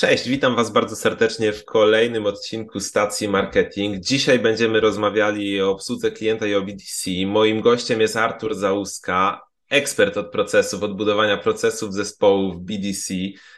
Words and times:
Cześć, 0.00 0.28
witam 0.28 0.56
Was 0.56 0.72
bardzo 0.72 0.96
serdecznie 0.96 1.52
w 1.52 1.64
kolejnym 1.64 2.26
odcinku 2.26 2.80
stacji 2.80 3.28
marketing. 3.28 3.98
Dzisiaj 3.98 4.38
będziemy 4.38 4.80
rozmawiali 4.80 5.62
o 5.62 5.70
obsłudze 5.70 6.10
klienta 6.10 6.46
i 6.46 6.54
o 6.54 6.62
BDC. 6.62 7.10
Moim 7.26 7.60
gościem 7.60 8.00
jest 8.00 8.16
Artur 8.16 8.54
Załuska, 8.54 9.40
ekspert 9.70 10.16
od 10.16 10.30
procesów, 10.30 10.82
od 10.82 10.96
budowania 10.96 11.36
procesów 11.36 11.94
zespołów 11.94 12.64
BDC. 12.64 13.14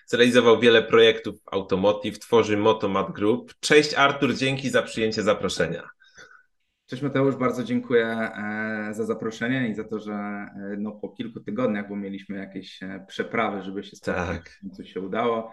Zrealizował 0.07 0.61
wiele 0.61 0.83
projektów 0.83 1.35
Automotive, 1.53 2.19
tworzy 2.19 2.57
Motomat 2.57 3.13
Group. 3.13 3.55
Cześć 3.61 3.95
Artur, 3.95 4.35
dzięki 4.35 4.71
za 4.71 4.83
przyjęcie 4.83 5.23
zaproszenia. 5.23 5.89
Cześć 6.87 7.03
Mateusz, 7.03 7.37
bardzo 7.37 7.65
dziękuję 7.65 8.07
e, 8.07 8.89
za 8.95 9.05
zaproszenie 9.05 9.69
i 9.69 9.75
za 9.75 9.85
to, 9.85 10.01
że 10.01 10.13
e, 10.13 10.77
no, 10.79 10.93
po 10.93 11.09
kilku 11.09 11.41
tygodniach, 11.41 11.89
bo 11.89 11.97
mieliśmy 11.97 12.37
jakieś 12.37 12.83
e, 12.83 13.05
przeprawy, 13.09 13.63
żeby 13.63 13.85
się 13.85 13.97
spotkać, 13.97 14.27
tak. 14.27 14.61
coś 14.77 14.93
się 14.93 15.01
udało. 15.01 15.53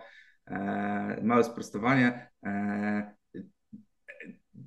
Małe 1.21 1.43
sprostowanie. 1.43 2.29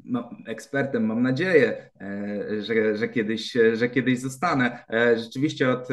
No, 0.05 0.31
ekspertem 0.47 1.07
mam 1.07 1.23
nadzieję, 1.23 1.91
że, 2.61 2.97
że, 2.97 3.09
kiedyś, 3.09 3.57
że 3.73 3.89
kiedyś 3.89 4.21
zostanę. 4.21 4.85
Rzeczywiście 5.17 5.71
od, 5.71 5.89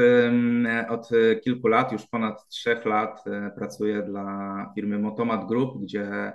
od 0.89 1.09
kilku 1.43 1.67
lat, 1.67 1.91
już 1.91 2.07
ponad 2.07 2.47
trzech 2.47 2.85
lat 2.85 3.23
pracuję 3.55 4.01
dla 4.01 4.71
firmy 4.75 4.99
Motomat 4.99 5.47
Group, 5.47 5.81
gdzie 5.81 6.33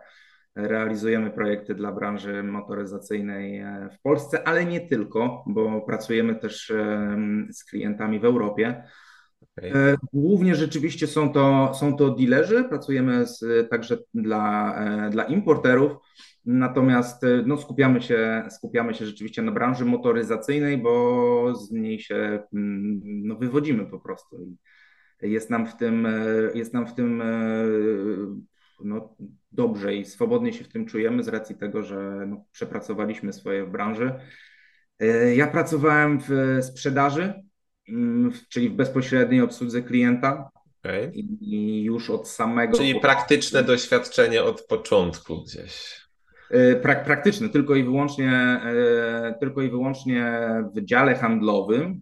realizujemy 0.56 1.30
projekty 1.30 1.74
dla 1.74 1.92
branży 1.92 2.42
motoryzacyjnej 2.42 3.58
e, 3.58 3.88
w 3.92 4.00
Polsce, 4.00 4.48
ale 4.48 4.64
nie 4.64 4.80
tylko, 4.80 5.44
bo 5.46 5.80
pracujemy 5.80 6.34
też 6.34 6.72
z 7.50 7.64
klientami 7.64 8.20
w 8.20 8.24
Europie. 8.24 8.84
E, 9.62 9.96
głównie 10.12 10.54
rzeczywiście 10.54 11.06
są 11.06 11.32
to, 11.32 11.72
są 11.74 11.96
to 11.96 12.10
dealerzy, 12.10 12.64
pracujemy 12.64 13.26
z, 13.26 13.70
także 13.70 13.98
dla, 14.14 14.74
e, 15.06 15.10
dla 15.10 15.24
importerów, 15.24 15.92
natomiast 16.44 17.22
no, 17.46 17.56
skupiamy, 17.56 18.02
się, 18.02 18.42
skupiamy 18.50 18.94
się 18.94 19.06
rzeczywiście 19.06 19.42
na 19.42 19.52
branży 19.52 19.84
motoryzacyjnej, 19.84 20.78
bo 20.78 21.54
z 21.54 21.70
niej 21.70 22.00
się 22.00 22.42
mm, 22.54 23.00
no, 23.04 23.36
wywodzimy 23.36 23.86
po 23.86 24.00
prostu. 24.00 24.56
Jest 25.22 25.50
nam 25.50 25.66
w 25.66 25.76
tym, 25.76 26.08
jest 26.54 26.74
nam 26.74 26.86
w 26.86 26.94
tym 26.94 27.22
no, 28.84 29.16
dobrze 29.52 29.94
i 29.94 30.04
swobodnie 30.04 30.52
się 30.52 30.64
w 30.64 30.68
tym 30.68 30.86
czujemy 30.86 31.22
z 31.22 31.28
racji 31.28 31.56
tego, 31.56 31.82
że 31.82 32.24
no, 32.28 32.44
przepracowaliśmy 32.52 33.32
swoje 33.32 33.64
w 33.64 33.70
branży. 33.70 34.12
E, 35.00 35.34
ja 35.34 35.46
pracowałem 35.46 36.20
w 36.28 36.58
sprzedaży, 36.62 37.44
czyli 38.48 38.68
w 38.68 38.74
bezpośredniej 38.74 39.40
obsłudze 39.40 39.82
klienta. 39.82 40.50
Okay. 40.84 41.12
I 41.14 41.82
już 41.82 42.10
od 42.10 42.28
samego. 42.28 42.76
Czyli 42.76 43.00
praktyczne 43.00 43.64
doświadczenie 43.64 44.42
od 44.42 44.62
początku 44.62 45.42
gdzieś. 45.42 46.04
E, 46.50 46.76
prak 46.76 47.04
praktyczne, 47.04 47.48
tylko 47.48 47.74
i 47.74 47.84
wyłącznie, 47.84 48.32
e, 48.32 49.34
tylko 49.40 49.62
i 49.62 49.70
wyłącznie 49.70 50.40
w 50.74 50.84
dziale 50.84 51.14
handlowym. 51.14 52.00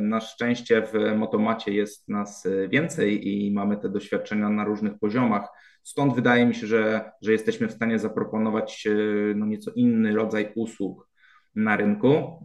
Na 0.00 0.20
szczęście 0.20 0.82
w 0.82 1.16
Motomacie 1.16 1.72
jest 1.72 2.08
nas 2.08 2.46
więcej 2.68 3.28
i 3.28 3.52
mamy 3.52 3.76
te 3.76 3.88
doświadczenia 3.88 4.48
na 4.48 4.64
różnych 4.64 4.98
poziomach 4.98 5.48
Stąd 5.84 6.14
wydaje 6.14 6.46
mi 6.46 6.54
się, 6.54 6.66
że, 6.66 7.12
że 7.22 7.32
jesteśmy 7.32 7.68
w 7.68 7.72
stanie 7.72 7.98
zaproponować 7.98 8.86
e, 8.86 8.94
no, 9.34 9.46
nieco 9.46 9.70
inny 9.74 10.14
rodzaj 10.14 10.52
usług 10.54 11.08
na 11.54 11.76
rynku. 11.76 12.44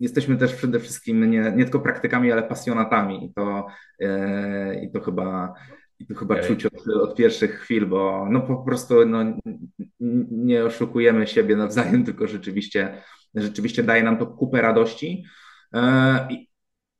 Jesteśmy 0.00 0.36
też 0.36 0.54
przede 0.54 0.80
wszystkim 0.80 1.30
nie, 1.30 1.52
nie 1.56 1.64
tylko 1.64 1.80
praktykami, 1.80 2.32
ale 2.32 2.42
pasjonatami 2.42 3.26
i 3.26 3.34
to, 3.34 3.66
e, 4.00 4.84
i 4.84 4.90
to 4.90 5.00
chyba, 5.00 5.54
i 5.98 6.06
to 6.06 6.14
chyba 6.14 6.34
okay. 6.34 6.46
czuć 6.46 6.66
od, 6.66 6.88
od, 6.88 7.16
pierwszych 7.16 7.60
chwil, 7.60 7.86
bo 7.86 8.26
no 8.30 8.40
po 8.40 8.56
prostu 8.56 9.06
no, 9.06 9.24
nie 10.30 10.64
oszukujemy 10.64 11.26
siebie 11.26 11.56
nawzajem, 11.56 12.04
tylko 12.06 12.26
rzeczywiście, 12.26 13.02
rzeczywiście 13.34 13.82
daje 13.82 14.02
nam 14.02 14.18
to 14.18 14.26
kupę 14.26 14.62
radości. 14.62 15.24
E, 15.74 16.28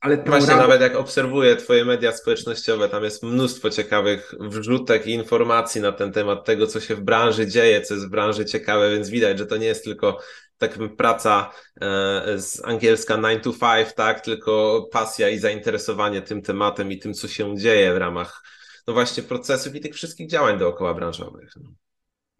ale 0.01 0.17
Właśnie 0.17 0.57
nawet 0.57 0.81
jak 0.81 0.97
obserwuję 0.97 1.57
Twoje 1.57 1.85
media 1.85 2.13
społecznościowe, 2.13 2.89
tam 2.89 3.05
jest 3.05 3.23
mnóstwo 3.23 3.71
ciekawych 3.71 4.35
wrzutek 4.41 5.07
i 5.07 5.11
informacji 5.11 5.81
na 5.81 5.93
ten 5.93 6.13
temat 6.13 6.45
tego, 6.45 6.67
co 6.67 6.81
się 6.81 6.95
w 6.95 7.01
branży 7.01 7.47
dzieje, 7.47 7.81
co 7.81 7.95
jest 7.95 8.07
w 8.07 8.11
branży 8.11 8.45
ciekawe, 8.45 8.91
więc 8.91 9.11
widać, 9.11 9.39
że 9.39 9.47
to 9.47 9.57
nie 9.57 9.67
jest 9.67 9.85
tylko 9.85 10.19
tak 10.59 10.79
praca 10.97 11.51
e, 11.81 12.39
z 12.39 12.65
angielska 12.65 13.15
9 13.17 13.45
to 13.45 13.53
5, 13.53 13.95
tak, 13.95 14.21
tylko 14.21 14.87
pasja 14.93 15.29
i 15.29 15.39
zainteresowanie 15.39 16.23
tym 16.23 16.43
tematem 16.43 16.93
i 16.93 16.99
tym, 16.99 17.15
co 17.15 17.29
się 17.29 17.57
dzieje 17.57 17.95
w 17.95 17.97
ramach 17.97 18.43
no 18.87 18.95
właśnie 18.95 19.23
procesów 19.23 19.75
i 19.75 19.81
tych 19.81 19.95
wszystkich 19.95 20.31
działań 20.31 20.59
dookoła 20.59 20.95
branżowych. 20.95 21.55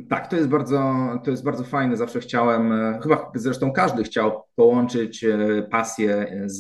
Tak, 0.09 0.31
to 0.31 0.37
jest 0.37 0.49
bardzo, 0.49 0.95
to 1.25 1.31
jest 1.31 1.45
bardzo 1.45 1.65
fajne. 1.65 1.97
Zawsze 1.97 2.21
chciałem, 2.21 2.73
e, 2.73 3.01
chyba 3.03 3.31
zresztą 3.35 3.73
każdy 3.73 4.05
chciał 4.05 4.45
połączyć 4.55 5.25
e, 5.25 5.39
pasję 5.71 6.43
z, 6.47 6.59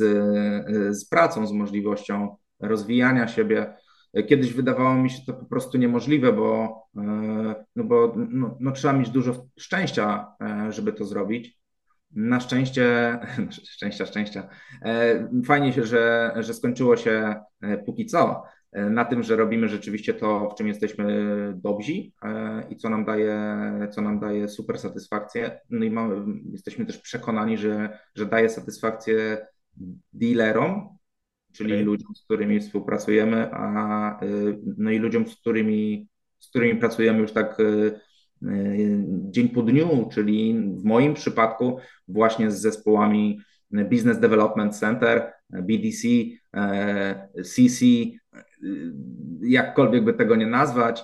z 0.97 1.09
pracą, 1.09 1.47
z 1.47 1.53
możliwością 1.53 2.37
rozwijania 2.61 3.29
siebie. 3.29 3.75
Kiedyś 4.29 4.53
wydawało 4.53 4.95
mi 4.95 5.11
się 5.11 5.23
to 5.27 5.35
po 5.35 5.45
prostu 5.45 5.79
niemożliwe, 5.79 6.33
bo, 6.33 6.83
no 7.77 7.85
bo 7.85 8.15
no, 8.17 8.57
no 8.61 8.73
trzeba 8.73 8.95
mieć 8.95 9.11
dużo 9.11 9.47
szczęścia, 9.59 10.27
żeby 10.69 10.93
to 10.93 11.05
zrobić. 11.05 11.59
Na 12.11 12.41
szczęście, 12.41 13.19
szczęścia, 13.75 14.07
szczęścia. 14.07 14.49
Fajnie 15.45 15.73
się, 15.73 15.85
że, 15.85 16.33
że 16.37 16.55
skończyło 16.55 16.97
się 16.97 17.35
póki 17.87 18.07
co. 18.07 18.43
E, 18.73 18.91
na 18.91 19.05
tym, 19.05 19.23
że 19.23 19.37
robimy 19.37 19.69
rzeczywiście 19.69 20.15
to, 20.15 20.51
w 20.51 20.55
czym 20.55 20.69
jesteśmy 20.69 21.05
dobrzy 21.57 21.93
e, 22.23 22.65
i 22.71 22.77
co 22.77 22.91
nam 22.91 23.05
daje, 23.05 23.37
co 23.91 24.03
nam 24.03 24.21
daje 24.21 24.49
super 24.49 24.79
satysfakcję. 24.79 25.61
No 25.71 25.85
i 25.85 25.91
mamy, 25.91 26.41
jesteśmy 26.53 26.87
też 26.87 26.99
przekonani, 26.99 27.59
że, 27.59 27.99
że 28.15 28.27
daje 28.27 28.49
satysfakcję 28.49 29.47
dealerom, 30.13 30.98
czyli 31.59 31.73
okay. 31.73 31.85
ludziom, 31.85 32.15
z 32.15 32.25
którymi 32.25 32.61
współpracujemy, 32.61 33.51
a 33.53 34.25
y, 34.25 34.59
no 34.77 34.91
i 34.91 34.99
ludziom, 34.99 35.29
z 35.29 35.37
którymi, 35.37 36.09
z 36.39 36.49
którymi 36.49 36.81
pracujemy 36.81 37.21
już 37.21 37.33
tak 37.33 37.61
y, 37.61 38.01
y, 38.43 39.05
dzień 39.09 39.49
po 39.49 39.63
dniu, 39.63 40.09
czyli 40.13 40.55
w 40.77 40.85
moim 40.85 41.15
przypadku 41.15 41.79
właśnie 42.09 42.51
z 42.51 42.61
zespołami 42.61 43.41
Business 43.71 44.21
Development 44.21 44.77
Center, 44.77 45.33
BDC, 45.51 46.09
CC, 47.45 47.85
jakkolwiek 49.41 50.05
by 50.05 50.15
tego 50.15 50.37
nie 50.37 50.47
nazwać. 50.47 51.03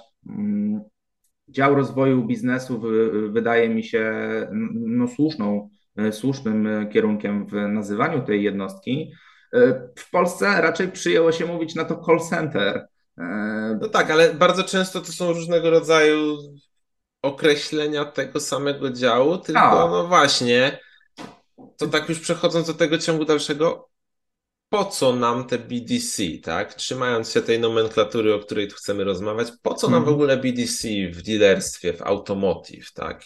Dział 1.48 1.74
rozwoju 1.74 2.26
biznesu 2.26 2.82
wydaje 3.30 3.68
mi 3.68 3.84
się 3.84 4.12
no, 4.72 5.08
słuszną, 5.08 5.68
słusznym 6.10 6.68
kierunkiem 6.92 7.46
w 7.46 7.52
nazywaniu 7.52 8.22
tej 8.22 8.42
jednostki. 8.42 9.12
W 9.96 10.10
Polsce 10.10 10.60
raczej 10.60 10.92
przyjęło 10.92 11.32
się 11.32 11.46
mówić 11.46 11.74
na 11.74 11.84
to 11.84 12.02
call 12.06 12.20
center. 12.20 12.86
No 13.80 13.88
tak, 13.88 14.10
ale 14.10 14.34
bardzo 14.34 14.64
często 14.64 15.00
to 15.00 15.12
są 15.12 15.32
różnego 15.32 15.70
rodzaju 15.70 16.36
określenia 17.22 18.04
tego 18.04 18.40
samego 18.40 18.90
działu, 18.90 19.38
tylko 19.38 19.84
A. 19.84 19.90
no 19.90 20.06
właśnie, 20.06 20.78
to 21.76 21.86
tak 21.86 22.08
już 22.08 22.20
przechodząc 22.20 22.66
do 22.66 22.74
tego 22.74 22.98
ciągu 22.98 23.24
dalszego, 23.24 23.88
po 24.68 24.84
co 24.84 25.12
nam 25.12 25.44
te 25.44 25.58
BDC, 25.58 26.22
tak? 26.42 26.74
Trzymając 26.74 27.30
się 27.30 27.42
tej 27.42 27.60
nomenklatury, 27.60 28.34
o 28.34 28.38
której 28.38 28.68
tu 28.68 28.74
chcemy 28.74 29.04
rozmawiać, 29.04 29.48
po 29.62 29.74
co 29.74 29.88
nam 29.88 30.04
w 30.04 30.08
mhm. 30.08 30.14
ogóle 30.14 30.36
BDC 30.36 30.88
w 31.12 31.22
dealerstwie, 31.22 31.92
w 31.92 32.02
automotive, 32.02 32.92
tak? 32.92 33.22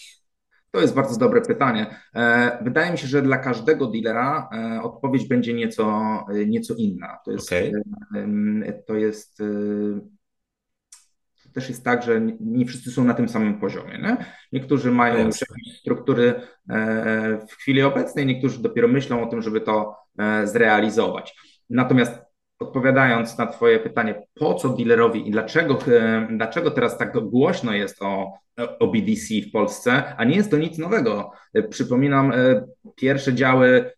To 0.70 0.80
jest 0.80 0.94
bardzo 0.94 1.18
dobre 1.18 1.40
pytanie. 1.40 1.86
E, 2.14 2.58
wydaje 2.64 2.92
mi 2.92 2.98
się, 2.98 3.06
że 3.06 3.22
dla 3.22 3.38
każdego 3.38 3.86
dealera 3.86 4.48
e, 4.52 4.82
odpowiedź 4.82 5.28
będzie 5.28 5.54
nieco, 5.54 6.26
nieco 6.46 6.74
inna. 6.74 7.18
To 7.24 7.32
jest, 7.32 7.52
okay. 7.52 7.72
to 8.86 8.94
jest 8.94 9.42
to 11.48 11.54
też 11.54 11.68
jest 11.68 11.84
tak, 11.84 12.02
że 12.02 12.20
nie 12.40 12.66
wszyscy 12.66 12.90
są 12.90 13.04
na 13.04 13.14
tym 13.14 13.28
samym 13.28 13.60
poziomie. 13.60 13.98
Nie? 13.98 14.16
Niektórzy 14.52 14.90
mają 14.90 15.26
już 15.26 15.40
jakieś 15.40 15.80
struktury 15.80 16.34
e, 16.70 17.46
w 17.48 17.52
chwili 17.52 17.82
obecnej, 17.82 18.26
niektórzy 18.26 18.62
dopiero 18.62 18.88
myślą 18.88 19.22
o 19.22 19.26
tym, 19.26 19.42
żeby 19.42 19.60
to 19.60 19.96
e, 20.18 20.46
zrealizować. 20.46 21.36
Natomiast 21.70 22.27
odpowiadając 22.58 23.38
na 23.38 23.46
Twoje 23.46 23.78
pytanie, 23.78 24.22
po 24.34 24.55
co 24.55 24.69
dealerowi 24.69 25.28
i 25.28 25.31
dlaczego, 25.31 25.78
e, 25.88 26.28
dlaczego 26.31 26.70
teraz 26.70 26.99
tak 26.99 27.19
głośno 27.20 27.72
jest 27.72 28.02
o, 28.02 28.32
o 28.81 28.87
BDC 28.87 29.34
w 29.49 29.52
Polsce, 29.52 30.16
a 30.16 30.25
nie 30.25 30.37
jest 30.37 30.50
to 30.50 30.56
nic 30.56 30.78
nowego. 30.78 31.31
Przypominam, 31.70 32.32
pierwsze 32.96 33.34
działy 33.34 33.93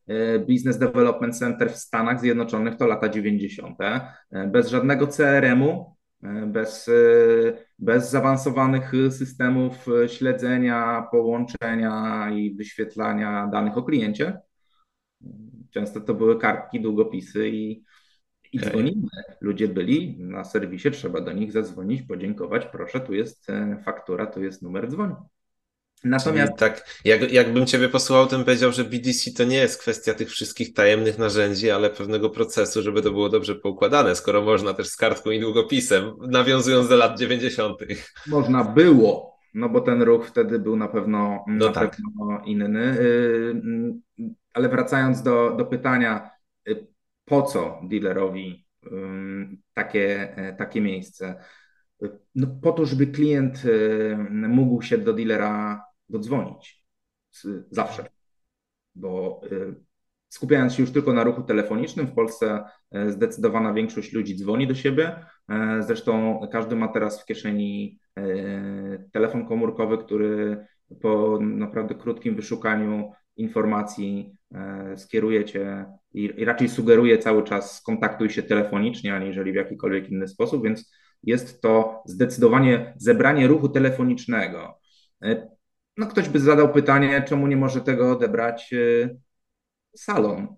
Business 0.48 0.78
Development 0.78 1.38
Center 1.38 1.70
w 1.70 1.76
Stanach 1.76 2.20
Zjednoczonych 2.20 2.76
to 2.76 2.86
lata 2.86 3.08
90. 3.08 3.78
Bez 4.46 4.68
żadnego 4.68 5.06
CRM-u, 5.06 5.96
bez, 6.46 6.90
bez 7.78 8.10
zaawansowanych 8.10 8.92
systemów 9.10 9.86
śledzenia, 10.06 11.06
połączenia 11.10 12.26
i 12.34 12.54
wyświetlania 12.54 13.48
danych 13.52 13.78
o 13.78 13.82
kliencie. 13.82 14.40
Często 15.70 16.00
to 16.00 16.14
były 16.14 16.38
kartki, 16.38 16.80
długopisy 16.80 17.48
i, 17.48 17.84
I 18.52 18.60
dzwonimy. 18.60 19.08
Ludzie 19.40 19.68
byli 19.68 20.16
na 20.18 20.44
serwisie, 20.44 20.90
trzeba 20.90 21.20
do 21.20 21.32
nich 21.32 21.52
zadzwonić, 21.52 22.02
podziękować. 22.02 22.66
Proszę, 22.66 23.00
tu 23.00 23.14
jest 23.14 23.50
e, 23.50 23.82
faktura, 23.84 24.26
tu 24.26 24.42
jest 24.42 24.62
numer 24.62 24.90
dzwoń. 24.90 25.14
Natomiast 26.04 26.52
Czyli 26.52 26.58
tak, 26.58 27.00
jak, 27.04 27.32
jakbym 27.32 27.66
Ciebie 27.66 27.88
posłuchał, 27.88 28.26
to 28.26 28.36
bym 28.36 28.44
powiedział, 28.44 28.72
że 28.72 28.84
BDC 28.84 29.30
to 29.36 29.44
nie 29.44 29.56
jest 29.56 29.80
kwestia 29.80 30.14
tych 30.14 30.28
wszystkich 30.28 30.74
tajemnych 30.74 31.18
narzędzi, 31.18 31.70
ale 31.70 31.90
pewnego 31.90 32.30
procesu, 32.30 32.82
żeby 32.82 33.02
to 33.02 33.10
było 33.10 33.28
dobrze 33.28 33.54
poukładane, 33.54 34.16
skoro 34.16 34.42
można 34.42 34.74
też 34.74 34.88
z 34.88 34.96
kartką 34.96 35.30
i 35.30 35.40
długopisem, 35.40 36.12
nawiązując 36.28 36.88
do 36.88 36.96
lat 36.96 37.18
90. 37.18 37.78
Można 38.26 38.64
było, 38.64 39.38
no 39.54 39.68
bo 39.68 39.80
ten 39.80 40.02
ruch 40.02 40.26
wtedy 40.26 40.58
był 40.58 40.76
na 40.76 40.88
pewno, 40.88 41.44
no 41.46 41.66
na 41.66 41.72
tak. 41.72 41.90
pewno 41.90 42.42
inny. 42.44 42.98
Y, 43.00 43.62
ale 44.54 44.68
wracając 44.68 45.22
do, 45.22 45.54
do 45.58 45.66
pytania, 45.66 46.30
y, 46.36 46.39
po 47.30 47.42
co 47.42 47.80
dealerowi 47.82 48.66
takie, 49.74 50.36
e, 50.36 50.52
takie 50.56 50.80
miejsce? 50.80 51.34
No 52.34 52.46
po 52.62 52.72
to, 52.72 52.86
żeby 52.86 53.06
klient 53.06 53.64
y, 53.64 54.16
mógł 54.30 54.82
się 54.82 54.98
do 54.98 55.12
dealera 55.12 55.84
dodzwonić. 56.08 56.84
Zawsze. 57.70 58.04
Bo 58.94 59.40
y, 59.52 59.74
skupiając 60.28 60.74
się 60.74 60.82
już 60.82 60.92
tylko 60.92 61.12
na 61.12 61.24
ruchu 61.24 61.42
telefonicznym, 61.42 62.06
w 62.06 62.14
Polsce 62.14 62.64
y, 62.94 63.12
zdecydowana 63.12 63.72
większość 63.72 64.12
ludzi 64.12 64.36
dzwoni 64.36 64.66
do 64.66 64.74
siebie. 64.74 65.24
Zresztą 65.80 66.40
każdy 66.52 66.76
ma 66.76 66.88
teraz 66.88 67.22
w 67.22 67.24
kieszeni 67.24 68.00
telefon 69.12 69.46
komórkowy, 69.48 69.98
który 69.98 70.66
po 71.02 71.38
naprawdę 71.40 71.94
krótkim 71.94 72.36
wyszukaniu 72.36 73.12
informacji 73.36 74.36
skierujecie 74.96 75.86
i 76.12 76.44
raczej 76.44 76.68
sugeruje 76.68 77.18
cały 77.18 77.44
czas 77.44 77.76
skontaktuj 77.76 78.30
się 78.30 78.42
telefonicznie, 78.42 79.14
aniżeli 79.14 79.52
w 79.52 79.54
jakikolwiek 79.54 80.10
inny 80.10 80.28
sposób, 80.28 80.64
więc 80.64 80.92
jest 81.22 81.62
to 81.62 82.02
zdecydowanie 82.06 82.94
zebranie 82.96 83.46
ruchu 83.46 83.68
telefonicznego. 83.68 84.78
No 85.96 86.06
ktoś 86.06 86.28
by 86.28 86.40
zadał 86.40 86.72
pytanie, 86.72 87.24
czemu 87.28 87.46
nie 87.46 87.56
może 87.56 87.80
tego 87.80 88.12
odebrać 88.12 88.72
y, 88.72 89.18
salon, 89.96 90.48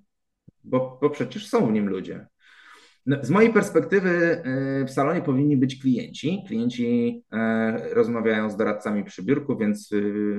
bo, 0.64 0.98
bo 1.02 1.10
przecież 1.10 1.48
są 1.48 1.66
w 1.66 1.72
nim 1.72 1.88
ludzie. 1.88 2.26
No, 3.06 3.16
z 3.22 3.30
mojej 3.30 3.52
perspektywy 3.52 4.42
w 4.86 4.90
salonie 4.90 5.22
powinni 5.22 5.56
być 5.56 5.82
klienci. 5.82 6.44
Klienci 6.46 7.22
rozmawiają 7.92 8.50
z 8.50 8.56
doradcami 8.56 9.04
przy 9.04 9.22
biurku, 9.22 9.56
więc 9.58 9.90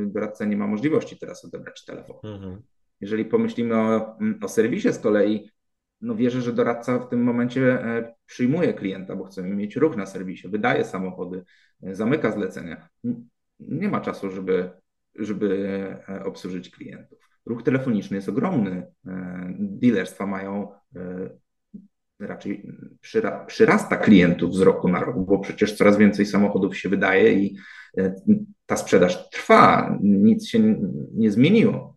doradca 0.06 0.46
nie 0.46 0.58
ma 0.58 0.68
możliwości 0.68 1.18
teraz 1.18 1.46
odebrać 1.46 1.86
telefonu. 1.86 2.20
Mhm. 2.24 2.62
Jeżeli 3.04 3.26
pomyślimy 3.26 3.76
o, 3.76 4.18
o 4.42 4.48
serwisie 4.48 4.94
z 4.94 5.00
kolei, 5.00 5.52
no 6.02 6.16
wierzę, 6.16 6.42
że 6.42 6.54
doradca 6.54 7.00
w 7.00 7.10
tym 7.10 7.24
momencie 7.24 7.80
przyjmuje 8.26 8.74
klienta, 8.74 9.16
bo 9.16 9.24
chcemy 9.24 9.56
mieć 9.56 9.76
ruch 9.76 9.98
na 9.98 10.06
serwisie, 10.06 10.48
wydaje 10.48 10.86
samochody, 10.86 11.44
zamyka 11.82 12.32
zlecenia. 12.32 12.88
Nie 13.60 13.90
ma 13.90 14.02
czasu, 14.02 14.30
żeby 14.30 14.70
żeby 15.16 15.68
e, 16.10 16.24
obsłużyć 16.24 16.70
klientów. 16.70 17.20
Ruch 17.46 17.64
telefoniczny 17.64 18.16
jest 18.16 18.30
ogromny. 18.30 18.88
E, 19.08 19.54
dealerstwa 19.60 20.26
mają 20.26 20.72
e, 20.96 21.30
raczej 22.20 22.70
przyra 23.02 23.46
przyrasta 23.46 23.98
klientów 23.98 24.56
z 24.56 24.62
roku 24.62 24.88
na 24.88 25.00
rok, 25.04 25.26
bo 25.26 25.40
przecież 25.40 25.78
coraz 25.78 25.98
więcej 25.98 26.26
samochodów 26.26 26.78
się 26.78 26.90
wydaje 26.90 27.34
i 27.34 27.58
ta 28.66 28.78
sprzedaż 28.78 29.30
trwa, 29.30 29.98
nic 30.02 30.48
się 30.48 30.60
nie 31.14 31.32
zmieniło. 31.32 31.93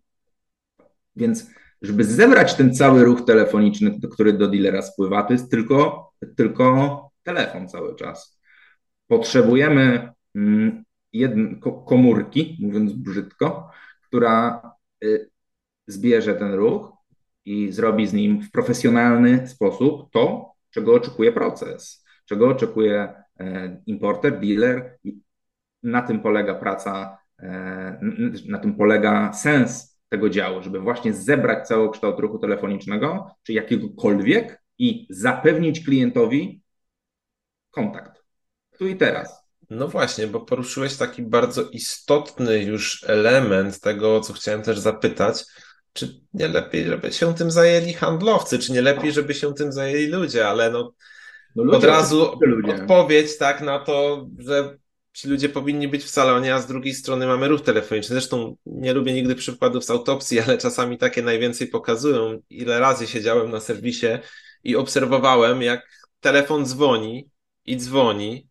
Więc, 1.17 1.51
żeby 1.81 2.03
zebrać 2.03 2.55
ten 2.55 2.75
cały 2.75 3.03
ruch 3.03 3.25
telefoniczny, 3.25 3.99
który 4.11 4.33
do 4.33 4.47
dealera 4.47 4.81
spływa, 4.81 5.23
to 5.23 5.33
jest 5.33 5.51
tylko, 5.51 6.09
tylko 6.35 7.09
telefon 7.23 7.69
cały 7.69 7.95
czas. 7.95 8.39
Potrzebujemy 9.07 10.09
mm, 10.35 10.83
jedn, 11.13 11.55
komórki, 11.85 12.57
mówiąc 12.61 12.93
brzydko, 12.93 13.71
która 14.01 14.61
y, 15.03 15.29
zbierze 15.87 16.35
ten 16.35 16.53
ruch 16.53 16.97
i 17.45 17.71
zrobi 17.71 18.07
z 18.07 18.13
nim 18.13 18.41
w 18.41 18.51
profesjonalny 18.51 19.47
sposób 19.47 20.11
to, 20.11 20.51
czego 20.69 20.93
oczekuje 20.93 21.31
proces, 21.31 22.05
czego 22.25 22.49
oczekuje 22.49 23.13
e, 23.39 23.81
importer, 23.85 24.39
dealer. 24.39 24.97
Na 25.83 26.01
tym 26.01 26.19
polega 26.19 26.55
praca, 26.55 27.17
e, 27.39 27.99
na 28.47 28.57
tym 28.57 28.75
polega 28.75 29.33
sens 29.33 29.96
tego 30.09 30.29
działu, 30.29 30.63
żeby 30.63 30.79
właśnie 30.79 31.13
zebrać 31.13 31.67
całokształt 31.67 32.19
ruchu 32.19 32.39
telefonicznego, 32.39 33.31
czy 33.43 33.53
jakiegokolwiek 33.53 34.61
i 34.77 35.07
zapewnić 35.09 35.85
klientowi 35.85 36.61
kontakt. 37.71 38.23
Tu 38.77 38.87
i 38.87 38.95
teraz. 38.95 39.47
No 39.69 39.87
właśnie, 39.87 40.27
bo 40.27 40.39
poruszyłeś 40.39 40.97
taki 40.97 41.21
bardzo 41.21 41.63
istotny 41.63 42.63
już 42.63 43.03
element 43.07 43.79
tego, 43.79 44.15
o 44.15 44.21
co 44.21 44.33
chciałem 44.33 44.61
też 44.61 44.79
zapytać. 44.79 45.43
Czy 45.93 46.21
nie 46.33 46.47
lepiej, 46.47 46.85
żeby 46.85 47.13
się 47.13 47.35
tym 47.35 47.51
zajęli 47.51 47.93
handlowcy, 47.93 48.59
czy 48.59 48.71
nie 48.71 48.81
lepiej, 48.81 49.11
żeby 49.11 49.33
się 49.33 49.53
tym 49.53 49.71
zajęli 49.71 50.07
ludzie, 50.07 50.47
ale 50.47 50.71
no, 50.71 50.93
no 51.55 51.63
ludzie, 51.63 51.77
od 51.77 51.83
razu 51.83 52.31
odpowiedź 52.67 53.37
tak 53.37 53.61
na 53.61 53.79
to, 53.79 54.27
że 54.37 54.77
ci 55.17 55.27
ludzie 55.27 55.49
powinni 55.49 55.87
być 55.87 56.03
w 56.03 56.09
salonie, 56.09 56.55
a 56.55 56.61
z 56.61 56.67
drugiej 56.67 56.93
strony 56.93 57.27
mamy 57.27 57.47
ruch 57.47 57.61
telefoniczny. 57.61 58.13
Zresztą 58.13 58.55
nie 58.65 58.93
lubię 58.93 59.13
nigdy 59.13 59.35
przykładów 59.35 59.85
z 59.85 59.89
autopsji, 59.89 60.39
ale 60.39 60.57
czasami 60.57 60.97
takie 60.97 61.21
najwięcej 61.21 61.67
pokazują. 61.67 62.41
Ile 62.49 62.79
razy 62.79 63.07
siedziałem 63.07 63.51
na 63.51 63.59
serwisie 63.59 64.07
i 64.63 64.75
obserwowałem, 64.75 65.61
jak 65.61 65.87
telefon 66.19 66.65
dzwoni 66.65 67.29
i 67.65 67.77
dzwoni, 67.77 68.47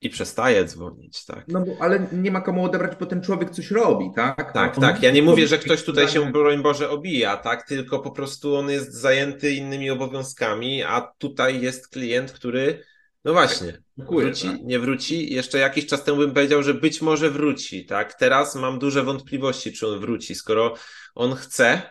i 0.00 0.10
przestaje 0.10 0.64
dzwonić, 0.64 1.24
tak. 1.24 1.44
No 1.48 1.60
bo, 1.60 1.76
ale 1.80 2.06
nie 2.12 2.30
ma 2.30 2.40
komu 2.40 2.64
odebrać, 2.64 2.92
bo 3.00 3.06
ten 3.06 3.22
człowiek 3.22 3.50
coś 3.50 3.70
robi, 3.70 4.10
tak? 4.16 4.52
Tak, 4.52 4.78
on 4.78 4.82
tak. 4.82 5.02
Ja 5.02 5.10
nie 5.10 5.22
mówię, 5.22 5.46
że 5.46 5.58
ktoś 5.58 5.84
tutaj 5.84 6.08
się, 6.08 6.32
broń 6.32 6.62
Boże, 6.62 6.90
obija, 6.90 7.36
tak? 7.36 7.68
Tylko 7.68 7.98
po 7.98 8.10
prostu 8.10 8.56
on 8.56 8.70
jest 8.70 8.92
zajęty 8.92 9.52
innymi 9.52 9.90
obowiązkami, 9.90 10.82
a 10.82 11.12
tutaj 11.18 11.60
jest 11.60 11.88
klient, 11.88 12.32
który, 12.32 12.84
no 13.24 13.32
właśnie, 13.32 13.78
Dziękuję, 13.98 14.26
wróci, 14.26 14.48
tak? 14.48 14.62
nie 14.62 14.78
wróci. 14.78 15.34
Jeszcze 15.34 15.58
jakiś 15.58 15.86
czas 15.86 16.04
temu 16.04 16.18
bym 16.18 16.34
powiedział, 16.34 16.62
że 16.62 16.74
być 16.74 17.02
może 17.02 17.30
wróci, 17.30 17.86
tak? 17.86 18.14
Teraz 18.14 18.56
mam 18.56 18.78
duże 18.78 19.02
wątpliwości, 19.02 19.72
czy 19.72 19.86
on 19.88 20.00
wróci, 20.00 20.34
skoro 20.34 20.74
on 21.14 21.34
chce 21.34 21.82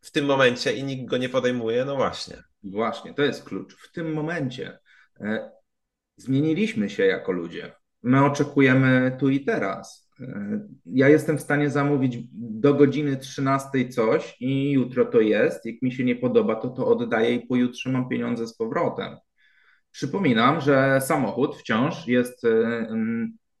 w 0.00 0.10
tym 0.10 0.24
momencie 0.24 0.72
i 0.72 0.84
nikt 0.84 1.10
go 1.10 1.16
nie 1.16 1.28
podejmuje, 1.28 1.84
no 1.84 1.96
właśnie. 1.96 2.42
Właśnie, 2.62 3.14
to 3.14 3.22
jest 3.22 3.44
klucz. 3.44 3.74
W 3.74 3.92
tym 3.92 4.12
momencie 4.12 4.78
e, 5.20 5.50
zmieniliśmy 6.16 6.90
się 6.90 7.04
jako 7.04 7.32
ludzie. 7.32 7.72
My 8.02 8.24
oczekujemy 8.24 9.16
tu 9.20 9.28
i 9.28 9.44
teraz. 9.44 10.08
Ja 10.86 11.08
jestem 11.08 11.38
w 11.38 11.42
stanie 11.42 11.70
zamówić 11.70 12.18
do 12.32 12.74
godziny 12.74 13.16
13 13.16 13.88
coś 13.88 14.36
i 14.40 14.72
jutro 14.72 15.04
to 15.04 15.20
jest. 15.20 15.66
Jak 15.66 15.82
mi 15.82 15.92
się 15.92 16.04
nie 16.04 16.16
podoba, 16.16 16.54
to 16.54 16.68
to 16.68 16.86
oddaję 16.86 17.34
i 17.34 17.46
pojutrze 17.46 17.90
mam 17.90 18.08
pieniądze 18.08 18.46
z 18.46 18.56
powrotem. 18.56 19.16
Przypominam, 19.92 20.60
że 20.60 21.00
samochód 21.00 21.56
wciąż 21.56 22.08
jest 22.08 22.42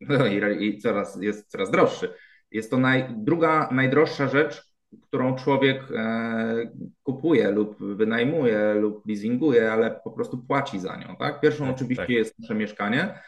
no 0.00 0.26
i 0.60 0.78
coraz, 0.78 1.22
jest 1.22 1.50
coraz 1.50 1.70
droższy. 1.70 2.14
Jest 2.50 2.70
to 2.70 2.78
naj, 2.78 3.08
druga 3.16 3.68
najdroższa 3.72 4.28
rzecz, 4.28 4.68
którą 5.02 5.36
człowiek 5.36 5.82
e, 5.94 6.72
kupuje 7.02 7.50
lub 7.50 7.78
wynajmuje 7.78 8.74
lub 8.74 9.06
leasinguje, 9.06 9.72
ale 9.72 10.00
po 10.04 10.10
prostu 10.10 10.38
płaci 10.38 10.80
za 10.80 10.96
nią. 10.96 11.16
Tak? 11.18 11.40
Pierwszą 11.40 11.64
tak, 11.64 11.74
oczywiście 11.74 12.02
tak. 12.02 12.10
jest 12.10 12.38
nasze 12.38 12.54
mieszkanie. 12.54 13.20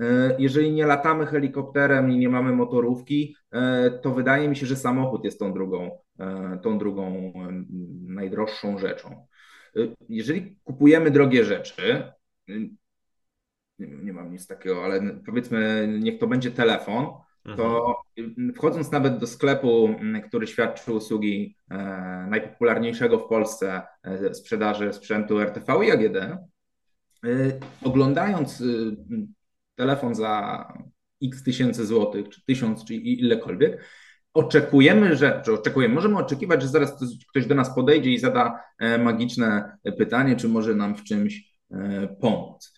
E, 0.00 0.36
jeżeli 0.38 0.72
nie 0.72 0.86
latamy 0.86 1.26
helikopterem 1.26 2.10
i 2.10 2.18
nie 2.18 2.28
mamy 2.28 2.52
motorówki, 2.52 3.36
e, 3.52 3.90
to 3.90 4.10
wydaje 4.10 4.48
mi 4.48 4.56
się, 4.56 4.66
że 4.66 4.76
samochód 4.76 5.24
jest 5.24 5.38
tą 5.38 5.52
drugą, 5.52 5.98
tą 6.62 6.78
drugą 6.78 7.32
najdroższą 8.02 8.78
rzeczą. 8.78 9.26
Jeżeli 10.08 10.56
kupujemy 10.64 11.10
drogie 11.10 11.44
rzeczy, 11.44 12.12
nie, 12.48 13.88
nie 13.88 14.12
mam 14.12 14.32
nic 14.32 14.46
takiego, 14.46 14.84
ale 14.84 15.00
powiedzmy, 15.26 15.88
niech 16.00 16.18
to 16.18 16.26
będzie 16.26 16.50
telefon, 16.50 17.06
to 17.56 17.96
mhm. 18.16 18.54
wchodząc 18.54 18.90
nawet 18.90 19.18
do 19.18 19.26
sklepu, 19.26 19.94
który 20.28 20.46
świadczy 20.46 20.92
usługi 20.92 21.56
e, 21.70 21.76
najpopularniejszego 22.30 23.18
w 23.18 23.28
Polsce 23.28 23.82
e, 24.02 24.34
sprzedaży 24.34 24.92
sprzętu 24.92 25.40
RTV 25.40 25.86
i 25.86 25.90
AGD, 25.90 26.16
e, 26.16 26.38
oglądając 27.82 28.62
telefon 29.74 30.14
za 30.14 30.64
x 31.24 31.42
tysięcy 31.42 31.86
złotych, 31.86 32.28
czy 32.28 32.44
tysiąc, 32.44 32.84
czy 32.84 32.94
ilekolwiek, 32.94 33.84
oczekujemy, 34.34 35.16
że, 35.16 35.42
czy 35.44 35.52
oczekujemy, 35.52 35.94
możemy 35.94 36.18
oczekiwać, 36.18 36.62
że 36.62 36.68
zaraz 36.68 36.98
ktoś 37.30 37.46
do 37.46 37.54
nas 37.54 37.74
podejdzie 37.74 38.10
i 38.10 38.18
zada 38.18 38.60
magiczne 38.98 39.78
pytanie, 39.98 40.36
czy 40.36 40.48
może 40.48 40.74
nam 40.74 40.96
w 40.96 41.04
czymś 41.04 41.55
pomóc 42.20 42.72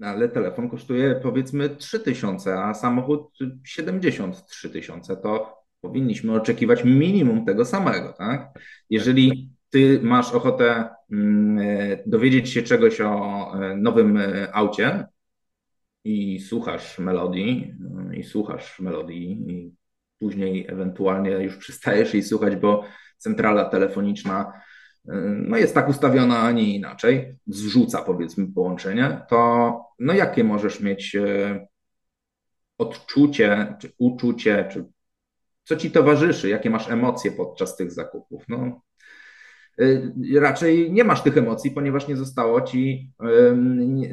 ale 0.00 0.28
telefon 0.28 0.70
kosztuje 0.70 1.14
powiedzmy 1.14 1.76
3000, 1.76 2.58
a 2.58 2.74
samochód 2.74 3.38
73 3.64 4.70
tysiące, 4.70 5.16
to 5.16 5.56
powinniśmy 5.80 6.32
oczekiwać 6.32 6.84
minimum 6.84 7.44
tego 7.44 7.64
samego, 7.64 8.12
tak? 8.12 8.58
Jeżeli 8.90 9.50
ty 9.70 10.00
masz 10.02 10.32
ochotę 10.32 10.88
mm, 11.12 11.58
dowiedzieć 12.06 12.48
się 12.48 12.62
czegoś 12.62 13.00
o 13.00 13.52
nowym 13.76 14.18
aucie 14.52 15.06
i 16.04 16.40
słuchasz 16.40 16.98
melodii, 16.98 17.74
i 18.14 18.22
słuchasz 18.22 18.80
melodii, 18.80 19.44
i 19.48 19.74
później 20.18 20.66
ewentualnie 20.68 21.30
już 21.30 21.56
przestajesz 21.56 22.14
jej 22.14 22.22
słuchać, 22.22 22.56
bo 22.56 22.84
centrala 23.18 23.64
telefoniczna 23.64 24.52
no 25.46 25.56
jest 25.56 25.74
tak 25.74 25.88
ustawiona, 25.88 26.38
a 26.38 26.52
nie 26.52 26.74
inaczej, 26.74 27.38
zrzuca 27.46 28.02
powiedzmy 28.02 28.52
połączenie, 28.52 29.20
to 29.28 29.80
no 29.98 30.12
jakie 30.12 30.44
możesz 30.44 30.80
mieć 30.80 31.16
odczucie, 32.78 33.76
czy 33.80 33.92
uczucie, 33.98 34.68
czy 34.72 34.84
co 35.64 35.76
ci 35.76 35.90
towarzyszy, 35.90 36.48
jakie 36.48 36.70
masz 36.70 36.90
emocje 36.90 37.32
podczas 37.32 37.76
tych 37.76 37.92
zakupów. 37.92 38.44
No, 38.48 38.80
y, 39.80 40.12
raczej 40.40 40.92
nie 40.92 41.04
masz 41.04 41.22
tych 41.22 41.36
emocji, 41.36 41.70
ponieważ 41.70 42.08
nie 42.08 42.16
zostało 42.16 42.60
ci, 42.60 43.12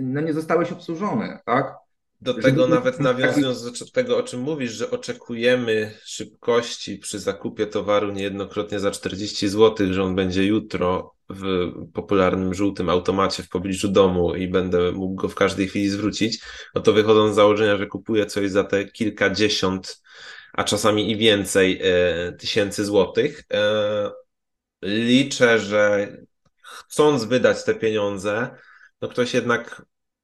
no 0.01 0.21
nie 0.21 0.33
zostałeś 0.33 0.71
obsłużony, 0.71 1.39
tak? 1.45 1.75
Do 2.21 2.33
tego 2.33 2.67
nawet 2.67 2.99
nawiązując 2.99 3.63
do 3.63 3.85
tego, 3.93 4.17
o 4.17 4.23
czym 4.23 4.39
mówisz, 4.39 4.71
że 4.71 4.91
oczekujemy 4.91 5.93
szybkości 6.05 6.97
przy 6.97 7.19
zakupie 7.19 7.67
towaru 7.67 8.11
niejednokrotnie 8.11 8.79
za 8.79 8.91
40 8.91 9.47
zł, 9.47 9.93
że 9.93 10.03
on 10.03 10.15
będzie 10.15 10.45
jutro 10.45 11.15
w 11.29 11.71
popularnym 11.93 12.53
żółtym 12.53 12.89
automacie 12.89 13.43
w 13.43 13.49
pobliżu 13.49 13.87
domu 13.87 14.35
i 14.35 14.47
będę 14.47 14.91
mógł 14.91 15.15
go 15.15 15.29
w 15.29 15.35
każdej 15.35 15.67
chwili 15.67 15.89
zwrócić, 15.89 16.39
no 16.75 16.81
to 16.81 16.93
wychodząc 16.93 17.33
z 17.33 17.35
założenia, 17.35 17.77
że 17.77 17.87
kupuję 17.87 18.25
coś 18.25 18.51
za 18.51 18.63
te 18.63 18.85
kilkadziesiąt, 18.85 20.01
a 20.53 20.63
czasami 20.63 21.11
i 21.11 21.17
więcej 21.17 21.81
e, 21.83 22.31
tysięcy 22.33 22.85
złotych, 22.85 23.43
e, 23.53 24.11
liczę, 24.81 25.59
że 25.59 26.11
chcąc 26.87 27.23
wydać 27.23 27.63
te 27.63 27.75
pieniądze, 27.75 28.49
no 29.01 29.07
ktoś 29.07 29.33
jednak 29.33 29.81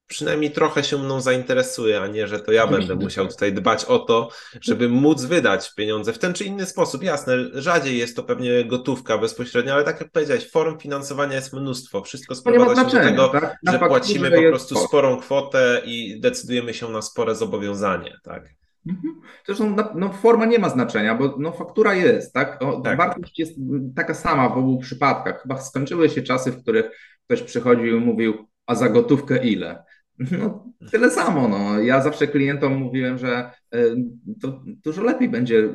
przynajmniej 0.08 0.52
trochę 0.52 0.84
się 0.84 0.98
mną 0.98 1.22
zainteresuje, 1.22 2.02
a 2.02 2.08
nie, 2.08 2.28
że 2.28 2.40
to 2.40 2.52
ja 2.52 2.68
będę 2.68 2.96
musiał 2.96 3.28
tutaj 3.28 3.54
dbać 3.54 3.86
o 3.86 4.00
to, 4.00 4.30
żeby 4.62 4.90
móc 4.90 5.24
wydać 5.24 5.74
pieniądze 5.76 6.14
w 6.14 6.20
ten 6.20 6.34
czy 6.34 6.46
inny 6.46 6.66
sposób. 6.66 7.04
Jasne, 7.04 7.38
rzadziej 7.54 7.98
jest 7.98 8.16
to 8.16 8.24
pewnie 8.24 8.66
gotówka 8.66 9.18
bezpośrednia, 9.18 9.74
ale 9.74 9.84
tak 9.84 10.02
jak 10.02 10.12
powiedziałeś, 10.12 10.52
form 10.52 10.80
finansowania 10.80 11.36
jest 11.36 11.54
mnóstwo. 11.54 12.02
Wszystko 12.02 12.36
sprowadza 12.36 12.90
się 12.90 12.98
do 12.98 13.04
tego, 13.04 13.28
tak? 13.28 13.58
że 13.72 13.80
płacimy 13.80 14.32
po 14.32 14.50
prostu 14.50 14.76
sporą 14.76 15.18
kwotę 15.18 15.82
i 15.86 16.20
decydujemy 16.20 16.74
się 16.74 16.90
na 16.90 17.02
spore 17.02 17.36
zobowiązanie. 17.36 18.18
Tak? 18.24 18.44
Mhm. 18.88 19.22
Zresztą 19.46 19.76
no, 19.76 19.90
no, 19.96 20.14
forma 20.14 20.46
nie 20.46 20.60
ma 20.60 20.70
znaczenia, 20.70 21.16
bo 21.16 21.36
no, 21.40 21.52
faktura 21.52 21.94
jest, 21.94 22.34
tak? 22.34 22.62
O, 22.62 22.82
tak? 22.82 22.98
Wartość 22.98 23.40
jest 23.40 23.54
taka 23.96 24.14
sama 24.14 24.50
w 24.50 24.58
obu 24.58 24.80
przypadkach. 24.80 25.42
Chyba 25.42 25.62
skończyły 25.62 26.10
się 26.10 26.22
czasy, 26.22 26.52
w 26.52 26.62
których 26.62 26.86
ktoś 27.26 27.42
przychodził 27.42 27.98
i 27.98 28.00
mówił, 28.00 28.48
a 28.66 28.76
za 28.76 28.90
gotówkę 28.90 29.38
ile? 29.48 29.84
No, 30.32 30.74
tyle 30.92 31.12
samo. 31.12 31.48
No. 31.48 31.80
Ja 31.82 32.02
zawsze 32.02 32.28
klientom 32.28 32.76
mówiłem, 32.76 33.18
że 33.18 33.52
e, 33.74 33.96
to 34.42 34.62
dużo 34.66 35.04
lepiej 35.04 35.30
będzie 35.30 35.70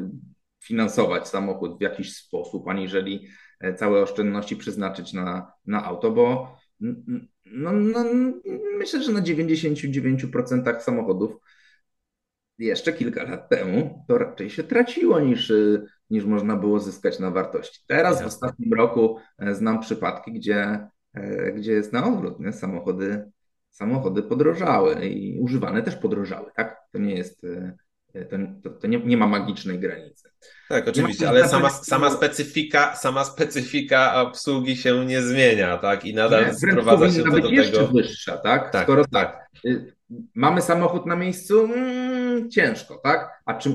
finansować 0.65 1.29
samochód 1.29 1.79
w 1.79 1.83
jakiś 1.83 2.17
sposób, 2.17 2.69
aniżeli 2.69 3.29
e, 3.61 3.75
całe 3.75 4.03
oszczędności 4.03 4.57
przeznaczyć 4.57 5.13
na, 5.13 5.53
na 5.67 5.85
auto, 5.85 6.11
bo 6.11 6.57
no, 7.45 7.73
no, 7.73 8.05
myślę, 8.79 9.03
że 9.03 9.13
na 9.13 9.21
99% 9.21 10.81
samochodów 10.81 11.37
jeszcze 12.59 12.93
kilka 12.93 13.23
lat 13.23 13.49
temu 13.49 14.05
to 14.09 14.19
raczej 14.19 14.51
się 14.51 14.63
traciło 14.63 15.21
niż, 15.21 15.53
niż 16.11 16.25
można 16.25 16.57
było 16.57 16.81
zyskać 16.81 17.19
na 17.19 17.31
wartości. 17.31 17.81
Teraz 17.87 18.23
w 18.23 18.27
ostatnim 18.27 18.73
roku 18.73 19.19
e, 19.39 19.55
znam 19.55 19.81
przypadki, 19.81 20.33
gdzie, 20.33 20.89
gdzie 21.55 21.73
jest 21.73 21.93
na 21.93 22.07
odwrót. 22.07 22.41
Nie? 22.41 22.53
Samochody 22.53 23.31
samochody 23.79 24.23
podrożały 24.23 25.07
i 25.07 25.39
używane 25.41 25.83
też 25.83 25.97
podrożały, 25.97 26.51
tak? 26.57 26.77
To 26.93 26.99
nie 26.99 27.15
jest, 27.15 27.45
e, 27.45 28.25
to, 28.25 28.37
to, 28.63 28.71
to 28.71 28.87
nie, 28.87 28.99
nie, 28.99 29.17
ma 29.17 29.27
magicznej 29.27 29.79
granicy. 29.79 30.31
Tak, 30.69 30.89
oczywiście, 30.89 31.29
ale 31.29 31.49
sama, 31.49 31.71
sama, 31.71 32.11
specyfika, 32.11 32.97
sama 32.97 33.25
specyfika 33.25 34.23
obsługi 34.23 34.77
się 34.77 35.07
nie 35.07 35.23
zmienia, 35.23 35.79
tak? 35.79 36.05
I 36.05 36.15
nadal 36.15 36.47
nie, 36.47 36.55
sprowadza 36.55 37.11
się 37.11 37.23
to 37.23 37.31
do 37.31 37.49
jeszcze 37.49 37.73
tego. 37.73 37.93
wyższa, 37.93 38.37
tak? 38.37 38.71
tak 38.71 38.83
Skoro 38.83 39.05
tak, 39.05 39.13
tak 39.13 39.49
y, 39.65 39.93
mamy 40.35 40.63
samochód 40.63 41.07
na 41.07 41.17
miejscu, 41.17 41.65
mm, 41.65 42.51
ciężko, 42.51 43.01
tak? 43.05 43.43
A 43.47 43.55
czy 43.55 43.71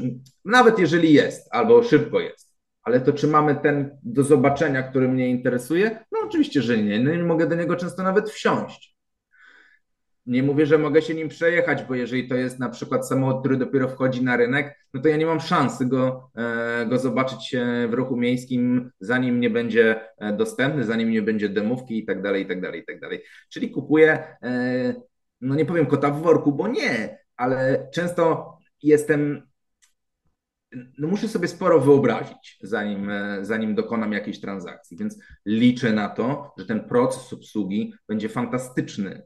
nawet 0.46 0.80
jeżeli 0.80 1.14
jest, 1.14 1.48
albo 1.52 1.84
szybko 1.84 2.20
jest, 2.20 2.54
ale 2.84 3.02
to 3.02 3.14
czy 3.14 3.28
mamy 3.28 3.56
ten 3.56 3.98
do 4.04 4.24
zobaczenia, 4.24 4.84
który 4.84 5.08
mnie 5.08 5.30
interesuje? 5.30 6.06
No 6.12 6.20
oczywiście, 6.26 6.62
że 6.62 6.78
nie. 6.78 7.00
No, 7.00 7.16
nie 7.16 7.24
mogę 7.24 7.48
do 7.48 7.56
niego 7.56 7.76
często 7.76 8.04
nawet 8.04 8.30
wsiąść. 8.30 8.93
Nie 10.26 10.44
mówię, 10.44 10.66
że 10.66 10.78
mogę 10.78 11.02
się 11.02 11.14
nim 11.14 11.30
przejechać, 11.30 11.84
bo 11.84 11.96
jeżeli 11.96 12.28
to 12.28 12.36
jest 12.36 12.60
na 12.60 12.70
przykład 12.70 13.08
samochód, 13.08 13.40
który 13.40 13.58
dopiero 13.58 13.90
wchodzi 13.90 14.24
na 14.24 14.38
rynek, 14.38 14.88
no 14.94 15.02
to 15.02 15.08
ja 15.08 15.18
nie 15.18 15.26
mam 15.26 15.40
szansy 15.40 15.86
go, 15.86 16.32
e, 16.36 16.86
go 16.86 16.98
zobaczyć 16.98 17.56
w 17.90 17.94
ruchu 17.94 18.18
miejskim, 18.18 18.92
zanim 19.00 19.40
nie 19.40 19.50
będzie 19.50 20.02
e, 20.18 20.34
dostępny, 20.34 20.84
zanim 20.84 21.12
nie 21.12 21.22
będzie 21.22 21.50
demówki 21.50 21.98
i 21.98 22.06
tak 22.06 22.22
dalej, 22.22 22.44
i 22.44 22.46
tak 22.46 22.62
dalej, 22.62 22.82
i 22.82 22.86
tak 22.86 23.00
dalej. 23.00 23.24
Czyli 23.50 23.72
kupuję, 23.72 24.24
e, 24.44 24.94
no 25.42 25.56
nie 25.56 25.66
powiem 25.66 25.86
kota 25.86 26.12
w 26.12 26.22
worku, 26.22 26.52
bo 26.52 26.68
nie, 26.68 27.20
ale 27.38 27.88
często 27.94 28.54
jestem 28.84 29.42
no 30.98 31.08
muszę 31.08 31.28
sobie 31.28 31.48
sporo 31.48 31.80
wyobrazić, 31.80 32.58
zanim, 32.62 33.12
zanim 33.42 33.76
dokonam 33.76 34.14
jakiejś 34.14 34.42
transakcji, 34.42 34.98
więc 34.98 35.20
liczę 35.46 35.94
na 35.94 36.10
to, 36.10 36.54
że 36.58 36.66
ten 36.66 36.88
proces 36.88 37.34
obsługi 37.34 37.94
będzie 38.08 38.30
fantastyczny, 38.30 39.22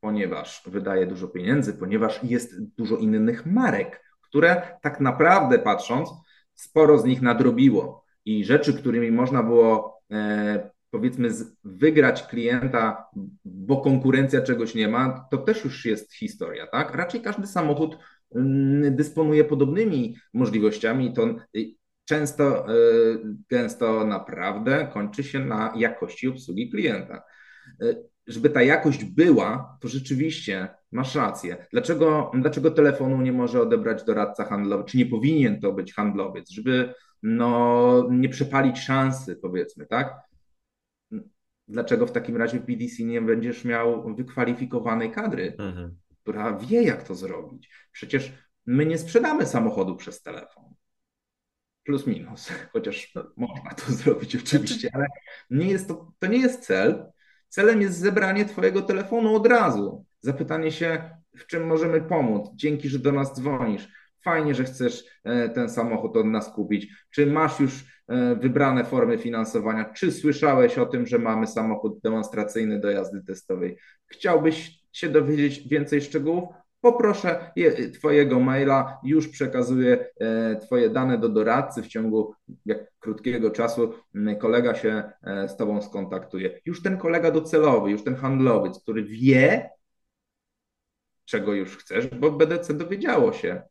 ponieważ 0.00 0.62
wydaje 0.66 1.06
dużo 1.06 1.28
pieniędzy, 1.28 1.72
ponieważ 1.74 2.20
jest 2.22 2.64
dużo 2.64 2.96
innych 2.96 3.46
marek, 3.46 4.04
które 4.22 4.78
tak 4.82 5.00
naprawdę 5.00 5.58
patrząc, 5.58 6.10
sporo 6.54 6.98
z 6.98 7.04
nich 7.04 7.22
nadrobiło 7.22 8.04
i 8.24 8.44
rzeczy, 8.44 8.74
którymi 8.74 9.10
można 9.10 9.42
było 9.42 10.00
e, 10.10 10.70
powiedzmy 10.90 11.28
wygrać 11.64 12.22
klienta, 12.22 13.06
bo 13.44 13.76
konkurencja 13.76 14.42
czegoś 14.42 14.74
nie 14.74 14.88
ma, 14.88 15.26
to 15.30 15.38
też 15.38 15.64
już 15.64 15.84
jest 15.84 16.14
historia, 16.14 16.66
tak? 16.66 16.94
Raczej 16.94 17.20
każdy 17.20 17.46
samochód 17.46 17.98
mm, 18.34 18.96
dysponuje 18.96 19.44
podobnymi 19.44 20.16
możliwościami, 20.34 21.12
to 21.12 21.34
często, 22.04 22.68
e, 22.68 22.72
gęsto 23.50 24.04
naprawdę 24.04 24.90
kończy 24.92 25.24
się 25.24 25.38
na 25.38 25.72
jakości 25.76 26.28
obsługi 26.28 26.70
klienta. 26.70 27.22
Żeby 28.30 28.50
ta 28.50 28.62
jakość 28.62 29.04
była, 29.04 29.78
to 29.80 29.88
rzeczywiście 29.88 30.68
masz 30.92 31.14
rację. 31.14 31.66
Dlaczego, 31.72 32.30
dlaczego 32.34 32.70
telefonu 32.70 33.22
nie 33.22 33.32
może 33.32 33.62
odebrać 33.62 34.04
doradca 34.04 34.44
handlowy? 34.44 34.84
Czy 34.84 34.98
nie 34.98 35.06
powinien 35.06 35.60
to 35.60 35.72
być 35.72 35.94
handlowiec, 35.94 36.50
żeby 36.50 36.94
no, 37.22 38.08
nie 38.10 38.28
przepalić 38.28 38.78
szansy, 38.78 39.36
powiedzmy, 39.36 39.86
tak? 39.86 40.14
Dlaczego 41.68 42.06
w 42.06 42.12
takim 42.12 42.36
razie 42.36 42.60
w 42.60 42.66
BDC 42.66 43.02
nie 43.02 43.22
będziesz 43.22 43.64
miał 43.64 44.14
wykwalifikowanej 44.14 45.10
kadry, 45.10 45.56
mhm. 45.58 45.98
która 46.22 46.58
wie, 46.58 46.82
jak 46.82 47.02
to 47.02 47.14
zrobić? 47.14 47.70
Przecież 47.92 48.32
my 48.66 48.86
nie 48.86 48.98
sprzedamy 48.98 49.46
samochodu 49.46 49.96
przez 49.96 50.22
telefon. 50.22 50.64
Plus 51.84 52.06
minus, 52.06 52.48
chociaż 52.72 53.14
można 53.36 53.70
to 53.70 53.92
zrobić 53.92 54.36
oczywiście, 54.36 54.90
ale 54.92 55.06
nie 55.50 55.66
jest 55.66 55.88
to, 55.88 56.12
to 56.18 56.26
nie 56.26 56.38
jest 56.38 56.64
cel. 56.64 57.09
Celem 57.50 57.80
jest 57.80 57.98
zebranie 57.98 58.44
Twojego 58.44 58.82
telefonu 58.82 59.34
od 59.34 59.46
razu. 59.46 60.04
Zapytanie 60.20 60.72
się, 60.72 61.10
w 61.36 61.46
czym 61.46 61.66
możemy 61.66 62.00
pomóc. 62.00 62.50
Dzięki, 62.54 62.88
że 62.88 62.98
do 62.98 63.12
nas 63.12 63.34
dzwonisz. 63.34 63.88
Fajnie, 64.24 64.54
że 64.54 64.64
chcesz 64.64 65.04
e, 65.24 65.48
ten 65.48 65.68
samochód 65.68 66.16
od 66.16 66.26
nas 66.26 66.52
kupić. 66.54 66.88
Czy 67.10 67.26
masz 67.26 67.60
już 67.60 67.84
e, 68.08 68.34
wybrane 68.34 68.84
formy 68.84 69.18
finansowania? 69.18 69.84
Czy 69.84 70.12
słyszałeś 70.12 70.78
o 70.78 70.86
tym, 70.86 71.06
że 71.06 71.18
mamy 71.18 71.46
samochód 71.46 72.00
demonstracyjny 72.00 72.80
do 72.80 72.90
jazdy 72.90 73.22
testowej? 73.24 73.78
Chciałbyś 74.06 74.80
się 74.92 75.08
dowiedzieć 75.08 75.68
więcej 75.68 76.00
szczegółów? 76.00 76.44
Poproszę 76.80 77.52
je, 77.56 77.90
Twojego 77.90 78.40
maila, 78.40 79.00
już 79.04 79.28
przekazuję 79.28 80.06
e, 80.20 80.56
Twoje 80.56 80.90
dane 80.90 81.18
do 81.18 81.28
doradcy 81.28 81.82
w 81.82 81.88
ciągu 81.88 82.34
jak 82.66 82.78
krótkiego 82.98 83.50
czasu 83.50 83.94
kolega 84.40 84.74
się 84.74 85.12
e, 85.22 85.48
z 85.48 85.56
Tobą 85.56 85.82
skontaktuje. 85.82 86.60
Już 86.64 86.82
ten 86.82 86.98
kolega 86.98 87.30
docelowy, 87.30 87.90
już 87.90 88.04
ten 88.04 88.14
handlowiec, 88.14 88.82
który 88.82 89.04
wie, 89.04 89.70
czego 91.24 91.54
już 91.54 91.76
chcesz, 91.76 92.06
bo 92.06 92.30
BDC 92.30 92.74
dowiedziało 92.74 93.32
się 93.32 93.62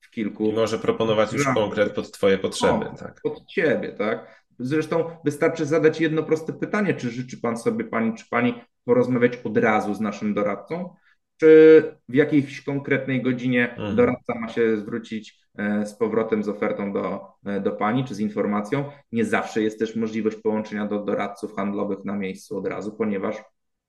w 0.00 0.10
kilku. 0.10 0.44
I 0.44 0.52
może 0.52 0.78
proponować 0.78 1.32
już 1.32 1.44
konkret 1.44 1.92
pod 1.92 2.12
Twoje 2.12 2.38
potrzeby. 2.38 2.88
O, 2.88 2.94
tak. 2.94 3.20
Pod 3.22 3.46
Ciebie, 3.46 3.92
tak. 3.92 4.46
Zresztą 4.58 5.10
wystarczy 5.24 5.66
zadać 5.66 6.00
jedno 6.00 6.22
proste 6.22 6.52
pytanie, 6.52 6.94
czy 6.94 7.10
życzy 7.10 7.40
Pan 7.40 7.56
sobie, 7.56 7.84
Pani 7.84 8.14
czy 8.14 8.28
Pani 8.30 8.54
porozmawiać 8.84 9.36
od 9.44 9.56
razu 9.56 9.94
z 9.94 10.00
naszym 10.00 10.34
doradcą? 10.34 10.94
Czy 11.36 11.82
w 12.08 12.14
jakiejś 12.14 12.64
konkretnej 12.64 13.22
godzinie 13.22 13.70
mhm. 13.70 13.96
doradca 13.96 14.34
ma 14.40 14.48
się 14.48 14.76
zwrócić 14.76 15.46
z 15.84 15.94
powrotem 15.94 16.44
z 16.44 16.48
ofertą 16.48 16.92
do, 16.92 17.26
do 17.60 17.72
pani 17.72 18.04
czy 18.04 18.14
z 18.14 18.20
informacją. 18.20 18.84
Nie 19.12 19.24
zawsze 19.24 19.62
jest 19.62 19.78
też 19.78 19.96
możliwość 19.96 20.36
połączenia 20.36 20.86
do 20.86 21.04
doradców 21.04 21.56
handlowych 21.56 22.04
na 22.04 22.16
miejscu 22.16 22.58
od 22.58 22.66
razu, 22.66 22.96
ponieważ 22.96 23.36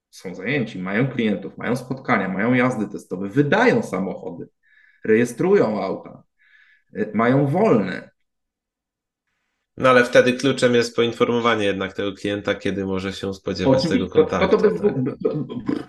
są 0.09 0.35
zajęci, 0.35 0.79
mają 0.79 1.07
klientów, 1.07 1.57
mają 1.57 1.75
spotkania, 1.75 2.29
mają 2.29 2.53
jazdy 2.53 2.87
testowe, 2.87 3.29
wydają 3.29 3.83
samochody, 3.83 4.49
rejestrują 5.05 5.81
auta, 5.83 6.23
mają 7.13 7.47
wolne. 7.47 8.16
No 9.77 9.89
ale 9.89 10.05
wtedy 10.05 10.33
kluczem 10.33 10.75
jest 10.75 10.95
poinformowanie 10.95 11.65
jednak 11.65 11.93
tego 11.93 12.13
klienta, 12.13 12.55
kiedy 12.55 12.85
może 12.85 13.13
się 13.13 13.33
spodziewać 13.33 13.77
Oczywiście, 13.77 14.05
tego 14.05 14.09
kontaktu. 14.09 14.57
To, 14.57 14.71
to, 14.71 14.79
tak? 14.79 14.93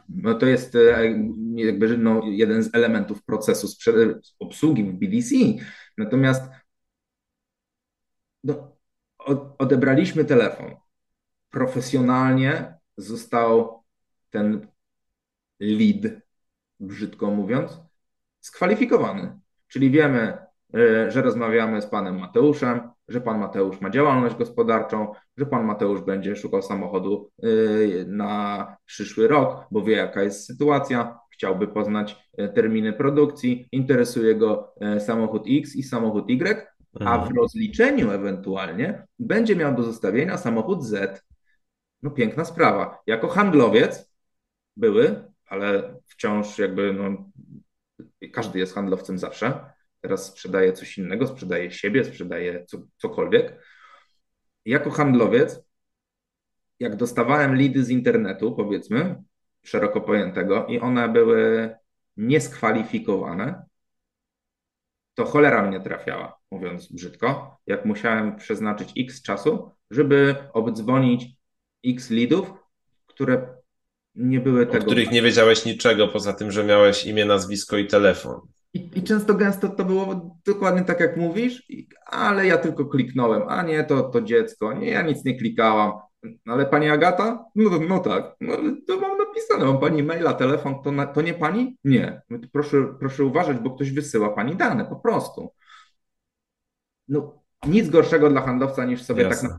no 0.08 0.34
to 0.34 0.46
jest 0.46 0.74
e, 0.74 1.14
jakby 1.54 1.98
no, 1.98 2.20
jeden 2.24 2.62
z 2.62 2.74
elementów 2.74 3.22
procesu 3.22 3.68
obsługi 4.38 4.84
w 4.84 4.92
BDC. 4.92 5.34
Natomiast 5.98 6.42
no, 8.44 8.76
odebraliśmy 9.58 10.24
telefon. 10.24 10.76
Profesjonalnie 11.50 12.78
został 12.96 13.82
ten 14.30 14.66
lead, 15.60 16.12
brzydko 16.80 17.30
mówiąc, 17.30 17.80
skwalifikowany. 18.40 19.38
Czyli 19.68 19.90
wiemy, 19.90 20.38
e, 20.74 21.10
że 21.10 21.22
rozmawiamy 21.22 21.82
z 21.82 21.86
panem 21.86 22.18
Mateuszem, 22.18 22.97
że 23.08 23.20
pan 23.20 23.38
Mateusz 23.38 23.80
ma 23.80 23.90
działalność 23.90 24.36
gospodarczą, 24.36 25.12
że 25.36 25.46
pan 25.46 25.64
Mateusz 25.64 26.00
będzie 26.00 26.36
szukał 26.36 26.62
samochodu 26.62 27.30
y, 27.44 28.04
na 28.08 28.76
przyszły 28.86 29.28
rok, 29.28 29.66
bo 29.70 29.82
wie, 29.82 29.96
jaka 29.96 30.22
jest 30.22 30.46
sytuacja, 30.46 31.18
chciałby 31.30 31.68
poznać 31.68 32.30
y, 32.40 32.48
terminy 32.48 32.92
produkcji, 32.92 33.68
interesuje 33.72 34.34
go 34.34 34.74
y, 34.96 35.00
samochód 35.00 35.42
X 35.48 35.76
i 35.76 35.82
samochód 35.82 36.30
Y, 36.30 36.66
a 36.94 37.18
w 37.18 37.20
mhm. 37.20 37.36
rozliczeniu 37.36 38.10
ewentualnie 38.10 39.06
będzie 39.18 39.56
miał 39.56 39.74
do 39.74 39.82
zostawienia 39.82 40.36
samochód 40.36 40.84
Z. 40.84 41.24
No 42.02 42.10
piękna 42.10 42.44
sprawa. 42.44 42.98
Jako 43.06 43.28
handlowiec 43.28 44.12
były, 44.76 45.24
ale 45.46 45.94
wciąż 46.06 46.58
jakby 46.58 46.92
no, 46.92 47.30
każdy 48.32 48.58
jest 48.58 48.74
handlowcem 48.74 49.18
zawsze 49.18 49.72
teraz 50.00 50.26
sprzedaje 50.26 50.72
coś 50.72 50.98
innego, 50.98 51.26
sprzedaje 51.26 51.70
siebie, 51.70 52.04
sprzedaje 52.04 52.64
co, 52.64 52.78
cokolwiek. 52.96 53.62
Jako 54.64 54.90
handlowiec, 54.90 55.60
jak 56.80 56.96
dostawałem 56.96 57.56
lidy 57.56 57.84
z 57.84 57.90
internetu, 57.90 58.52
powiedzmy, 58.52 59.22
szeroko 59.64 60.00
pojętego, 60.00 60.66
i 60.66 60.80
one 60.80 61.08
były 61.08 61.74
nieskwalifikowane, 62.16 63.62
to 65.14 65.24
cholera 65.24 65.62
mnie 65.62 65.80
trafiała, 65.80 66.38
mówiąc 66.50 66.92
brzydko, 66.92 67.58
jak 67.66 67.84
musiałem 67.84 68.36
przeznaczyć 68.36 68.92
x 68.98 69.22
czasu, 69.22 69.70
żeby 69.90 70.36
obdzwonić 70.52 71.26
x 71.84 72.10
lidów, 72.10 72.52
które 73.06 73.56
nie 74.14 74.40
były 74.40 74.66
tego. 74.66 74.78
O 74.78 74.86
których 74.86 75.10
nie 75.10 75.22
wiedziałeś 75.22 75.64
niczego, 75.64 76.08
poza 76.08 76.32
tym, 76.32 76.50
że 76.50 76.64
miałeś 76.64 77.06
imię, 77.06 77.24
nazwisko 77.24 77.76
i 77.76 77.86
telefon. 77.86 78.40
I, 78.74 78.98
I, 78.98 79.02
często 79.02 79.34
gęsto 79.34 79.68
to 79.68 79.84
było 79.84 80.36
dokładnie 80.46 80.84
tak, 80.84 81.00
jak 81.00 81.16
mówisz, 81.16 81.72
ale 82.06 82.46
ja 82.46 82.58
tylko 82.58 82.86
kliknąłem, 82.86 83.42
a 83.48 83.62
nie, 83.62 83.84
to, 83.84 84.02
to 84.02 84.20
dziecko, 84.22 84.72
nie, 84.72 84.90
ja 84.90 85.02
nic 85.02 85.24
nie 85.24 85.38
klikałam. 85.38 85.92
No, 86.22 86.52
ale 86.52 86.66
pani 86.66 86.88
Agata? 86.88 87.44
No, 87.54 87.70
no 87.88 87.98
tak, 87.98 88.36
no, 88.40 88.56
to 88.86 89.00
mam 89.00 89.18
napisane, 89.18 89.64
mam 89.64 89.80
pani 89.80 90.02
maila, 90.02 90.32
telefon, 90.34 90.82
to, 90.82 90.92
na, 90.92 91.06
to 91.06 91.22
nie 91.22 91.34
pani? 91.34 91.76
Nie. 91.84 92.22
Proszę, 92.52 92.94
proszę 93.00 93.24
uważać, 93.24 93.58
bo 93.58 93.70
ktoś 93.70 93.92
wysyła 93.92 94.28
pani 94.28 94.56
dane, 94.56 94.84
po 94.84 94.96
prostu. 94.96 95.52
No, 97.08 97.42
nic 97.66 97.90
gorszego 97.90 98.30
dla 98.30 98.40
handlowca 98.40 98.84
niż 98.84 99.02
sobie 99.02 99.22
tak 99.22 99.32
Jasne. 99.32 99.48
tak 99.48 99.58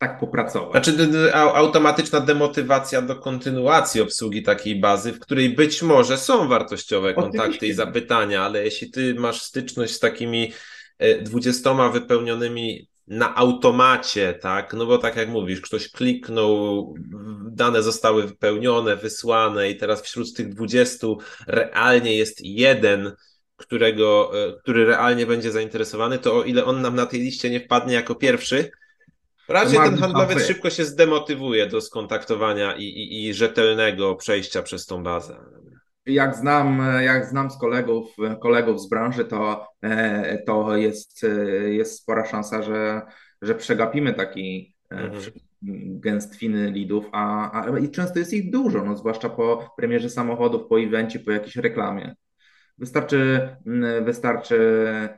tak 0.00 0.20
popracować. 0.20 0.84
Znaczy 0.84 1.34
automatyczna 1.34 2.20
demotywacja 2.20 3.02
do 3.02 3.16
kontynuacji 3.16 4.00
obsługi 4.00 4.42
takiej 4.42 4.80
bazy, 4.80 5.12
w 5.12 5.20
której 5.20 5.50
być 5.50 5.82
może 5.82 6.18
są 6.18 6.48
wartościowe 6.48 7.14
kontakty 7.14 7.40
Oczywiście. 7.40 7.66
i 7.66 7.72
zapytania, 7.72 8.42
ale 8.42 8.64
jeśli 8.64 8.90
ty 8.90 9.14
masz 9.14 9.42
styczność 9.42 9.92
z 9.92 9.98
takimi 9.98 10.52
e, 10.98 11.22
dwudziestoma 11.22 11.88
wypełnionymi 11.88 12.88
na 13.06 13.36
automacie, 13.36 14.34
tak? 14.34 14.74
No 14.74 14.86
bo 14.86 14.98
tak 14.98 15.16
jak 15.16 15.28
mówisz, 15.28 15.60
ktoś 15.60 15.90
kliknął, 15.90 16.94
dane 17.50 17.82
zostały 17.82 18.26
wypełnione, 18.26 18.96
wysłane 18.96 19.70
i 19.70 19.76
teraz 19.76 20.02
wśród 20.02 20.34
tych 20.34 20.48
dwudziestu 20.48 21.18
realnie 21.46 22.16
jest 22.16 22.40
jeden, 22.44 23.12
którego, 23.56 24.32
e, 24.34 24.52
który 24.52 24.84
realnie 24.84 25.26
będzie 25.26 25.52
zainteresowany, 25.52 26.18
to 26.18 26.36
o 26.36 26.44
ile 26.44 26.64
on 26.64 26.80
nam 26.80 26.94
na 26.94 27.06
tej 27.06 27.20
liście 27.20 27.50
nie 27.50 27.60
wpadnie 27.60 27.94
jako 27.94 28.14
pierwszy, 28.14 28.70
Raczej 29.50 29.78
ten 29.78 29.96
handlowiec 29.96 30.46
szybko 30.46 30.70
się 30.70 30.84
zdemotywuje 30.84 31.66
do 31.66 31.80
skontaktowania 31.80 32.76
i, 32.76 32.84
i, 32.84 33.26
i 33.28 33.34
rzetelnego 33.34 34.14
przejścia 34.14 34.62
przez 34.62 34.86
tą 34.86 35.02
bazę. 35.02 35.36
Jak 36.06 36.36
znam, 36.36 36.82
jak 37.00 37.26
znam 37.26 37.50
z 37.50 37.58
kolegów, 37.58 38.16
kolegów 38.42 38.80
z 38.80 38.88
branży, 38.88 39.24
to, 39.24 39.66
e, 39.82 40.42
to 40.46 40.76
jest, 40.76 41.26
jest 41.68 41.98
spora 41.98 42.24
szansa, 42.24 42.62
że, 42.62 43.02
że 43.42 43.54
przegapimy 43.54 44.14
taki 44.14 44.74
e, 44.92 44.96
mhm. 44.96 45.32
gęstwiny 46.00 46.70
lidów, 46.70 47.04
a, 47.12 47.52
a 47.52 47.78
i 47.78 47.90
często 47.90 48.18
jest 48.18 48.32
ich 48.32 48.50
dużo, 48.50 48.84
no, 48.84 48.96
zwłaszcza 48.96 49.28
po 49.28 49.74
premierze 49.76 50.10
samochodów, 50.10 50.62
po 50.68 50.80
evencie, 50.80 51.18
po 51.18 51.30
jakiejś 51.30 51.56
reklamie. 51.56 52.14
Wystarczy, 52.80 53.48
mm, 53.66 54.04
wystarczy 54.04 54.58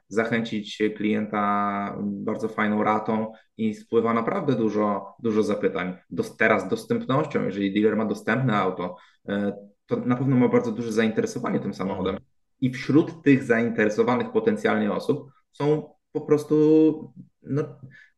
zachęcić 0.09 0.83
klienta 0.97 1.97
bardzo 2.03 2.49
fajną 2.49 2.83
ratą 2.83 3.33
i 3.57 3.75
spływa 3.75 4.15
naprawdę 4.15 4.55
dużo, 4.55 5.15
dużo 5.19 5.43
zapytań. 5.43 5.97
Do, 6.11 6.25
teraz 6.25 6.69
dostępnością, 6.69 7.45
jeżeli 7.45 7.75
dealer 7.75 7.97
ma 7.97 8.05
dostępne 8.05 8.57
auto, 8.57 8.97
e, 9.29 9.53
to 9.87 9.97
na 9.97 10.17
pewno 10.17 10.37
ma 10.37 10.49
bardzo 10.49 10.73
duże 10.73 10.93
zainteresowanie 10.93 11.61
tym 11.61 11.75
samochodem. 11.75 12.19
I 12.61 12.71
wśród 12.71 13.23
tych 13.23 13.45
zainteresowanych 13.45 14.33
potencjalnie 14.33 14.93
osób 14.93 15.31
są 15.53 15.95
po 16.13 16.21
prostu 16.21 17.13
no, 17.43 17.63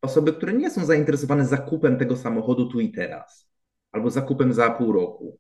osoby, 0.02 0.32
które 0.32 0.52
nie 0.52 0.70
są 0.70 0.84
zainteresowane 0.84 1.46
zakupem 1.46 1.98
tego 1.98 2.16
samochodu 2.16 2.68
tu 2.68 2.80
i 2.80 2.92
teraz, 2.92 3.50
albo 3.92 4.10
zakupem 4.10 4.52
za 4.52 4.70
pół 4.70 4.92
roku. 4.92 5.38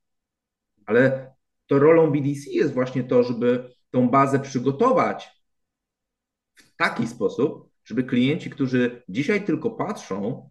Ale 0.86 1.34
to 1.66 1.78
rolą 1.78 2.10
BDC 2.10 2.50
jest 2.50 2.74
właśnie 2.74 3.04
to, 3.04 3.22
żeby 3.22 3.74
tą 3.94 4.08
bazę 4.08 4.40
przygotować 4.40 5.42
w 6.54 6.76
taki 6.76 7.06
sposób, 7.06 7.70
żeby 7.84 8.04
klienci, 8.04 8.50
którzy 8.50 9.02
dzisiaj 9.08 9.44
tylko 9.44 9.70
patrzą, 9.70 10.50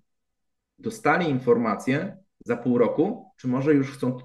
dostali 0.79 1.29
informację 1.29 2.17
za 2.45 2.57
pół 2.57 2.77
roku, 2.77 3.31
czy 3.37 3.47
może 3.47 3.73
już 3.73 3.91
chcą 3.91 4.17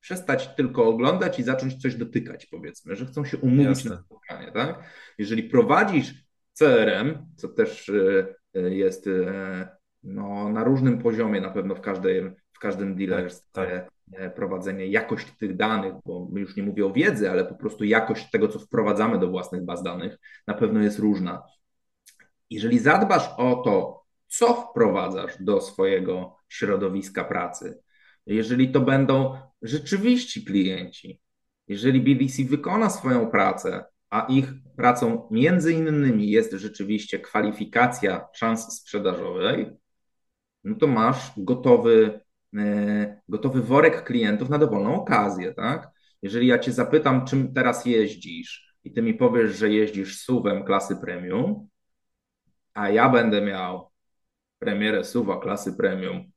przestać 0.00 0.54
tylko 0.54 0.88
oglądać 0.88 1.38
i 1.38 1.42
zacząć 1.42 1.82
coś 1.82 1.94
dotykać, 1.94 2.46
powiedzmy, 2.46 2.96
że 2.96 3.06
chcą 3.06 3.24
się 3.24 3.38
umówić 3.38 3.66
Jasne. 3.66 3.90
na 3.90 4.02
spotkanie, 4.02 4.52
tak? 4.52 4.82
Jeżeli 5.18 5.42
prowadzisz 5.42 6.14
CRM, 6.52 7.26
co 7.36 7.48
też 7.48 7.88
e, 7.88 8.26
e, 8.54 8.74
jest 8.74 9.06
e, 9.06 9.68
no, 10.02 10.48
na 10.48 10.64
różnym 10.64 10.98
poziomie 10.98 11.40
na 11.40 11.50
pewno 11.50 11.74
w, 11.74 11.80
każdej, 11.80 12.30
w 12.56 12.58
każdym 12.58 12.96
dealerstwie, 12.96 13.48
tak, 13.52 13.70
tak. 13.70 13.90
E, 14.12 14.30
prowadzenie, 14.30 14.86
jakość 14.86 15.26
tych 15.38 15.56
danych, 15.56 15.94
bo 16.04 16.28
my 16.32 16.40
już 16.40 16.56
nie 16.56 16.62
mówię 16.62 16.86
o 16.86 16.92
wiedzy, 16.92 17.30
ale 17.30 17.44
po 17.44 17.54
prostu 17.54 17.84
jakość 17.84 18.30
tego, 18.30 18.48
co 18.48 18.58
wprowadzamy 18.58 19.18
do 19.18 19.28
własnych 19.28 19.64
baz 19.64 19.82
danych, 19.82 20.18
na 20.46 20.54
pewno 20.54 20.80
jest 20.80 20.98
różna. 20.98 21.42
Jeżeli 22.50 22.78
zadbasz 22.78 23.30
o 23.36 23.54
to, 23.54 24.04
co 24.28 24.54
wprowadzasz 24.54 25.42
do 25.42 25.60
swojego 25.60 26.36
środowiska 26.48 27.24
pracy, 27.24 27.78
jeżeli 28.26 28.72
to 28.72 28.80
będą 28.80 29.38
rzeczywiści 29.62 30.44
klienci, 30.44 31.20
jeżeli 31.68 32.00
BDC 32.00 32.44
wykona 32.44 32.90
swoją 32.90 33.30
pracę, 33.30 33.84
a 34.10 34.20
ich 34.20 34.46
pracą 34.76 35.28
między 35.30 35.72
innymi 35.72 36.30
jest 36.30 36.52
rzeczywiście 36.52 37.18
kwalifikacja 37.18 38.28
szans 38.34 38.80
sprzedażowej, 38.80 39.70
no 40.64 40.74
to 40.74 40.86
masz 40.86 41.32
gotowy 41.36 42.20
gotowy 43.28 43.62
worek 43.62 44.04
klientów 44.04 44.50
na 44.50 44.58
dowolną 44.58 44.94
okazję, 44.94 45.54
tak? 45.54 45.90
Jeżeli 46.22 46.46
ja 46.46 46.58
cię 46.58 46.72
zapytam, 46.72 47.26
czym 47.26 47.54
teraz 47.54 47.86
jeździsz 47.86 48.76
i 48.84 48.92
ty 48.92 49.02
mi 49.02 49.14
powiesz, 49.14 49.56
że 49.56 49.70
jeździsz 49.70 50.20
suwem 50.20 50.64
klasy 50.64 50.96
premium, 50.96 51.68
a 52.74 52.90
ja 52.90 53.08
będę 53.08 53.42
miał 53.42 53.90
premierę 54.58 55.04
suwa 55.04 55.40
klasy 55.40 55.76
premium 55.76 56.32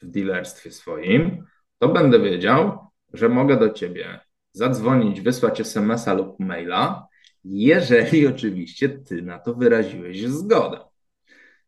w 0.00 0.10
dealerstwie 0.10 0.72
swoim, 0.72 1.44
to 1.78 1.88
będę 1.88 2.20
wiedział, 2.20 2.78
że 3.12 3.28
mogę 3.28 3.56
do 3.56 3.70
ciebie 3.70 4.20
zadzwonić, 4.52 5.20
wysłać 5.20 5.60
SMS-a 5.60 6.14
lub 6.14 6.40
maila, 6.40 7.06
jeżeli 7.44 8.26
oczywiście 8.26 8.88
ty 8.88 9.22
na 9.22 9.38
to 9.38 9.54
wyraziłeś 9.54 10.26
zgodę. 10.26 10.80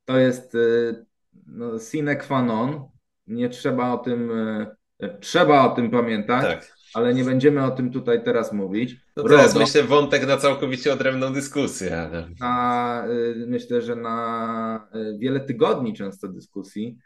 To 0.05 0.19
jest 0.19 0.55
y, 0.55 1.05
no, 1.47 1.79
sine 1.79 2.17
qua 2.17 2.43
non, 2.43 2.89
nie 3.27 3.49
trzeba 3.49 3.93
o 3.93 3.99
tym, 3.99 4.31
e, 5.01 5.19
trzeba 5.21 5.73
o 5.73 5.75
tym 5.75 5.91
pamiętać. 5.91 6.43
Tak. 6.43 6.75
ale 6.95 7.15
nie 7.15 7.25
będziemy 7.25 7.65
o 7.65 7.71
tym 7.71 7.93
tutaj 7.93 8.25
teraz 8.25 8.53
mówić. 8.53 8.97
No 9.17 9.43
jest 9.43 9.59
myślę 9.59 9.83
wątek 9.83 10.27
na 10.27 10.37
całkowicie 10.37 10.93
odrębną 10.93 11.33
dyskusję. 11.33 12.01
Ale... 12.01 12.29
Na, 12.41 13.07
y, 13.09 13.45
myślę, 13.47 13.83
że 13.83 13.97
na 13.97 14.89
y, 14.95 15.19
wiele 15.19 15.41
tygodni 15.41 15.95
często 15.95 16.29
dyskusji. 16.29 16.99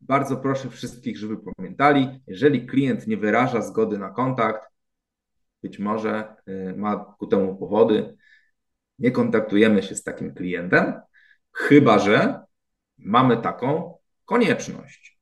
Bardzo 0.00 0.36
proszę 0.36 0.70
wszystkich, 0.70 1.18
żeby 1.18 1.36
pamiętali, 1.56 2.08
jeżeli 2.26 2.66
klient 2.66 3.06
nie 3.06 3.16
wyraża 3.16 3.62
zgody 3.62 3.98
na 3.98 4.10
kontakt, 4.10 4.68
być 5.62 5.78
może 5.78 6.34
ma 6.76 7.14
ku 7.18 7.26
temu 7.26 7.56
powody, 7.56 8.16
nie 8.98 9.10
kontaktujemy 9.10 9.82
się 9.82 9.94
z 9.94 10.02
takim 10.02 10.34
klientem, 10.34 10.92
chyba 11.52 11.98
że 11.98 12.40
mamy 12.98 13.36
taką 13.36 13.94
konieczność. 14.24 15.18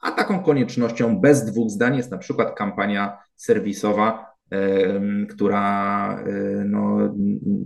A 0.00 0.10
taką 0.10 0.42
koniecznością 0.42 1.20
bez 1.20 1.44
dwóch 1.44 1.70
zdań 1.70 1.96
jest 1.96 2.10
na 2.10 2.18
przykład 2.18 2.54
kampania 2.56 3.18
serwisowa, 3.36 4.34
która 5.28 6.24
no, 6.64 7.14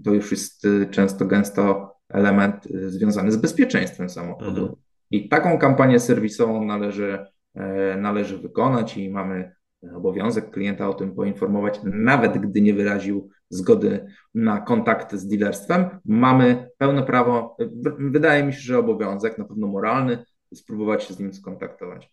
to 0.05 0.15
już 0.15 0.31
jest 0.31 0.67
często 0.91 1.27
gęsto 1.27 1.95
element 2.09 2.69
związany 2.87 3.33
z 3.33 3.37
bezpieczeństwem 3.37 4.09
samochodu. 4.11 4.61
Mhm. 4.61 4.77
I 5.11 5.29
taką 5.29 5.59
kampanię 5.59 6.01
serwisową 6.01 6.65
należy, 6.65 7.27
e, 7.55 7.97
należy 7.97 8.39
wykonać 8.39 8.97
i 8.97 9.11
mamy 9.11 9.53
obowiązek 9.95 10.51
klienta 10.51 10.89
o 10.89 10.95
tym 10.95 11.15
poinformować, 11.15 11.81
nawet 11.85 12.39
gdy 12.39 12.61
nie 12.61 12.75
wyraził 12.75 13.31
zgody 13.51 14.07
na 14.35 14.61
kontakt 14.61 15.15
z 15.15 15.29
dealerstwem. 15.29 16.01
Mamy 16.05 16.71
pełne 16.79 17.03
prawo, 17.03 17.57
wydaje 17.99 18.45
mi 18.45 18.53
się, 18.53 18.61
że 18.61 18.79
obowiązek, 18.79 19.39
na 19.39 19.45
pewno 19.45 19.67
moralny, 19.67 20.25
spróbować 20.55 21.05
się 21.05 21.15
z 21.15 21.19
nim 21.19 21.35
skontaktować. 21.35 22.11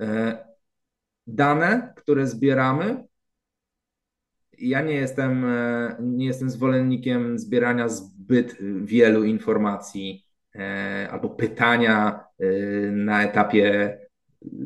E, 0.00 0.38
dane, 1.26 1.92
które 1.96 2.26
zbieramy, 2.26 3.04
ja 4.58 4.82
nie 4.82 4.94
jestem, 4.94 5.44
e, 5.44 5.96
nie 6.00 6.26
jestem 6.26 6.50
zwolennikiem 6.50 7.38
zbierania 7.38 7.88
zbyt 7.88 8.56
wielu 8.84 9.24
informacji 9.24 10.26
e, 10.54 11.08
albo 11.10 11.28
pytania 11.28 12.24
na 12.92 13.22
etapie 13.22 13.98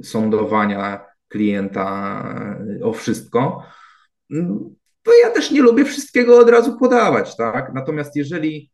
sądowania 0.02 1.04
klienta 1.28 2.48
o 2.82 2.92
wszystko. 2.92 3.62
To 5.08 5.14
ja 5.14 5.30
też 5.30 5.50
nie 5.50 5.62
lubię 5.62 5.84
wszystkiego 5.84 6.38
od 6.38 6.50
razu 6.50 6.78
podawać, 6.78 7.36
tak? 7.36 7.72
Natomiast 7.74 8.16
jeżeli 8.16 8.70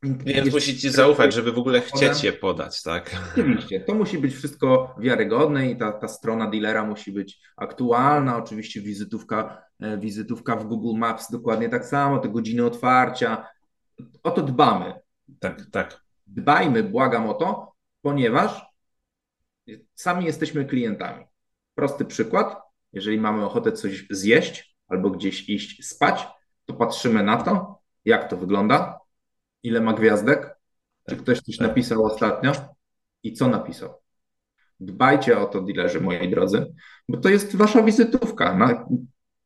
Klient 0.00 0.52
musi 0.52 0.78
ci 0.78 0.90
zaufać, 0.90 1.34
żeby 1.34 1.52
w 1.52 1.58
ogóle 1.58 1.80
chcieć 1.80 2.24
je 2.24 2.32
podać, 2.32 2.82
tak? 2.82 3.10
Oczywiście, 3.32 3.80
to 3.80 3.94
musi 3.94 4.18
być 4.18 4.34
wszystko 4.34 4.94
wiarygodne 4.98 5.70
i 5.70 5.76
ta, 5.76 5.92
ta 5.92 6.08
strona 6.08 6.50
dealera 6.50 6.84
musi 6.84 7.12
być 7.12 7.40
aktualna. 7.56 8.36
Oczywiście 8.36 8.80
wizytówka, 8.80 9.62
e, 9.80 9.98
wizytówka 9.98 10.56
w 10.56 10.64
Google 10.64 10.98
Maps 10.98 11.30
dokładnie 11.30 11.68
tak 11.68 11.86
samo, 11.86 12.18
te 12.18 12.28
godziny 12.28 12.64
otwarcia. 12.64 13.48
O 14.22 14.30
to 14.30 14.42
dbamy. 14.42 14.94
Tak, 15.40 15.66
tak. 15.72 16.00
Dbajmy, 16.26 16.82
błagam 16.82 17.28
o 17.28 17.34
to, 17.34 17.72
ponieważ 18.02 18.66
sami 19.94 20.24
jesteśmy 20.24 20.64
klientami. 20.64 21.24
Prosty 21.74 22.04
przykład, 22.04 22.56
jeżeli 22.92 23.20
mamy 23.20 23.44
ochotę 23.44 23.72
coś 23.72 24.06
zjeść 24.10 24.67
albo 24.88 25.10
gdzieś 25.10 25.48
iść 25.48 25.86
spać, 25.86 26.26
to 26.64 26.74
patrzymy 26.74 27.22
na 27.22 27.36
to, 27.36 27.80
jak 28.04 28.30
to 28.30 28.36
wygląda, 28.36 28.98
ile 29.62 29.80
ma 29.80 29.92
gwiazdek, 29.92 30.56
czy 31.08 31.16
tak, 31.16 31.22
ktoś 31.22 31.40
coś 31.40 31.56
tak. 31.56 31.68
napisał 31.68 32.04
ostatnio 32.04 32.52
i 33.22 33.32
co 33.32 33.48
napisał. 33.48 33.94
Dbajcie 34.80 35.38
o 35.38 35.46
to, 35.46 35.60
dilerzy, 35.60 36.00
moi 36.00 36.30
drodzy, 36.30 36.74
bo 37.08 37.18
to 37.18 37.28
jest 37.28 37.56
wasza 37.56 37.82
wizytówka. 37.82 38.58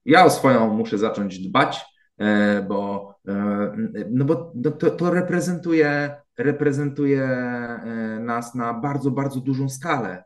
Ja 0.04 0.24
o 0.24 0.30
swoją 0.30 0.74
muszę 0.74 0.98
zacząć 0.98 1.38
dbać, 1.38 1.84
e, 2.18 2.62
bo, 2.68 3.14
e, 3.28 3.72
no 4.10 4.24
bo 4.24 4.52
no 4.54 4.70
to, 4.70 4.90
to 4.90 5.10
reprezentuje, 5.10 6.16
reprezentuje 6.38 7.22
e, 7.22 8.18
nas 8.20 8.54
na 8.54 8.74
bardzo, 8.74 9.10
bardzo 9.10 9.40
dużą 9.40 9.68
skalę. 9.68 10.24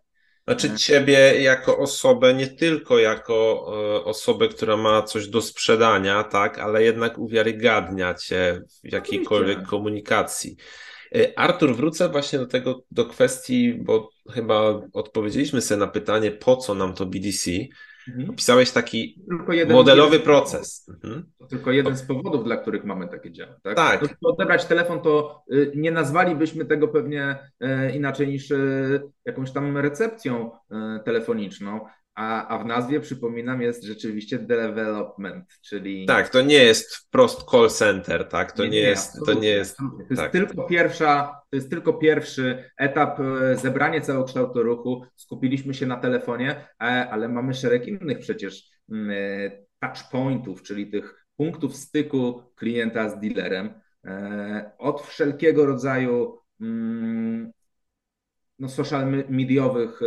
Znaczy 0.48 0.76
ciebie 0.76 1.42
jako 1.42 1.78
osobę, 1.78 2.34
nie 2.34 2.46
tylko 2.46 2.98
jako 2.98 3.66
e, 3.96 4.04
osobę, 4.04 4.48
która 4.48 4.76
ma 4.76 5.02
coś 5.02 5.28
do 5.28 5.42
sprzedania, 5.42 6.24
tak, 6.24 6.58
ale 6.58 6.82
jednak 6.82 7.18
uwiarygadnia 7.18 8.14
cię 8.14 8.60
w 8.84 8.92
jakiejkolwiek 8.92 9.62
komunikacji. 9.62 10.56
E, 11.14 11.38
Artur, 11.38 11.76
wrócę 11.76 12.08
właśnie 12.08 12.38
do 12.38 12.46
tego, 12.46 12.82
do 12.90 13.04
kwestii, 13.04 13.74
bo 13.74 14.10
chyba 14.30 14.80
odpowiedzieliśmy 14.92 15.60
sobie 15.60 15.78
na 15.78 15.86
pytanie, 15.86 16.30
po 16.30 16.56
co 16.56 16.74
nam 16.74 16.94
to 16.94 17.06
BDC. 17.06 17.50
Mhm. 18.08 18.30
Opisałeś 18.30 18.70
taki 18.70 19.24
modelowy 19.68 20.20
proces. 20.20 20.88
Mhm. 20.88 21.26
To 21.38 21.46
tylko 21.46 21.72
jeden 21.72 21.96
z 21.96 22.02
powodów, 22.02 22.44
dla 22.44 22.56
których 22.56 22.84
mamy 22.84 23.08
takie 23.08 23.32
działy. 23.32 23.54
Tak? 23.62 23.76
tak. 23.76 24.04
Odebrać 24.22 24.64
telefon, 24.64 25.00
to 25.00 25.42
y, 25.52 25.72
nie 25.74 25.90
nazwalibyśmy 25.90 26.64
tego 26.64 26.88
pewnie 26.88 27.38
y, 27.62 27.90
inaczej 27.90 28.28
niż 28.28 28.50
y, 28.50 29.02
jakąś 29.24 29.52
tam 29.52 29.76
recepcją 29.76 30.50
telefoniczną, 31.04 31.80
a, 32.16 32.48
a 32.48 32.58
w 32.58 32.66
nazwie, 32.66 33.00
przypominam, 33.00 33.62
jest 33.62 33.84
rzeczywiście 33.84 34.38
development, 34.38 35.58
czyli... 35.62 36.06
Tak, 36.06 36.28
to 36.28 36.42
nie 36.42 36.64
jest 36.64 36.96
wprost 36.96 37.50
call 37.50 37.70
center, 37.70 38.28
tak? 38.28 38.52
To 38.52 38.62
nie, 38.62 38.70
nie, 38.70 38.76
nie 38.76 38.82
jest... 38.82 39.12
To, 39.26 39.34
nie 39.34 39.48
jest, 39.48 39.76
to 39.76 39.84
jest 40.10 40.22
tak. 40.22 40.32
tylko 40.32 40.64
pierwsza, 40.64 41.40
to 41.50 41.56
jest 41.56 41.70
tylko 41.70 41.92
pierwszy 41.92 42.70
etap, 42.78 43.20
e, 43.20 43.56
zebranie 43.56 44.00
całokształtu 44.00 44.62
ruchu. 44.62 45.04
Skupiliśmy 45.16 45.74
się 45.74 45.86
na 45.86 45.96
telefonie, 45.96 46.50
e, 46.50 46.84
ale 47.10 47.28
mamy 47.28 47.54
szereg 47.54 47.86
innych 47.86 48.18
przecież 48.18 48.70
mm, 48.90 49.10
e, 49.10 49.50
touchpointów, 49.80 50.62
czyli 50.62 50.90
tych 50.90 51.26
punktów 51.36 51.76
styku 51.76 52.42
klienta 52.54 53.08
z 53.08 53.20
dealerem. 53.20 53.80
Od 54.78 55.02
wszelkiego 55.02 55.66
rodzaju 55.66 56.38
mm, 56.60 57.52
no, 58.58 58.68
social 58.68 59.24
mediowych 59.28 60.00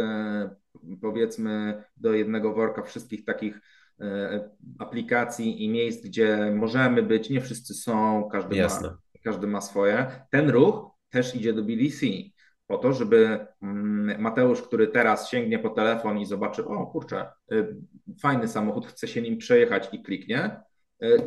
powiedzmy 1.02 1.84
do 1.98 2.14
jednego 2.14 2.54
worka 2.54 2.82
wszystkich 2.82 3.26
takich 3.26 3.62
e, 4.02 4.50
aplikacji 4.80 5.64
i 5.64 5.70
miejsc, 5.70 6.06
gdzie 6.06 6.52
możemy 6.56 7.04
być, 7.04 7.30
nie 7.30 7.42
wszyscy 7.42 7.74
są, 7.74 8.30
każdy, 8.32 8.62
ma, 8.62 8.98
każdy 9.24 9.48
ma 9.48 9.62
swoje. 9.62 10.26
Ten 10.32 10.50
ruch 10.50 10.92
też 11.10 11.36
idzie 11.36 11.54
do 11.54 11.64
BDC 11.64 12.06
po 12.70 12.78
to, 12.78 12.94
żeby 12.94 13.48
mm, 13.62 14.22
Mateusz, 14.22 14.62
który 14.62 14.88
teraz 14.88 15.30
sięgnie 15.30 15.60
po 15.60 15.70
telefon 15.70 16.18
i 16.18 16.26
zobaczy, 16.26 16.66
o 16.66 16.88
kurczę, 16.88 17.28
y, 17.52 17.76
fajny 18.22 18.48
samochód, 18.48 18.88
chce 18.88 19.08
się 19.08 19.22
nim 19.22 19.38
przejechać 19.38 19.90
i 19.92 20.04
kliknie, 20.04 20.62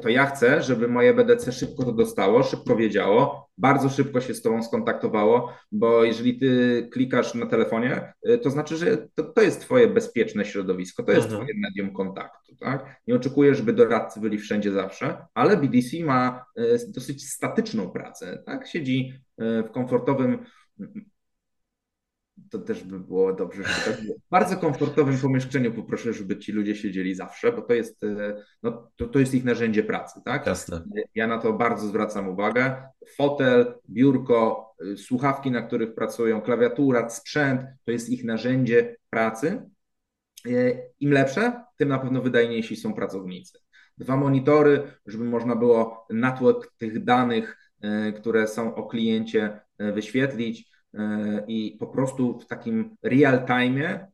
to 0.03 0.09
ja 0.09 0.27
chcę, 0.27 0.63
żeby 0.63 0.89
moje 0.89 1.15
BDC 1.15 1.53
szybko 1.53 1.85
to 1.85 1.93
dostało, 1.93 2.43
szybko 2.43 2.77
wiedziało, 2.77 3.51
bardzo 3.59 3.89
szybko 3.89 4.21
się 4.21 4.35
z 4.35 4.43
Tobą 4.43 4.63
skontaktowało, 4.63 5.53
bo 5.73 6.05
jeżeli 6.05 6.39
Ty 6.39 6.89
klikasz 6.93 7.35
na 7.35 7.47
telefonie, 7.47 8.13
e, 8.23 8.39
to 8.39 8.51
znaczy, 8.51 8.77
że 8.77 9.09
to, 9.15 9.23
to 9.23 9.43
jest 9.43 9.61
Twoje 9.61 9.89
bezpieczne 9.89 10.45
środowisko, 10.45 11.03
to 11.03 11.13
jest 11.13 11.25
mhm. 11.25 11.41
Twoje 11.43 11.61
medium 11.61 11.95
kontaktu. 11.95 12.57
Tak? 12.61 13.01
Nie 13.07 13.15
oczekuję, 13.15 13.55
żeby 13.55 13.73
doradcy 13.73 14.21
byli 14.21 14.39
wszędzie 14.39 14.73
zawsze, 14.73 15.17
ale 15.35 15.57
BDC 15.57 16.05
ma 16.05 16.45
e, 16.57 16.63
dosyć 16.89 17.29
statyczną 17.29 17.91
pracę. 17.91 18.43
Tak? 18.47 18.69
Siedzi 18.69 19.13
w 19.39 19.71
komfortowym 19.73 20.39
to 22.51 22.59
też 22.59 22.85
by 22.85 23.01
było 23.01 23.33
dobrze, 23.33 23.63
żeby 23.63 23.97
tak 23.97 24.05
było. 24.05 24.15
W 24.15 24.31
bardzo 24.31 24.57
komfortowym 24.57 25.19
pomieszczeniu 25.19 25.73
poproszę, 25.73 26.13
żeby 26.13 26.39
ci 26.39 26.53
ludzie 26.53 26.77
siedzieli 26.77 27.15
zawsze, 27.15 27.53
bo 27.53 27.63
to 27.63 27.75
jest, 27.75 28.05
e, 28.05 28.45
no, 28.63 28.91
to, 28.97 29.07
to 29.09 29.19
jest 29.19 29.35
ich 29.35 29.45
narzędzie 29.45 29.83
pracy, 29.83 30.21
tak? 30.25 30.47
Jasne. 30.47 30.85
Ja 31.15 31.27
na 31.27 31.39
to 31.39 31.53
bardzo 31.53 31.87
zwracam 31.87 32.29
uwagę. 32.29 32.83
Fotel, 33.17 33.75
biurko, 33.91 34.75
e, 34.93 34.97
słuchawki, 34.97 35.51
na 35.51 35.63
których 35.63 35.95
pracują, 35.95 36.41
klawiatura, 36.41 37.09
sprzęt, 37.11 37.63
to 37.85 37.91
jest 37.91 38.11
ich 38.11 38.25
narzędzie 38.25 38.97
pracy. 39.11 39.71
E, 40.47 40.51
Im 41.01 41.13
lepsze, 41.13 41.65
tym 41.77 41.89
na 41.89 41.99
pewno 41.99 42.23
wydajniejsi 42.23 42.77
są 42.77 42.95
pracownicy. 42.95 43.59
Dwa 43.99 44.17
monitory, 44.17 44.83
żeby 45.07 45.25
można 45.25 45.57
było 45.57 46.07
natłok 46.11 46.73
tych 46.79 47.05
danych, 47.05 47.59
które 48.17 48.49
są 48.49 48.75
o 48.75 48.87
kliencie 48.87 49.61
wyświetlić 49.79 50.72
i 51.47 51.77
po 51.81 51.87
prostu 51.87 52.39
w 52.39 52.47
takim 52.47 52.97
real 53.03 53.47
time 53.47 54.13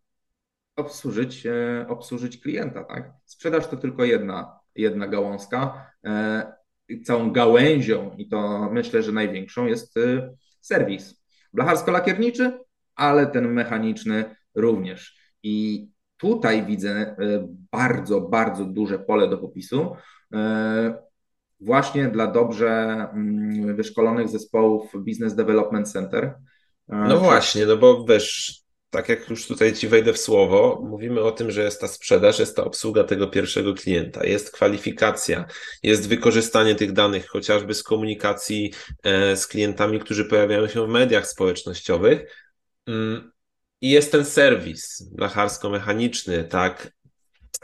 obsłużyć, 0.76 1.46
e, 1.46 1.86
obsłużyć 1.88 2.38
klienta. 2.38 2.84
Tak? 2.84 3.12
Sprzedaż 3.24 3.66
to 3.66 3.76
tylko 3.76 4.04
jedna, 4.04 4.58
jedna 4.74 5.08
gałązka. 5.08 5.90
E, 6.04 6.52
całą 7.04 7.30
gałęzią, 7.32 8.14
i 8.16 8.28
to 8.28 8.70
myślę, 8.72 9.02
że 9.02 9.12
największą, 9.12 9.66
jest 9.66 9.94
serwis. 10.60 11.22
Blacharsko-lakierniczy, 11.52 12.58
ale 12.94 13.26
ten 13.26 13.52
mechaniczny 13.52 14.36
również. 14.54 15.18
I 15.42 15.88
tutaj 16.16 16.66
widzę 16.66 17.16
bardzo, 17.72 18.20
bardzo 18.20 18.64
duże 18.64 18.98
pole 18.98 19.28
do 19.28 19.38
popisu 19.38 19.96
właśnie 21.60 22.08
dla 22.08 22.26
dobrze 22.26 22.68
mm, 23.12 23.76
wyszkolonych 23.76 24.28
zespołów 24.28 24.92
Business 24.94 25.34
Development 25.34 25.92
Center, 25.92 26.34
no 26.88 27.18
właśnie, 27.18 27.66
no 27.66 27.76
bo 27.76 28.04
wiesz, 28.04 28.62
tak 28.90 29.08
jak 29.08 29.30
już 29.30 29.46
tutaj 29.46 29.72
ci 29.72 29.88
wejdę 29.88 30.12
w 30.12 30.18
słowo, 30.18 30.82
mówimy 30.84 31.20
o 31.20 31.32
tym, 31.32 31.50
że 31.50 31.62
jest 31.62 31.80
ta 31.80 31.88
sprzedaż, 31.88 32.38
jest 32.38 32.56
ta 32.56 32.64
obsługa 32.64 33.04
tego 33.04 33.26
pierwszego 33.26 33.74
klienta, 33.74 34.26
jest 34.26 34.50
kwalifikacja, 34.50 35.44
jest 35.82 36.08
wykorzystanie 36.08 36.74
tych 36.74 36.92
danych 36.92 37.26
chociażby 37.26 37.74
z 37.74 37.82
komunikacji 37.82 38.72
e, 39.02 39.36
z 39.36 39.46
klientami, 39.46 40.00
którzy 40.00 40.24
pojawiają 40.24 40.68
się 40.68 40.86
w 40.86 40.88
mediach 40.88 41.26
społecznościowych. 41.26 42.34
Mm, 42.86 43.32
I 43.80 43.90
jest 43.90 44.12
ten 44.12 44.24
serwis 44.24 45.10
lacharsko-mechaniczny, 45.18 46.44
tak, 46.44 46.92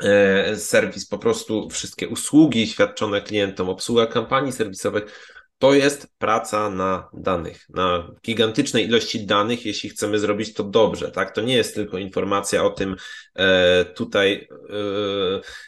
e, 0.03 0.57
serwis, 0.57 1.07
po 1.07 1.19
prostu 1.19 1.71
wszystkie 1.71 2.09
usługi 2.09 2.67
świadczone 2.67 3.23
klientom, 3.23 3.69
obsługa 3.69 4.07
kampanii 4.07 4.53
serwisowych, 4.53 5.35
to 5.65 5.75
jest 5.75 6.09
praca 6.19 6.71
na 6.71 7.09
danych, 7.13 7.67
na 7.69 8.11
gigantycznej 8.25 8.85
ilości 8.85 9.27
danych, 9.27 9.67
jeśli 9.67 9.91
chcemy 9.91 10.19
zrobić 10.19 10.55
to 10.55 10.65
dobrze, 10.65 11.11
tak? 11.11 11.35
To 11.35 11.41
nie 11.41 11.55
jest 11.55 11.75
tylko 11.75 11.99
informacja 11.99 12.65
o 12.65 12.71
tym, 12.71 12.97
e, 13.37 13.85
tutaj 13.85 14.49
e, 14.53 14.77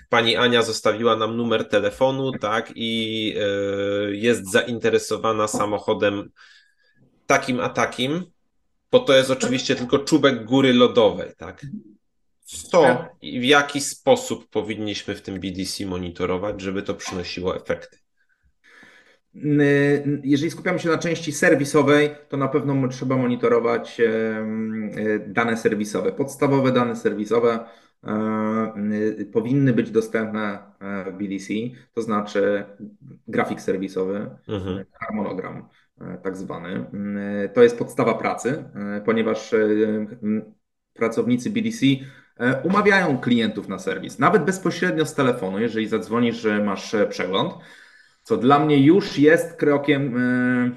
pani 0.09 0.37
Ania 0.37 0.63
zostawiła 0.63 1.17
nam 1.17 1.37
numer 1.37 1.69
telefonu, 1.69 2.33
tak? 2.33 2.73
I 2.75 3.35
e, 3.37 4.17
jest 4.17 4.51
zainteresowana 4.51 5.49
samochodem 5.49 6.31
takim 7.27 7.61
a 7.61 7.69
takim, 7.69 8.25
bo 8.93 9.01
to 9.01 9.17
jest 9.17 9.31
oczywiście 9.31 9.77
tylko 9.77 9.99
czubek 9.99 10.45
góry 10.45 10.75
lodowej, 10.75 11.33
tak? 11.37 11.67
Co 12.45 13.05
i 13.23 13.41
w 13.41 13.45
jaki 13.45 13.81
sposób 13.81 14.49
powinniśmy 14.51 15.15
w 15.15 15.23
tym 15.23 15.41
BDC 15.41 15.87
monitorować, 15.87 16.61
żeby 16.61 16.83
to 16.83 16.95
przynosiło 16.95 17.57
efekty? 17.57 18.06
Jeżeli 20.23 20.51
skupiamy 20.51 20.79
się 20.79 20.89
na 20.89 20.99
części 20.99 21.33
serwisowej, 21.33 22.11
to 22.29 22.37
na 22.37 22.49
pewno 22.49 22.89
trzeba 22.89 23.17
monitorować 23.17 24.01
dane 25.27 25.57
serwisowe. 25.57 26.13
Podstawowe 26.13 26.73
dane 26.73 26.97
serwisowe 26.97 27.59
e, 28.05 29.25
powinny 29.33 29.73
być 29.73 29.91
dostępne 29.91 30.59
e, 30.81 31.11
w 31.11 31.15
BDC, 31.15 31.55
to 31.95 32.03
znaczy 32.03 32.65
grafik 33.29 33.61
serwisowy, 33.61 34.31
mhm. 34.49 34.85
harmonogram 34.93 35.69
e, 36.01 36.19
tak 36.23 36.37
zwany. 36.37 36.87
To 37.55 37.63
jest 37.63 37.79
podstawa 37.79 38.15
pracy, 38.15 38.65
ponieważ 39.05 39.55
pracownicy 40.95 41.51
BDC 41.51 41.87
umawiają 42.65 43.19
klientów 43.19 43.69
na 43.69 43.79
serwis, 43.79 44.19
nawet 44.19 44.45
bezpośrednio 44.45 45.07
z 45.07 45.15
telefonu, 45.15 45.59
jeżeli 45.59 45.89
zadzwonisz, 45.89 46.37
że 46.37 46.65
masz 46.65 46.97
przegląd 47.09 47.53
co 48.27 48.37
dla 48.37 48.59
mnie 48.59 48.79
już 48.79 49.19
jest 49.19 49.57
krokiem, 49.57 50.17
e, 50.17 50.71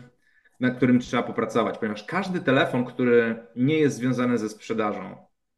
na 0.59 0.71
którym 0.71 0.99
trzeba 0.99 1.23
popracować, 1.23 1.77
ponieważ 1.77 2.03
każdy 2.03 2.39
telefon, 2.39 2.85
który 2.85 3.47
nie 3.55 3.79
jest 3.79 3.97
związany 3.97 4.37
ze 4.37 4.49
sprzedażą, 4.49 5.15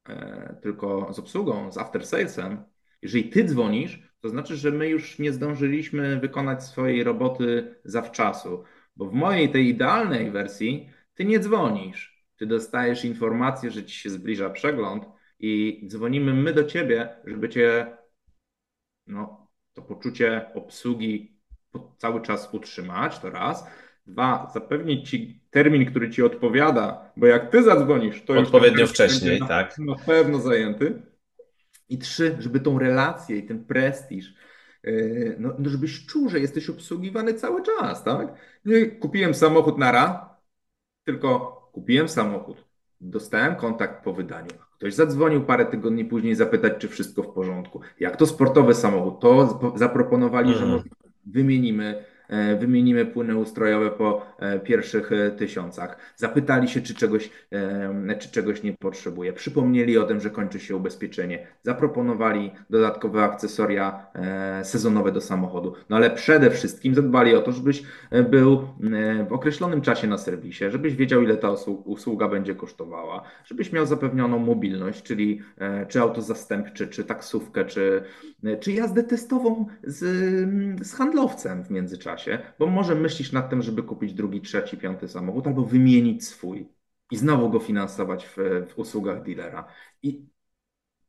e, 0.09 0.57
tylko 0.61 1.13
z 1.13 1.19
obsługą, 1.19 1.71
z 1.71 1.77
after 1.77 2.05
salesem, 2.05 2.63
jeżeli 3.01 3.29
ty 3.29 3.43
dzwonisz, 3.43 4.13
to 4.19 4.29
znaczy, 4.29 4.57
że 4.57 4.71
my 4.71 4.89
już 4.89 5.19
nie 5.19 5.31
zdążyliśmy 5.31 6.19
wykonać 6.19 6.63
swojej 6.63 7.03
roboty 7.03 7.75
zawczasu, 7.83 8.63
bo 8.95 9.05
w 9.05 9.13
mojej 9.13 9.51
tej 9.51 9.67
idealnej 9.67 10.31
wersji 10.31 10.89
ty 11.13 11.25
nie 11.25 11.39
dzwonisz. 11.39 12.25
Ty 12.37 12.45
dostajesz 12.45 13.05
informację, 13.05 13.71
że 13.71 13.83
ci 13.83 13.95
się 13.99 14.09
zbliża 14.09 14.49
przegląd 14.49 15.05
i 15.39 15.81
dzwonimy 15.87 16.33
my 16.33 16.53
do 16.53 16.63
ciebie, 16.63 17.15
żeby 17.25 17.49
cię 17.49 17.97
no, 19.07 19.47
to 19.73 19.81
poczucie 19.81 20.51
obsługi 20.53 21.40
cały 21.97 22.21
czas 22.21 22.49
utrzymać, 22.53 23.19
to 23.19 23.29
raz. 23.29 23.67
Dwa, 24.07 24.51
zapewnić 24.53 25.09
ci 25.09 25.41
termin, 25.51 25.85
który 25.85 26.09
ci 26.09 26.23
odpowiada, 26.23 27.11
bo 27.17 27.27
jak 27.27 27.51
ty 27.51 27.63
zadzwonisz, 27.63 28.23
to 28.25 28.33
odpowiednio 28.33 28.87
wcześniej, 28.87 29.39
na, 29.39 29.47
tak. 29.47 29.77
Na 29.77 29.95
pewno 29.95 30.39
zajęty. 30.39 31.01
I 31.89 31.97
trzy, 31.97 32.35
żeby 32.39 32.59
tą 32.59 32.79
relację 32.79 33.37
i 33.37 33.43
ten 33.43 33.65
prestiż, 33.65 34.33
yy, 34.83 35.35
no, 35.39 35.53
no, 35.59 35.69
żebyś 35.69 36.05
czuł, 36.05 36.29
że 36.29 36.39
jesteś 36.39 36.69
obsługiwany 36.69 37.33
cały 37.33 37.63
czas, 37.63 38.03
tak? 38.03 38.33
Nie 38.65 38.85
kupiłem 38.85 39.33
samochód 39.33 39.77
na 39.77 39.91
ra, 39.91 40.37
tylko 41.03 41.61
kupiłem 41.73 42.09
samochód, 42.09 42.65
dostałem 43.01 43.55
kontakt 43.55 44.03
po 44.03 44.13
wydaniu. 44.13 44.51
Ktoś 44.77 44.93
zadzwonił 44.93 45.45
parę 45.45 45.65
tygodni 45.65 46.05
później 46.05 46.35
zapytać, 46.35 46.73
czy 46.77 46.87
wszystko 46.87 47.23
w 47.23 47.33
porządku. 47.33 47.81
Jak 47.99 48.17
to 48.17 48.25
sportowy 48.25 48.75
samochód, 48.75 49.19
to 49.19 49.59
zaproponowali, 49.75 50.53
że 50.53 50.65
może 50.65 50.83
wymienimy 51.25 52.03
wymienimy 52.59 53.05
płyny 53.05 53.37
ustrojowe 53.37 53.91
po 53.91 54.25
e, 54.39 54.59
pierwszych 54.59 55.11
e, 55.11 55.31
tysiącach. 55.31 55.97
Zapytali 56.15 56.67
się, 56.67 56.81
czy 56.81 56.95
czegoś, 56.95 57.29
czy 58.19 58.31
czegoś 58.31 58.63
nie 58.63 58.73
potrzebuje. 58.73 59.33
Przypomnieli 59.33 59.97
o 59.97 60.03
tym, 60.03 60.21
że 60.21 60.29
kończy 60.29 60.59
się 60.59 60.75
ubezpieczenie. 60.75 61.47
Zaproponowali 61.63 62.51
dodatkowe 62.69 63.23
akcesoria 63.23 64.05
sezonowe 64.63 65.11
do 65.11 65.21
samochodu. 65.21 65.73
No 65.89 65.95
ale 65.95 66.09
przede 66.09 66.51
wszystkim 66.51 66.95
zadbali 66.95 67.35
o 67.35 67.41
to, 67.41 67.51
żebyś 67.51 67.83
był 68.29 68.67
w 69.29 69.33
określonym 69.33 69.81
czasie 69.81 70.07
na 70.07 70.17
serwisie, 70.17 70.65
żebyś 70.69 70.95
wiedział, 70.95 71.21
ile 71.21 71.37
ta 71.37 71.51
usługa 71.85 72.27
będzie 72.27 72.55
kosztowała, 72.55 73.21
żebyś 73.45 73.71
miał 73.71 73.85
zapewnioną 73.85 74.39
mobilność, 74.39 75.03
czyli 75.03 75.41
czy 75.87 76.01
auto 76.01 76.21
zastępcze, 76.21 76.87
czy 76.87 77.03
taksówkę, 77.03 77.65
czy, 77.65 78.03
czy 78.59 78.71
jazdę 78.71 79.03
testową 79.03 79.65
z, 79.83 79.99
z 80.87 80.93
handlowcem 80.93 81.63
w 81.63 81.69
międzyczasie 81.69 82.20
czasie, 82.21 82.39
bo 82.59 82.67
może 82.67 82.95
myślisz 82.95 83.31
nad 83.31 83.49
tym, 83.49 83.61
żeby 83.61 83.83
kupić 83.83 84.13
drugi, 84.13 84.41
trzeci, 84.41 84.77
piąty 84.77 85.07
samochód 85.07 85.47
albo 85.47 85.65
wymienić 85.65 86.27
swój 86.27 86.67
i 87.11 87.17
znowu 87.17 87.49
go 87.49 87.59
finansować 87.59 88.25
w, 88.25 88.37
w 88.69 88.79
usługach 88.79 89.23
dealera. 89.23 89.67
I 90.03 90.25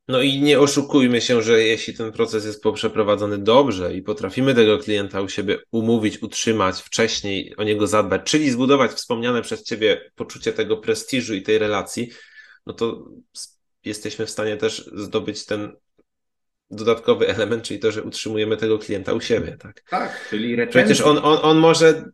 no 0.09 0.23
i 0.23 0.41
nie 0.41 0.61
oszukujmy 0.61 1.21
się, 1.21 1.43
że 1.43 1.63
jeśli 1.63 1.95
ten 1.95 2.13
proces 2.13 2.45
jest 2.45 2.65
przeprowadzony 2.75 3.39
dobrze 3.39 3.95
i 3.95 4.03
potrafimy 4.03 4.55
tego 4.55 4.79
klienta 4.79 5.21
u 5.21 5.29
siebie 5.29 5.59
umówić, 5.71 6.23
utrzymać, 6.23 6.81
wcześniej 6.81 7.57
o 7.57 7.63
niego 7.63 7.87
zadbać, 7.87 8.23
czyli 8.25 8.51
zbudować 8.51 8.91
wspomniane 8.91 9.43
przez 9.43 9.63
Ciebie 9.63 10.11
poczucie 10.15 10.53
tego 10.53 10.77
prestiżu 10.77 11.35
i 11.35 11.43
tej 11.43 11.59
relacji, 11.59 12.11
no 12.67 12.73
to 12.73 13.05
jesteśmy 13.85 14.27
w 14.27 14.31
stanie 14.31 14.57
też 14.57 14.91
zdobyć 14.95 15.47
ten 15.47 15.77
dodatkowy 16.73 17.29
element, 17.29 17.63
czyli 17.63 17.81
to, 17.81 17.93
że 17.93 18.03
utrzymujemy 18.03 18.57
tego 18.57 18.79
klienta 18.79 19.13
u 19.13 19.21
siebie, 19.21 19.57
tak? 19.61 19.83
Tak, 19.91 20.27
czyli 20.31 20.57
retencji. 20.57 20.81
Przecież 20.81 21.07
on, 21.07 21.19
on, 21.19 21.39
on 21.43 21.59
może 21.59 22.05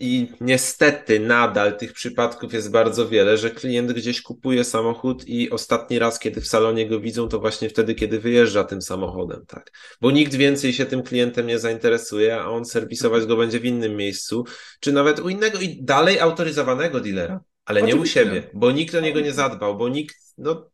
i 0.00 0.28
niestety 0.40 1.20
nadal 1.20 1.76
tych 1.76 1.92
przypadków 1.92 2.52
jest 2.52 2.70
bardzo 2.70 3.08
wiele, 3.08 3.36
że 3.38 3.50
klient 3.50 3.92
gdzieś 3.92 4.22
kupuje 4.22 4.64
samochód 4.64 5.28
i 5.28 5.50
ostatni 5.50 5.98
raz, 5.98 6.18
kiedy 6.18 6.40
w 6.40 6.46
salonie 6.46 6.88
go 6.88 7.00
widzą, 7.00 7.28
to 7.28 7.38
właśnie 7.38 7.68
wtedy, 7.68 7.94
kiedy 7.94 8.20
wyjeżdża 8.20 8.64
tym 8.64 8.82
samochodem, 8.82 9.44
tak? 9.46 9.72
Bo 10.00 10.10
nikt 10.10 10.34
więcej 10.34 10.72
się 10.72 10.86
tym 10.86 11.02
klientem 11.02 11.46
nie 11.46 11.58
zainteresuje, 11.58 12.40
a 12.40 12.46
on 12.46 12.64
serwisować 12.64 13.26
go 13.26 13.36
będzie 13.36 13.60
w 13.60 13.64
innym 13.64 13.96
miejscu, 13.96 14.44
czy 14.80 14.92
nawet 14.92 15.20
u 15.20 15.28
innego 15.28 15.58
i 15.58 15.82
dalej 15.82 16.20
autoryzowanego 16.20 17.00
dealera, 17.00 17.40
ale 17.64 17.80
Oczywiście. 17.82 17.96
nie 17.96 18.02
u 18.02 18.06
siebie, 18.06 18.50
bo 18.54 18.72
nikt 18.72 18.94
o 18.94 19.00
niego 19.00 19.20
nie 19.20 19.32
zadbał, 19.32 19.76
bo 19.76 19.88
nikt, 19.88 20.16
no 20.38 20.70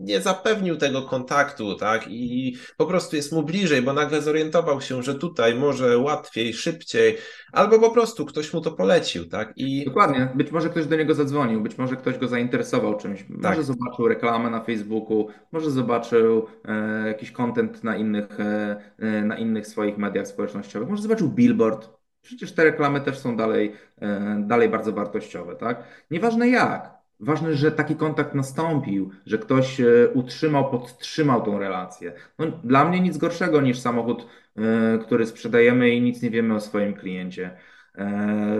nie 0.00 0.20
zapewnił 0.20 0.76
tego 0.76 1.02
kontaktu, 1.02 1.74
tak? 1.74 2.04
I 2.08 2.56
po 2.76 2.86
prostu 2.86 3.16
jest 3.16 3.32
mu 3.32 3.42
bliżej, 3.42 3.82
bo 3.82 3.92
nagle 3.92 4.22
zorientował 4.22 4.80
się, 4.80 5.02
że 5.02 5.14
tutaj 5.14 5.54
może 5.54 5.98
łatwiej, 5.98 6.54
szybciej, 6.54 7.16
albo 7.52 7.78
po 7.78 7.90
prostu 7.90 8.26
ktoś 8.26 8.52
mu 8.52 8.60
to 8.60 8.70
polecił, 8.70 9.28
tak? 9.28 9.52
I... 9.56 9.84
Dokładnie. 9.84 10.28
Być 10.34 10.50
może 10.50 10.68
ktoś 10.68 10.86
do 10.86 10.96
niego 10.96 11.14
zadzwonił, 11.14 11.60
być 11.60 11.78
może 11.78 11.96
ktoś 11.96 12.18
go 12.18 12.28
zainteresował 12.28 12.96
czymś. 12.96 13.24
Może 13.28 13.42
tak. 13.42 13.62
zobaczył 13.62 14.08
reklamę 14.08 14.50
na 14.50 14.64
Facebooku, 14.64 15.28
może 15.52 15.70
zobaczył 15.70 16.46
e, 16.64 17.06
jakiś 17.06 17.32
content 17.32 17.84
na 17.84 17.96
innych, 17.96 18.40
e, 18.40 18.76
e, 18.98 19.24
na 19.24 19.36
innych 19.36 19.66
swoich 19.66 19.98
mediach 19.98 20.26
społecznościowych, 20.26 20.88
może 20.88 21.02
zobaczył 21.02 21.28
billboard. 21.28 22.00
Przecież 22.22 22.52
te 22.52 22.64
reklamy 22.64 23.00
też 23.00 23.18
są 23.18 23.36
dalej, 23.36 23.72
e, 24.00 24.42
dalej 24.46 24.68
bardzo 24.68 24.92
wartościowe, 24.92 25.56
tak? 25.56 25.84
Nieważne 26.10 26.48
jak, 26.48 26.99
Ważne, 27.20 27.54
że 27.54 27.72
taki 27.72 27.96
kontakt 27.96 28.34
nastąpił, 28.34 29.10
że 29.26 29.38
ktoś 29.38 29.80
e, 29.80 30.08
utrzymał, 30.14 30.70
podtrzymał 30.70 31.42
tą 31.42 31.58
relację. 31.58 32.12
No, 32.38 32.46
dla 32.46 32.84
mnie 32.84 33.00
nic 33.00 33.18
gorszego 33.18 33.60
niż 33.60 33.78
samochód, 33.78 34.26
e, 34.56 34.98
który 34.98 35.26
sprzedajemy 35.26 35.90
i 35.90 36.00
nic 36.02 36.22
nie 36.22 36.30
wiemy 36.30 36.54
o 36.54 36.60
swoim 36.60 36.94
kliencie. 36.94 37.56
E, 37.94 38.56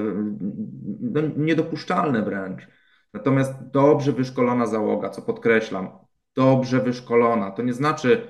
no, 1.00 1.20
niedopuszczalne 1.36 2.22
wręcz. 2.22 2.68
Natomiast 3.12 3.70
dobrze 3.70 4.12
wyszkolona 4.12 4.66
załoga, 4.66 5.10
co 5.10 5.22
podkreślam, 5.22 5.88
dobrze 6.34 6.80
wyszkolona, 6.80 7.50
to 7.50 7.62
nie 7.62 7.72
znaczy 7.72 8.26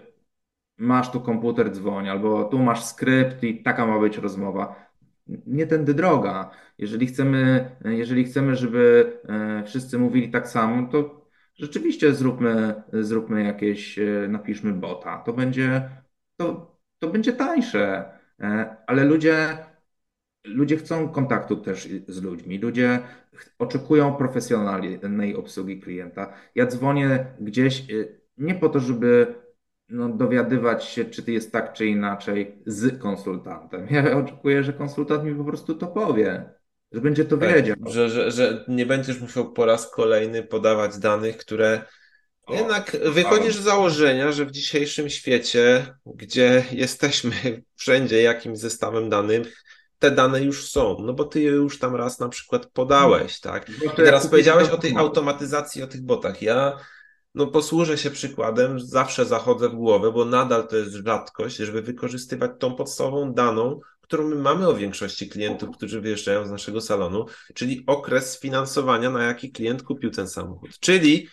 masz 0.78 1.10
tu 1.10 1.20
komputer, 1.20 1.70
dzwoń, 1.70 2.08
albo 2.08 2.44
tu 2.44 2.58
masz 2.58 2.84
skrypt 2.84 3.42
i 3.44 3.62
taka 3.62 3.86
ma 3.86 3.98
być 3.98 4.18
rozmowa 4.18 4.89
nie 5.26 5.66
tędy 5.66 5.94
droga. 5.94 6.50
Jeżeli 6.78 7.06
chcemy, 7.06 7.70
jeżeli 7.84 8.24
chcemy, 8.24 8.56
żeby 8.56 9.12
e, 9.28 9.64
wszyscy 9.66 9.98
mówili 9.98 10.30
tak 10.30 10.48
samo, 10.48 10.88
to 10.92 11.26
rzeczywiście 11.54 12.14
zróbmy, 12.14 12.82
zróbmy 12.92 13.44
jakieś, 13.44 13.98
e, 13.98 14.28
napiszmy 14.28 14.72
bota. 14.72 15.18
To 15.18 15.32
będzie, 15.32 15.90
to, 16.36 16.76
to 16.98 17.08
będzie 17.08 17.32
tańsze, 17.32 18.12
e, 18.40 18.76
ale 18.86 19.04
ludzie 19.04 19.58
ludzie 20.44 20.76
chcą 20.76 21.08
kontaktu 21.08 21.56
też 21.56 21.88
z 22.08 22.22
ludźmi, 22.22 22.58
ludzie 22.58 23.00
oczekują 23.58 24.14
profesjonalnej 24.14 25.36
obsługi 25.36 25.80
klienta. 25.80 26.34
Ja 26.54 26.66
dzwonię 26.66 27.26
gdzieś 27.40 27.86
nie 28.38 28.54
po 28.54 28.68
to, 28.68 28.80
żeby 28.80 29.34
no, 29.90 30.08
dowiadywać 30.08 30.84
się, 30.84 31.04
czy 31.04 31.32
jest 31.32 31.52
tak, 31.52 31.72
czy 31.72 31.86
inaczej 31.86 32.58
z 32.66 32.98
konsultantem. 32.98 33.86
Ja 33.90 34.16
oczekuję, 34.18 34.64
że 34.64 34.72
konsultant 34.72 35.24
mi 35.24 35.34
po 35.34 35.44
prostu 35.44 35.74
to 35.74 35.86
powie, 35.86 36.50
że 36.92 37.00
będzie 37.00 37.24
to 37.24 37.36
tak, 37.36 37.54
wiedział. 37.54 37.76
Że, 37.86 38.10
że, 38.10 38.30
że 38.30 38.64
nie 38.68 38.86
będziesz 38.86 39.20
musiał 39.20 39.52
po 39.52 39.66
raz 39.66 39.90
kolejny 39.90 40.42
podawać 40.42 40.98
danych, 40.98 41.36
które 41.36 41.84
o, 42.46 42.54
jednak 42.54 42.96
wychodzisz 43.04 43.56
z 43.56 43.62
założenia, 43.62 44.32
że 44.32 44.46
w 44.46 44.50
dzisiejszym 44.50 45.10
świecie, 45.10 45.86
gdzie 46.06 46.64
jesteśmy 46.72 47.32
wszędzie 47.80 48.22
jakimś 48.22 48.58
zestawem 48.58 49.08
danych, 49.08 49.62
te 49.98 50.10
dane 50.10 50.42
już 50.42 50.70
są, 50.70 50.96
no 51.00 51.12
bo 51.12 51.24
ty 51.24 51.40
je 51.40 51.50
już 51.50 51.78
tam 51.78 51.96
raz 51.96 52.18
na 52.18 52.28
przykład 52.28 52.66
podałeś, 52.66 53.40
tak? 53.40 53.68
I 53.68 53.90
teraz 53.96 54.26
powiedziałeś 54.26 54.68
o 54.68 54.78
tej 54.78 54.96
automatyzacji, 54.96 55.82
o 55.82 55.86
tych 55.86 56.02
botach. 56.02 56.42
Ja 56.42 56.76
no 57.34 57.46
posłużę 57.46 57.98
się 57.98 58.10
przykładem, 58.10 58.80
zawsze 58.80 59.24
zachodzę 59.24 59.68
w 59.68 59.74
głowę, 59.74 60.12
bo 60.12 60.24
nadal 60.24 60.68
to 60.68 60.76
jest 60.76 60.92
rzadkość, 60.92 61.56
żeby 61.56 61.82
wykorzystywać 61.82 62.50
tą 62.58 62.74
podstawową 62.74 63.32
daną, 63.32 63.80
którą 64.00 64.28
my 64.28 64.36
mamy 64.36 64.68
o 64.68 64.74
większości 64.74 65.28
klientów, 65.28 65.76
którzy 65.76 66.00
wyjeżdżają 66.00 66.46
z 66.46 66.50
naszego 66.50 66.80
salonu, 66.80 67.26
czyli 67.54 67.84
okres 67.86 68.40
finansowania, 68.40 69.10
na 69.10 69.24
jaki 69.24 69.52
klient 69.52 69.82
kupił 69.82 70.10
ten 70.10 70.28
samochód. 70.28 70.78
Czyli 70.80 71.28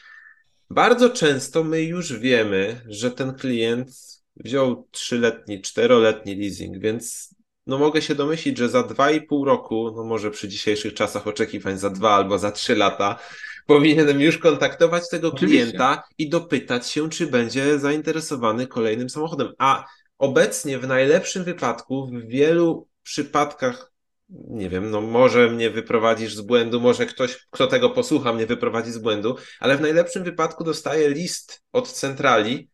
bardzo 0.69 1.09
często 1.09 1.63
my 1.63 1.83
już 1.83 2.13
wiemy, 2.13 2.81
że 2.87 3.11
ten 3.11 3.33
klient 3.33 3.89
wziął 4.35 4.87
trzyletni, 4.91 5.61
czteroletni 5.61 6.35
leasing, 6.35 6.77
więc 6.77 7.35
no 7.67 7.77
mogę 7.77 8.01
się 8.01 8.15
domyślić, 8.15 8.57
że 8.57 8.69
za 8.69 8.83
dwa 8.83 9.11
i 9.11 9.21
pół 9.21 9.45
roku, 9.45 9.93
no 9.95 10.03
może 10.03 10.31
przy 10.31 10.47
dzisiejszych 10.47 10.93
czasach 10.93 11.27
oczekiwań 11.27 11.77
za 11.77 11.89
dwa 11.89 12.15
albo 12.15 12.37
za 12.37 12.51
trzy 12.51 12.75
lata, 12.75 13.19
powinienem 13.67 14.21
już 14.21 14.37
kontaktować 14.37 15.09
tego 15.09 15.27
Oczywiście. 15.27 15.63
klienta 15.63 16.03
i 16.17 16.29
dopytać 16.29 16.87
się, 16.87 17.09
czy 17.09 17.27
będzie 17.27 17.79
zainteresowany 17.79 18.67
kolejnym 18.67 19.09
samochodem. 19.09 19.53
A 19.57 19.85
obecnie 20.17 20.79
w 20.79 20.87
najlepszym 20.87 21.43
wypadku, 21.43 22.07
w 22.07 22.27
wielu 22.27 22.87
przypadkach, 23.03 23.91
nie 24.29 24.69
wiem, 24.69 24.91
no 24.91 25.01
może 25.01 25.49
mnie 25.49 25.69
wyprowadzisz 25.69 26.35
z 26.35 26.41
błędu, 26.41 26.81
może 26.81 27.05
ktoś, 27.05 27.47
kto 27.49 27.67
tego 27.67 27.89
posłucha, 27.89 28.33
mnie 28.33 28.45
wyprowadzi 28.45 28.91
z 28.91 28.97
błędu, 28.97 29.35
ale 29.59 29.77
w 29.77 29.81
najlepszym 29.81 30.23
wypadku 30.23 30.63
dostaję 30.63 31.09
list 31.09 31.63
od 31.71 31.91
centrali, 31.91 32.69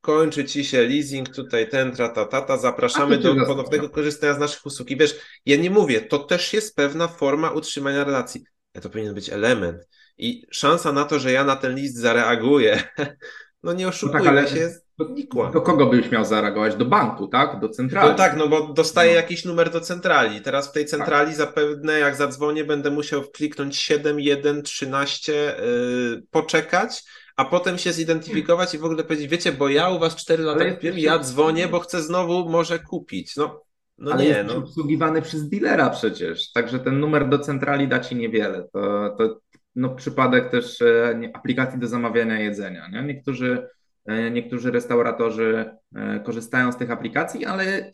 kończy 0.00 0.44
ci 0.44 0.64
się 0.64 0.82
leasing, 0.82 1.28
tutaj 1.28 1.68
ten, 1.68 1.92
trata, 1.92 2.24
tata, 2.24 2.58
zapraszamy 2.58 3.18
do 3.18 3.34
ponownego 3.46 3.90
korzystania 3.90 4.34
z 4.34 4.38
naszych 4.38 4.66
usług. 4.66 4.90
I 4.90 4.96
wiesz, 4.96 5.16
ja 5.46 5.56
nie 5.56 5.70
mówię, 5.70 6.00
to 6.00 6.18
też 6.18 6.52
jest 6.52 6.76
pewna 6.76 7.08
forma 7.08 7.50
utrzymania 7.50 8.04
relacji. 8.04 8.44
Ja 8.74 8.80
to 8.80 8.90
powinien 8.90 9.14
być 9.14 9.30
element. 9.30 9.88
I 10.18 10.46
szansa 10.50 10.92
na 10.92 11.04
to, 11.04 11.18
że 11.18 11.32
ja 11.32 11.44
na 11.44 11.56
ten 11.56 11.74
list 11.74 11.96
zareaguję, 11.96 12.82
no 13.62 13.72
nie 13.72 13.88
oszukujmy 13.88 14.18
no 14.18 14.24
tak, 14.24 14.38
ale... 14.38 14.48
się, 14.48 14.70
nikła. 15.08 15.50
Do 15.50 15.60
kogo 15.60 15.86
byś 15.86 16.10
miał 16.10 16.24
zareagować? 16.24 16.76
Do 16.76 16.84
banku, 16.84 17.28
tak? 17.28 17.60
Do 17.60 17.68
centrali. 17.68 18.10
No 18.10 18.14
tak, 18.14 18.36
no 18.36 18.48
bo 18.48 18.72
dostaję 18.72 19.10
no. 19.10 19.16
jakiś 19.16 19.44
numer 19.44 19.70
do 19.70 19.80
centrali. 19.80 20.40
Teraz 20.40 20.68
w 20.68 20.72
tej 20.72 20.86
centrali 20.86 21.28
tak. 21.28 21.36
zapewne 21.36 21.98
jak 21.98 22.16
zadzwonię 22.16 22.64
będę 22.64 22.90
musiał 22.90 23.22
wkliknąć 23.22 23.76
7113, 23.76 25.32
yy, 25.32 26.22
poczekać, 26.30 27.02
a 27.36 27.44
potem 27.44 27.78
się 27.78 27.92
zidentyfikować 27.92 28.74
i 28.74 28.78
w 28.78 28.84
ogóle 28.84 29.04
powiedzieć, 29.04 29.28
wiecie, 29.28 29.52
bo 29.52 29.68
ja 29.68 29.88
u 29.88 29.98
was 29.98 30.16
4 30.16 30.42
lata 30.42 30.70
kupiłem, 30.70 30.98
ja 30.98 31.18
dzwonię, 31.18 31.68
bo 31.68 31.80
chcę 31.80 32.02
znowu 32.02 32.48
może 32.48 32.78
kupić. 32.78 33.36
No, 33.36 33.64
no 33.98 34.12
Ale 34.12 34.22
nie, 34.22 34.28
jest 34.28 34.48
no. 34.48 34.56
obsługiwany 34.56 35.22
przez 35.22 35.48
dealera 35.48 35.90
przecież, 35.90 36.52
także 36.52 36.78
ten 36.78 37.00
numer 37.00 37.28
do 37.28 37.38
centrali 37.38 37.88
da 37.88 38.00
ci 38.00 38.16
niewiele. 38.16 38.68
To, 38.72 39.14
to 39.18 39.40
no, 39.74 39.88
przypadek 39.88 40.50
też 40.50 40.82
e, 40.82 41.20
aplikacji 41.34 41.78
do 41.80 41.86
zamawiania 41.86 42.38
jedzenia. 42.38 42.88
Nie? 42.88 43.02
Niektórzy, 43.02 43.68
e, 44.06 44.30
niektórzy 44.30 44.70
restauratorzy 44.70 45.70
e, 45.94 46.20
korzystają 46.20 46.72
z 46.72 46.76
tych 46.76 46.90
aplikacji, 46.90 47.44
ale 47.44 47.90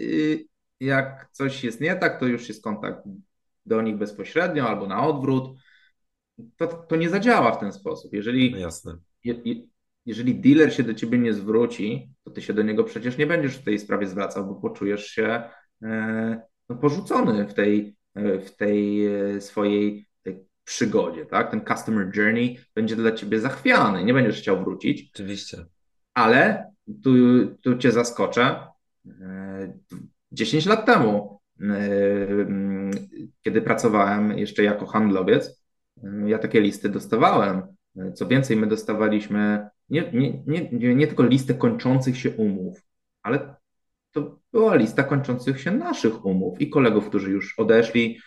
jak 0.81 1.29
coś 1.33 1.65
jest 1.65 1.81
nie 1.81 1.97
tak, 1.97 2.21
to 2.21 2.27
już 2.27 2.49
jest 2.49 2.65
kontakt 2.65 3.03
do 3.67 3.83
nich 3.83 3.97
bezpośrednio 3.97 4.69
albo 4.69 4.87
na 4.87 5.07
odwrót. 5.07 5.59
To, 6.57 6.67
to 6.67 6.97
nie 6.97 7.11
zadziała 7.11 7.53
w 7.53 7.61
ten 7.61 7.73
sposób. 7.73 8.13
Jeżeli, 8.13 8.51
no 8.51 8.59
jasne. 8.59 8.97
Je, 9.25 9.35
jeżeli 10.07 10.35
dealer 10.35 10.75
się 10.75 10.83
do 10.83 10.95
ciebie 10.95 11.19
nie 11.19 11.35
zwróci, 11.35 12.11
to 12.25 12.31
ty 12.31 12.43
się 12.43 12.53
do 12.53 12.63
niego 12.63 12.85
przecież 12.85 13.19
nie 13.19 13.27
będziesz 13.27 13.57
w 13.57 13.65
tej 13.65 13.79
sprawie 13.79 14.07
zwracał, 14.07 14.47
bo 14.47 14.55
poczujesz 14.55 15.07
się 15.07 15.43
no, 16.69 16.77
porzucony 16.77 17.49
w 17.49 17.55
tej, 17.55 17.97
w 18.17 18.51
tej 18.57 19.09
swojej 19.41 20.07
przygodzie, 20.67 21.27
tak? 21.27 21.51
Ten 21.51 21.65
customer 21.65 22.17
journey 22.17 22.59
będzie 22.75 22.97
dla 22.97 23.13
ciebie 23.13 23.41
zachwiany, 23.41 24.05
nie 24.05 24.15
będziesz 24.15 24.41
chciał 24.41 24.65
wrócić. 24.65 25.11
Oczywiście. 25.15 25.67
Ale 26.15 26.71
tu, 27.03 27.11
tu 27.63 27.79
cię 27.79 27.93
zaskoczę. 27.93 28.67
10 30.33 30.67
e, 30.67 30.71
lat 30.71 30.87
temu, 30.87 31.41
e, 31.61 31.77
kiedy 33.43 33.63
pracowałem 33.63 34.39
jeszcze 34.39 34.63
jako 34.63 34.87
handlowiec, 34.87 35.63
e, 36.05 36.31
ja 36.31 36.39
takie 36.39 36.61
listy 36.61 36.89
dostawałem. 36.89 37.63
Co 38.15 38.27
więcej, 38.27 38.57
my 38.57 38.67
dostawaliśmy 38.67 39.69
nie, 39.89 40.13
nie, 40.13 40.43
nie, 40.73 40.95
nie 40.95 41.07
tylko 41.07 41.23
listę 41.23 41.55
kończących 41.55 42.17
się 42.19 42.31
umów, 42.31 42.83
ale 43.23 43.55
to 44.13 44.39
była 44.53 44.75
lista 44.75 45.03
kończących 45.03 45.61
się 45.61 45.71
naszych 45.71 46.25
umów 46.25 46.61
i 46.61 46.71
kolegów, 46.71 47.09
którzy 47.09 47.31
już 47.31 47.59
odeszli, 47.59 48.19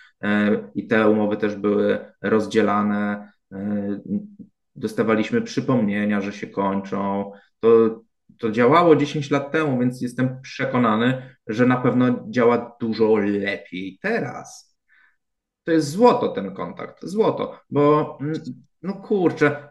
i 0.75 0.87
te 0.87 1.09
umowy 1.09 1.37
też 1.37 1.55
były 1.55 2.13
rozdzielane. 2.21 3.31
E, 3.51 3.99
dostawaliśmy 4.75 5.41
przypomnienia, 5.41 6.21
że 6.21 6.33
się 6.33 6.47
kończą. 6.47 7.31
To, 7.59 8.01
to 8.37 8.51
działało 8.51 8.95
10 8.95 9.31
lat 9.31 9.51
temu, 9.51 9.79
więc 9.79 10.01
jestem 10.01 10.41
przekonany, 10.41 11.35
że 11.47 11.65
na 11.65 11.77
pewno 11.77 12.25
działa 12.29 12.75
dużo 12.79 13.15
lepiej 13.15 13.99
teraz. 14.01 14.77
To 15.63 15.71
jest 15.71 15.89
złoto 15.89 16.27
ten 16.29 16.53
kontakt, 16.53 17.05
złoto, 17.05 17.59
bo 17.69 18.17
mm, 18.21 18.33
no 18.81 18.93
kurczę, 18.93 19.69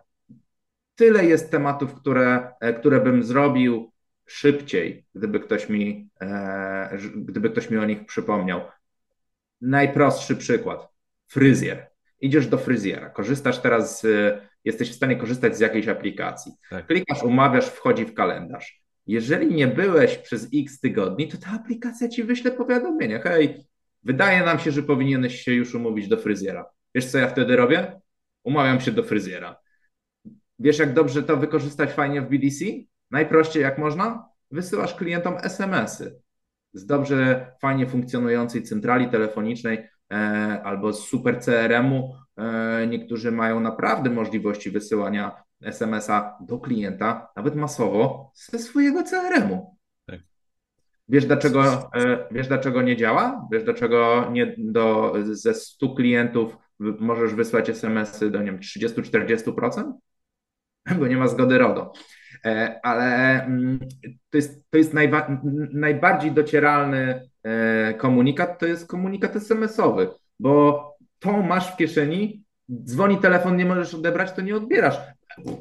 tyle 0.95 1.25
jest 1.25 1.51
tematów, 1.51 1.95
które, 1.95 2.53
e, 2.61 2.73
które 2.75 3.01
bym 3.01 3.23
zrobił 3.23 3.93
szybciej, 4.27 5.07
gdyby 5.15 5.41
ktoś 5.41 5.69
mi, 5.69 6.11
gdyby 7.17 7.51
ktoś 7.51 7.71
mi 7.71 7.79
o 7.79 7.85
nich 7.85 8.07
przypomniał. 8.07 8.61
Najprostszy 9.61 10.37
przykład. 10.37 10.89
Fryzjer. 11.27 11.87
Idziesz 12.21 12.47
do 12.47 12.59
fryzjera, 12.59 13.11
korzystasz 13.11 13.59
teraz, 13.59 14.01
z, 14.01 14.41
jesteś 14.65 14.91
w 14.91 14.95
stanie 14.95 15.17
korzystać 15.17 15.57
z 15.57 15.61
jakiejś 15.61 15.89
aplikacji. 15.89 16.53
Tak. 16.71 16.87
Klikasz, 16.87 17.23
umawiasz, 17.23 17.67
wchodzi 17.67 18.05
w 18.05 18.15
kalendarz. 18.15 18.83
Jeżeli 19.07 19.55
nie 19.55 19.67
byłeś 19.67 20.19
przez 20.19 20.49
x 20.55 20.81
tygodni, 20.81 21.29
to 21.29 21.39
ta 21.39 21.51
aplikacja 21.51 22.09
ci 22.09 22.25
wyśle 22.25 22.51
powiadomienie. 22.51 23.21
Hej, 23.21 23.67
wydaje 24.03 24.45
nam 24.45 24.59
się, 24.59 24.71
że 24.71 24.83
powinieneś 24.83 25.43
się 25.43 25.53
już 25.53 25.75
umówić 25.75 26.09
do 26.09 26.17
fryzjera. 26.17 26.67
Wiesz, 26.95 27.07
co 27.07 27.19
ja 27.19 27.29
wtedy 27.29 27.57
robię? 27.57 28.01
Umawiam 28.45 28.81
się 28.81 28.91
do 28.91 29.03
fryzjera. 29.03 29.57
Wiesz, 30.59 30.79
jak 30.79 30.95
dobrze 30.95 31.23
to 31.23 31.37
wykorzystać 31.37 31.93
fajnie 31.93 32.23
w 32.23 32.29
BDC? 32.29 32.65
Najprościej 33.11 33.63
jak 33.63 33.79
można? 33.79 34.29
Wysyłasz 34.51 34.95
klientom 34.95 35.37
SMS-y 35.43 36.21
z 36.73 36.87
dobrze, 36.87 37.53
fajnie 37.61 37.87
funkcjonującej 37.87 38.63
centrali 38.63 39.09
telefonicznej 39.09 39.89
e, 40.13 40.17
albo 40.65 40.93
z 40.93 41.09
super 41.09 41.41
CRM-u. 41.41 42.15
E, 42.37 42.87
niektórzy 42.87 43.33
mają 43.33 43.61
naprawdę 43.61 44.11
możliwości 44.11 44.71
wysyłania 44.71 45.43
SMS-a 45.63 46.39
do 46.41 46.59
klienta, 46.59 47.29
nawet 47.37 47.55
masowo, 47.55 48.33
ze 48.35 48.59
swojego 48.59 49.03
CRM-u. 49.03 49.77
Tak. 50.07 50.21
Wiesz 51.09 51.27
dlaczego, 51.27 51.91
e, 51.95 52.29
wiesz, 52.31 52.49
dlaczego 52.49 52.83
nie 52.83 52.97
działa? 52.97 53.49
Wiesz, 53.53 53.65
dlaczego 53.65 54.29
nie 54.33 54.55
do, 54.59 55.15
ze 55.23 55.55
100 55.55 55.95
klientów 55.95 56.57
możesz 56.79 57.35
wysłać 57.35 57.71
SMS-y 57.71 58.31
do 58.31 58.39
nie 58.39 58.53
wiem, 58.53 58.61
30-40%? 58.61 59.93
Bo 60.99 61.07
nie 61.07 61.17
ma 61.17 61.29
zgody 61.29 61.59
RODO. 61.59 61.93
E, 62.45 62.81
ale 62.83 63.05
mm, 63.45 63.79
to 64.31 64.39
jest, 64.39 64.71
to 64.71 64.79
jest 64.79 64.95
najba, 64.95 65.41
najbardziej 65.73 66.33
docieralny 66.33 67.29
e, 67.43 67.95
komunikat, 67.95 68.59
to 68.59 68.67
jest 68.67 68.87
komunikat 68.87 69.37
SMS-owy, 69.37 70.09
bo 70.41 70.85
to 71.19 71.43
masz 71.43 71.73
w 71.73 71.77
kieszeni, 71.77 72.45
dzwoni 72.85 73.19
telefon, 73.19 73.57
nie 73.57 73.65
możesz 73.65 73.95
odebrać, 73.95 74.33
to 74.33 74.43
nie 74.43 74.57
odbierasz. 74.57 74.97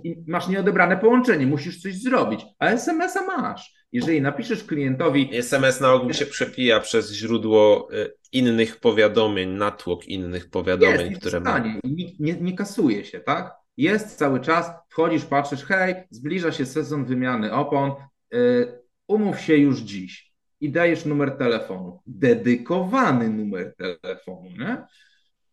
I 0.03 0.23
masz 0.27 0.47
nieodebrane 0.47 0.97
połączenie, 0.97 1.47
musisz 1.47 1.81
coś 1.81 2.01
zrobić, 2.01 2.45
a 2.59 2.69
SMS-a 2.69 3.25
masz. 3.25 3.73
Jeżeli 3.91 4.21
napiszesz 4.21 4.63
klientowi. 4.63 5.29
SMS 5.33 5.81
na 5.81 5.93
ogół 5.93 6.13
się 6.13 6.25
przepija 6.25 6.79
przez 6.79 7.13
źródło 7.13 7.89
e, 7.93 8.09
innych 8.31 8.79
powiadomień, 8.79 9.49
natłok 9.49 10.07
innych 10.07 10.49
powiadomień, 10.49 11.09
jest, 11.09 11.21
które 11.21 11.39
ma. 11.39 11.59
Nie, 11.59 11.79
nie, 12.19 12.33
nie 12.41 12.53
kasuje 12.53 13.05
się, 13.05 13.19
tak? 13.19 13.51
Jest 13.77 14.17
cały 14.17 14.39
czas, 14.39 14.71
wchodzisz, 14.89 15.25
patrzysz, 15.25 15.63
hej, 15.63 15.95
zbliża 16.09 16.51
się 16.51 16.65
sezon 16.65 17.05
wymiany 17.05 17.53
opon, 17.53 17.91
yy, 18.31 18.81
umów 19.07 19.39
się 19.39 19.57
już 19.57 19.79
dziś. 19.79 20.27
i 20.59 20.71
dajesz 20.71 21.05
numer 21.05 21.37
telefonu, 21.37 22.01
dedykowany 22.05 23.29
numer 23.29 23.75
telefonu, 23.75 24.49
nie? 24.49 24.85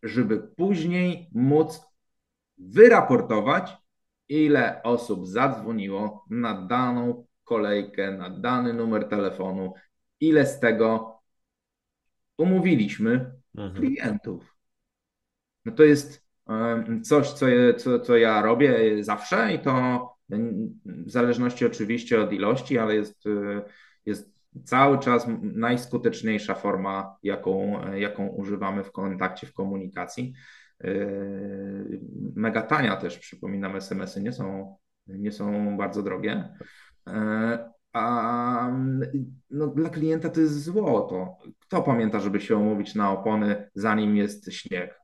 żeby 0.02 0.38
później 0.38 1.28
móc 1.34 1.80
wyraportować, 2.58 3.72
ile 4.28 4.82
osób 4.82 5.26
zadzwoniło 5.26 6.24
na 6.30 6.66
daną 6.66 7.26
kolejkę, 7.44 8.12
na 8.12 8.30
dany 8.30 8.72
numer 8.72 9.08
telefonu, 9.08 9.74
ile 10.20 10.46
z 10.46 10.60
tego 10.60 11.18
umówiliśmy 12.38 13.32
mhm. 13.54 13.74
klientów. 13.74 14.56
No 15.64 15.72
to 15.72 15.82
jest 15.82 16.23
coś, 17.02 17.30
co, 17.30 17.46
co, 17.76 18.00
co 18.00 18.16
ja 18.16 18.42
robię 18.42 19.04
zawsze 19.04 19.54
i 19.54 19.58
to 19.58 20.08
w 20.84 21.10
zależności 21.10 21.66
oczywiście 21.66 22.20
od 22.20 22.32
ilości, 22.32 22.78
ale 22.78 22.94
jest, 22.94 23.24
jest 24.06 24.34
cały 24.64 24.98
czas 24.98 25.26
najskuteczniejsza 25.42 26.54
forma, 26.54 27.16
jaką, 27.22 27.80
jaką 27.94 28.26
używamy 28.26 28.84
w 28.84 28.92
kontakcie, 28.92 29.46
w 29.46 29.52
komunikacji. 29.52 30.34
Mega 32.36 32.62
tania 32.62 32.96
też, 32.96 33.18
przypominam, 33.18 33.76
SMS-y 33.76 34.22
nie 34.22 34.32
są, 34.32 34.76
nie 35.06 35.32
są 35.32 35.76
bardzo 35.76 36.02
drogie. 36.02 36.48
A 37.92 38.70
no, 39.50 39.66
dla 39.66 39.90
klienta 39.90 40.28
to 40.28 40.40
jest 40.40 40.62
złoto. 40.62 41.36
Kto 41.58 41.82
pamięta, 41.82 42.20
żeby 42.20 42.40
się 42.40 42.56
umówić 42.56 42.94
na 42.94 43.10
opony, 43.10 43.70
zanim 43.74 44.16
jest 44.16 44.52
śnieg? 44.52 45.03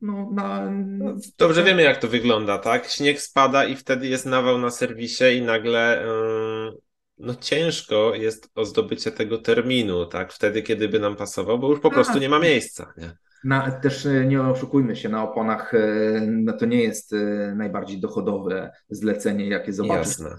No, 0.00 0.30
na... 0.32 0.70
no, 0.70 1.14
Dobrze 1.38 1.64
wiemy, 1.64 1.82
jak 1.82 2.00
to 2.00 2.08
wygląda, 2.08 2.58
tak? 2.58 2.88
Śnieg 2.88 3.20
spada 3.20 3.64
i 3.64 3.76
wtedy 3.76 4.06
jest 4.06 4.26
nawał 4.26 4.58
na 4.58 4.70
serwisie 4.70 5.24
i 5.36 5.42
nagle 5.42 6.04
yy, 6.06 6.78
no 7.18 7.34
ciężko 7.34 8.14
jest 8.14 8.50
o 8.54 8.64
zdobycie 8.64 9.10
tego 9.12 9.38
terminu, 9.38 10.06
tak? 10.06 10.32
Wtedy, 10.32 10.62
kiedy 10.62 10.88
by 10.88 11.00
nam 11.00 11.16
pasował, 11.16 11.58
bo 11.58 11.70
już 11.70 11.80
po 11.80 11.90
prostu 11.90 12.18
nie 12.18 12.28
ma 12.28 12.38
miejsca, 12.38 12.92
nie? 12.96 13.16
Na, 13.44 13.70
też 13.70 14.06
e, 14.06 14.26
nie 14.26 14.42
oszukujmy 14.42 14.96
się, 14.96 15.08
na 15.08 15.22
oponach 15.22 15.74
e, 15.74 16.20
no 16.26 16.52
to 16.52 16.66
nie 16.66 16.82
jest 16.82 17.12
e, 17.12 17.54
najbardziej 17.56 18.00
dochodowe 18.00 18.72
zlecenie, 18.90 19.48
jakie 19.48 19.72
zobaczysz 19.72 20.18
Jasne. 20.18 20.36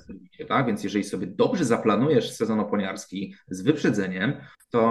tak? 0.47 0.65
Więc 0.65 0.83
jeżeli 0.83 1.03
sobie 1.03 1.27
dobrze 1.27 1.65
zaplanujesz 1.65 2.31
sezon 2.31 2.59
oponiarski 2.59 3.35
z 3.47 3.61
wyprzedzeniem, 3.61 4.33
to, 4.69 4.81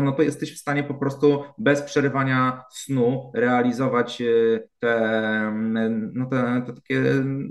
no 0.00 0.12
to 0.12 0.22
jesteś 0.22 0.54
w 0.54 0.58
stanie 0.58 0.84
po 0.84 0.94
prostu 0.94 1.44
bez 1.58 1.82
przerywania 1.82 2.62
snu 2.70 3.32
realizować 3.34 4.22
te, 4.78 5.52
no 6.12 6.26
te, 6.26 6.62
te 6.66 6.72
takie 6.72 7.02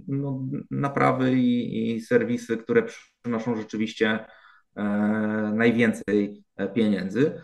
no, 0.08 0.42
naprawy 0.72 1.34
i, 1.34 1.96
i 1.96 2.02
serwisy, 2.02 2.58
które 2.58 2.84
przynoszą 2.84 3.56
rzeczywiście 3.56 4.26
e, 4.76 4.84
najwięcej 5.56 6.44
pieniędzy 6.74 7.42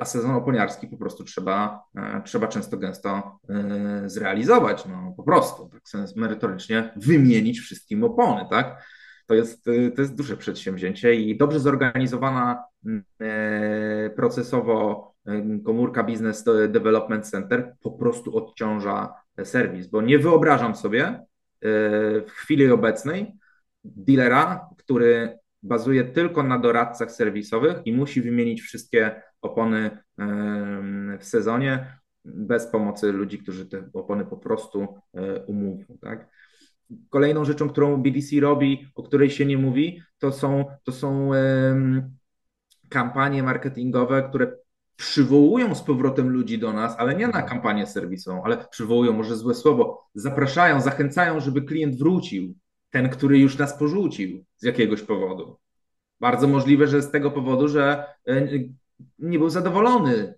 a 0.00 0.04
sezon 0.04 0.30
oponiarski 0.30 0.88
po 0.88 0.96
prostu 0.96 1.24
trzeba, 1.24 1.84
e, 1.96 2.22
trzeba 2.24 2.48
często 2.48 2.76
gęsto 2.76 3.38
e, 3.48 4.02
zrealizować, 4.06 4.86
no 4.86 5.14
po 5.16 5.22
prostu, 5.22 5.68
tak 5.68 5.88
sens 5.88 6.16
merytorycznie 6.16 6.92
wymienić 6.96 7.60
wszystkim 7.60 8.04
opony, 8.04 8.46
tak? 8.50 8.84
To 9.26 9.34
jest, 9.34 9.68
e, 9.68 9.90
to 9.90 10.02
jest 10.02 10.14
duże 10.14 10.36
przedsięwzięcie 10.36 11.14
i 11.14 11.36
dobrze 11.36 11.60
zorganizowana 11.60 12.64
procesowo 14.16 15.14
komórka 15.64 16.04
Business 16.04 16.44
Development 16.68 17.28
Center 17.28 17.74
po 17.82 17.90
prostu 17.90 18.36
odciąża 18.36 19.14
serwis, 19.44 19.86
bo 19.86 20.02
nie 20.02 20.18
wyobrażam 20.18 20.76
sobie 20.76 21.24
w 22.26 22.30
chwili 22.30 22.70
obecnej 22.70 23.34
dealera, 23.84 24.68
który 24.78 25.38
bazuje 25.62 26.04
tylko 26.04 26.42
na 26.42 26.58
doradcach 26.58 27.12
serwisowych 27.12 27.76
i 27.84 27.92
musi 27.92 28.22
wymienić 28.22 28.62
wszystkie 28.62 29.22
opony 29.44 29.98
w 31.20 31.24
sezonie 31.24 31.98
bez 32.24 32.66
pomocy 32.66 33.12
ludzi, 33.12 33.38
którzy 33.38 33.66
te 33.66 33.88
opony 33.92 34.24
po 34.24 34.36
prostu 34.36 34.88
e, 35.14 35.44
umówią. 35.44 35.84
Tak? 36.00 36.28
Kolejną 37.10 37.44
rzeczą, 37.44 37.68
którą 37.68 38.02
BDC 38.02 38.40
robi, 38.40 38.86
o 38.94 39.02
której 39.02 39.30
się 39.30 39.46
nie 39.46 39.58
mówi, 39.58 40.02
to 40.18 40.32
są, 40.32 40.64
to 40.84 40.92
są 40.92 41.30
kampanie 42.88 43.42
marketingowe, 43.42 44.22
które 44.28 44.56
przywołują 44.96 45.74
z 45.74 45.82
powrotem 45.82 46.28
ludzi 46.28 46.58
do 46.58 46.72
nas, 46.72 46.94
ale 46.98 47.14
nie 47.14 47.28
na 47.28 47.42
kampanię 47.42 47.86
serwisową, 47.86 48.44
ale 48.44 48.64
przywołują, 48.70 49.12
może 49.12 49.36
złe 49.36 49.54
słowo, 49.54 50.08
zapraszają, 50.14 50.80
zachęcają, 50.80 51.40
żeby 51.40 51.62
klient 51.62 51.98
wrócił, 51.98 52.54
ten, 52.90 53.08
który 53.08 53.38
już 53.38 53.58
nas 53.58 53.78
porzucił 53.78 54.44
z 54.56 54.62
jakiegoś 54.64 55.02
powodu. 55.02 55.56
Bardzo 56.20 56.48
możliwe, 56.48 56.86
że 56.86 57.02
z 57.02 57.10
tego 57.10 57.30
powodu, 57.30 57.68
że 57.68 58.04
e, 58.28 58.48
nie 59.18 59.38
był 59.38 59.50
zadowolony 59.50 60.34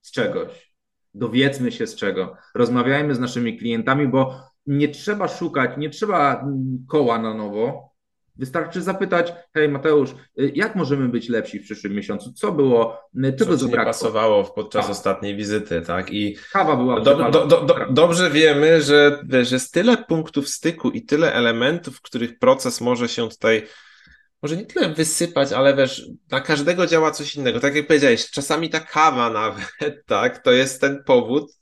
z 0.00 0.10
czegoś. 0.10 0.70
Dowiedzmy 1.14 1.72
się 1.72 1.86
z 1.86 1.96
czego. 1.96 2.36
Rozmawiajmy 2.54 3.14
z 3.14 3.20
naszymi 3.20 3.58
klientami, 3.58 4.08
bo 4.08 4.40
nie 4.66 4.88
trzeba 4.88 5.28
szukać, 5.28 5.70
nie 5.76 5.90
trzeba 5.90 6.46
koła 6.88 7.18
na 7.18 7.34
nowo. 7.34 7.90
Wystarczy 8.36 8.82
zapytać, 8.82 9.32
hej 9.54 9.68
Mateusz, 9.68 10.10
y, 10.40 10.52
jak 10.54 10.76
możemy 10.76 11.08
być 11.08 11.28
lepsi 11.28 11.58
w 11.58 11.62
przyszłym 11.62 11.92
miesiącu? 11.92 12.32
Co 12.32 12.52
było, 12.52 13.00
y, 13.24 13.32
czego 13.38 13.58
Co 13.58 13.64
ci 13.64 13.70
nie 13.70 13.76
pasowało 13.76 14.44
podczas 14.44 14.84
tak. 14.84 14.90
ostatniej 14.90 15.36
wizyty, 15.36 15.82
tak? 15.82 16.12
I 16.12 16.36
kawa 16.52 16.76
była 16.76 17.00
do, 17.00 17.30
do, 17.30 17.46
do, 17.46 17.76
Dobrze 17.90 18.30
wiemy, 18.30 18.82
że, 18.82 19.22
że 19.42 19.54
jest 19.54 19.72
tyle 19.72 19.96
punktów 19.96 20.48
styku 20.48 20.90
i 20.90 21.02
tyle 21.02 21.32
elementów, 21.34 21.96
w 21.96 22.02
których 22.02 22.38
proces 22.38 22.80
może 22.80 23.08
się 23.08 23.28
tutaj 23.28 23.66
może 24.42 24.56
nie 24.56 24.66
tyle 24.66 24.88
wysypać, 24.88 25.52
ale 25.52 25.76
wiesz, 25.76 26.06
na 26.30 26.40
każdego 26.40 26.86
działa 26.86 27.10
coś 27.10 27.36
innego. 27.36 27.60
Tak 27.60 27.74
jak 27.74 27.86
powiedziałeś, 27.86 28.30
czasami 28.30 28.70
ta 28.70 28.80
kawa 28.80 29.30
nawet, 29.30 29.64
tak, 30.06 30.38
to 30.38 30.52
jest 30.52 30.80
ten 30.80 31.04
powód, 31.04 31.52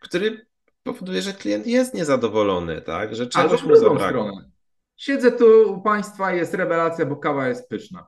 który 0.00 0.46
powoduje, 0.82 1.22
że 1.22 1.32
klient 1.32 1.66
jest 1.66 1.94
niezadowolony, 1.94 2.82
tak, 2.82 3.16
że 3.16 3.26
czegoś 3.26 3.62
mu 3.62 3.76
zabrakło. 3.76 4.40
Siedzę 4.96 5.32
tu 5.32 5.72
u 5.72 5.82
Państwa, 5.82 6.32
jest 6.32 6.54
rewelacja, 6.54 7.06
bo 7.06 7.16
kawa 7.16 7.48
jest 7.48 7.68
pyszna. 7.68 8.06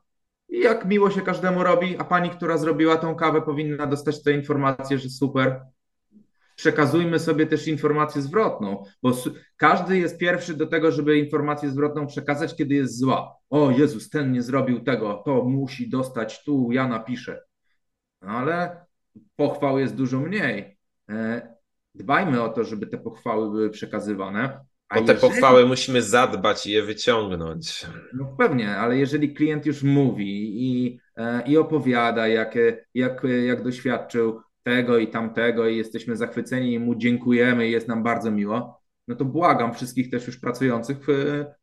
I 0.49 0.61
jak 0.61 0.85
miło 0.85 1.11
się 1.11 1.21
każdemu 1.21 1.65
robi, 1.65 1.97
a 1.99 2.05
pani, 2.05 2.31
która 2.31 2.59
zrobiła 2.59 2.97
tą 2.97 3.15
kawę, 3.15 3.43
powinna 3.43 3.87
dostać 3.87 4.23
tę 4.23 4.33
informację, 4.33 4.99
że 4.99 5.11
super, 5.11 5.61
przekazujmy 6.59 7.19
sobie 7.19 7.47
też 7.47 7.69
informację 7.69 8.23
zwrotną, 8.23 8.85
bo 9.03 9.13
każdy 9.57 9.99
jest 9.99 10.19
pierwszy 10.19 10.55
do 10.55 10.67
tego, 10.67 10.93
żeby 10.93 11.19
informację 11.19 11.71
zwrotną 11.71 12.07
przekazać, 12.07 12.57
kiedy 12.57 12.75
jest 12.75 12.99
zła. 12.99 13.35
O 13.51 13.71
Jezus, 13.71 14.11
ten 14.11 14.33
nie 14.33 14.43
zrobił 14.43 14.81
tego, 14.81 15.23
to 15.25 15.45
musi 15.45 15.89
dostać 15.89 16.45
tu, 16.45 16.69
ja 16.73 16.89
napiszę. 16.89 17.41
No 18.23 18.29
ale 18.29 18.85
pochwał 19.37 19.79
jest 19.79 19.95
dużo 19.95 20.21
mniej. 20.21 20.79
E, 21.11 21.49
dbajmy 21.95 22.43
o 22.43 22.49
to, 22.49 22.65
żeby 22.65 22.87
te 22.87 22.99
pochwały 22.99 23.51
były 23.51 23.71
przekazywane. 23.71 24.61
A 24.89 24.99
o 24.99 25.03
te 25.03 25.13
jeżeli... 25.13 25.21
pochwały 25.21 25.67
musimy 25.67 26.03
zadbać 26.03 26.67
i 26.67 26.73
je 26.73 26.83
wyciągnąć. 26.83 27.87
No 28.15 28.35
pewnie, 28.39 28.77
ale 28.77 28.99
jeżeli 28.99 29.35
klient 29.35 29.67
już 29.67 29.83
mówi 29.83 30.55
i, 30.67 31.01
e, 31.17 31.43
i 31.47 31.57
opowiada, 31.57 32.29
jak, 32.29 32.55
jak, 32.95 33.23
jak 33.47 33.63
doświadczył 33.63 34.41
tego 34.69 34.99
i 34.99 35.09
tamtego 35.09 35.69
i 35.69 35.77
jesteśmy 35.77 36.17
zachwyceni 36.17 36.73
i 36.73 36.79
mu 36.79 36.95
dziękujemy 36.95 37.69
i 37.69 37.71
jest 37.71 37.89
nam 37.89 38.03
bardzo 38.03 38.31
miło, 38.31 38.81
no 39.09 39.17
to 39.17 39.25
błagam 39.25 39.75
wszystkich 39.75 40.11
też 40.11 40.27
już 40.27 40.41
pracujących 40.41 40.99
w, 41.01 41.07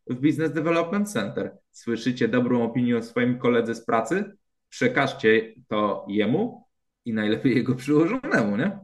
w 0.08 0.16
Business 0.16 0.52
Development 0.52 1.12
Center. 1.12 1.58
Słyszycie 1.72 2.28
dobrą 2.28 2.64
opinię 2.64 2.98
o 2.98 3.04
swoim 3.04 3.40
koledze 3.40 3.76
z 3.76 3.86
pracy? 3.86 4.38
Przekażcie 4.70 5.54
to 5.68 6.06
jemu 6.10 6.68
i 7.06 7.14
najlepiej 7.14 7.56
jego 7.56 7.76
przyłożonemu, 7.76 8.58
nie? 8.58 8.80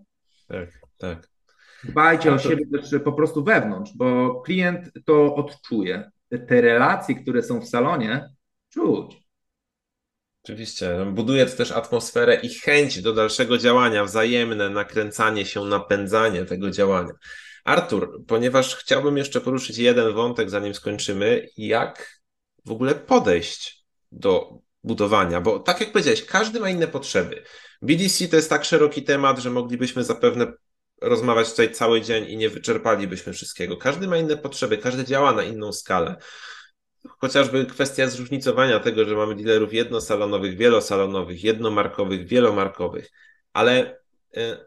Tak, 0.48 0.70
tak. 0.98 1.28
Dbajcie 1.84 2.34
o 2.34 2.38
siebie 2.38 2.66
też 2.68 2.96
po 3.04 3.14
prostu 3.14 3.44
wewnątrz, 3.44 3.92
bo 3.96 4.42
klient 4.42 4.92
to 5.06 5.36
odczuje. 5.36 6.12
Te 6.48 6.62
relacje, 6.62 7.16
które 7.16 7.44
są 7.44 7.62
w 7.62 7.68
salonie, 7.68 8.30
czuć. 8.70 9.22
Oczywiście. 10.44 10.96
No, 10.98 11.06
buduje 11.06 11.46
to 11.46 11.58
też 11.58 11.72
atmosferę 11.72 12.36
i 12.36 12.50
chęć 12.50 13.02
do 13.02 13.14
dalszego 13.14 13.58
działania, 13.58 14.06
wzajemne 14.06 14.70
nakręcanie 14.70 15.46
się, 15.46 15.66
napędzanie 15.66 16.46
tego 16.46 16.72
działania. 16.72 17.14
Artur, 17.64 18.24
ponieważ 18.28 18.76
chciałbym 18.76 19.18
jeszcze 19.18 19.42
poruszyć 19.42 19.78
jeden 19.78 20.14
wątek, 20.14 20.50
zanim 20.50 20.74
skończymy, 20.74 21.48
jak 21.58 22.22
w 22.66 22.72
ogóle 22.72 22.96
podejść 22.96 23.86
do 24.12 24.60
budowania, 24.84 25.42
bo 25.42 25.60
tak 25.60 25.80
jak 25.80 25.92
powiedziałeś, 25.92 26.26
każdy 26.26 26.60
ma 26.60 26.70
inne 26.70 26.88
potrzeby. 26.88 27.44
BDC 27.82 28.28
to 28.28 28.36
jest 28.36 28.50
tak 28.50 28.66
szeroki 28.66 29.04
temat, 29.04 29.40
że 29.40 29.50
moglibyśmy 29.50 30.04
zapewne 30.04 30.54
rozmawiać 31.02 31.50
tutaj 31.50 31.74
cały 31.74 32.02
dzień 32.02 32.26
i 32.30 32.38
nie 32.38 32.50
wyczerpalibyśmy 32.50 33.34
wszystkiego. 33.34 33.78
Każdy 33.78 34.08
ma 34.08 34.18
inne 34.18 34.38
potrzeby, 34.38 34.78
każdy 34.78 35.06
działa 35.06 35.34
na 35.34 35.44
inną 35.44 35.74
skalę. 35.74 36.16
Chociażby 37.08 37.66
kwestia 37.66 38.08
zróżnicowania 38.08 38.80
tego, 38.80 39.06
że 39.06 39.16
mamy 39.16 39.36
dealerów 39.36 39.74
jednosalonowych, 39.74 40.58
wielosalonowych, 40.58 41.44
jednomarkowych, 41.44 42.28
wielomarkowych, 42.28 43.12
ale 43.54 44.00
y, 44.38 44.58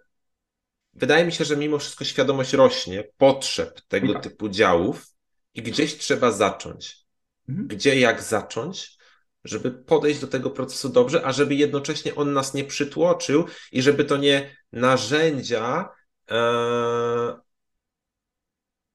wydaje 0.93 1.25
mi 1.25 1.33
się, 1.33 1.45
że 1.45 1.57
mimo 1.57 1.79
wszystko 1.79 2.05
świadomość 2.05 2.53
rośnie 2.53 3.05
potrzeb 3.17 3.81
tego 3.89 4.13
tak. 4.13 4.23
typu 4.23 4.49
działów 4.49 5.07
i 5.55 5.63
gdzieś 5.63 5.99
trzeba 5.99 6.31
zacząć. 6.31 6.97
Mhm. 7.49 7.69
Gdzie, 7.69 8.01
jak 8.01 8.23
zacząć? 8.23 8.99
żeby 9.45 9.71
podejść 9.71 10.21
do 10.21 10.27
tego 10.27 10.51
procesu 10.51 10.89
dobrze, 10.89 11.27
a 11.27 11.33
żeby 11.33 11.55
jednocześnie 11.55 12.15
on 12.15 12.33
nas 12.33 12.55
nie 12.55 12.65
przytłoczył 12.65 13.45
i 13.73 13.83
żeby 13.83 14.05
to 14.05 14.17
nie 14.17 14.57
narzędzia 14.73 15.89
e, 16.31 16.37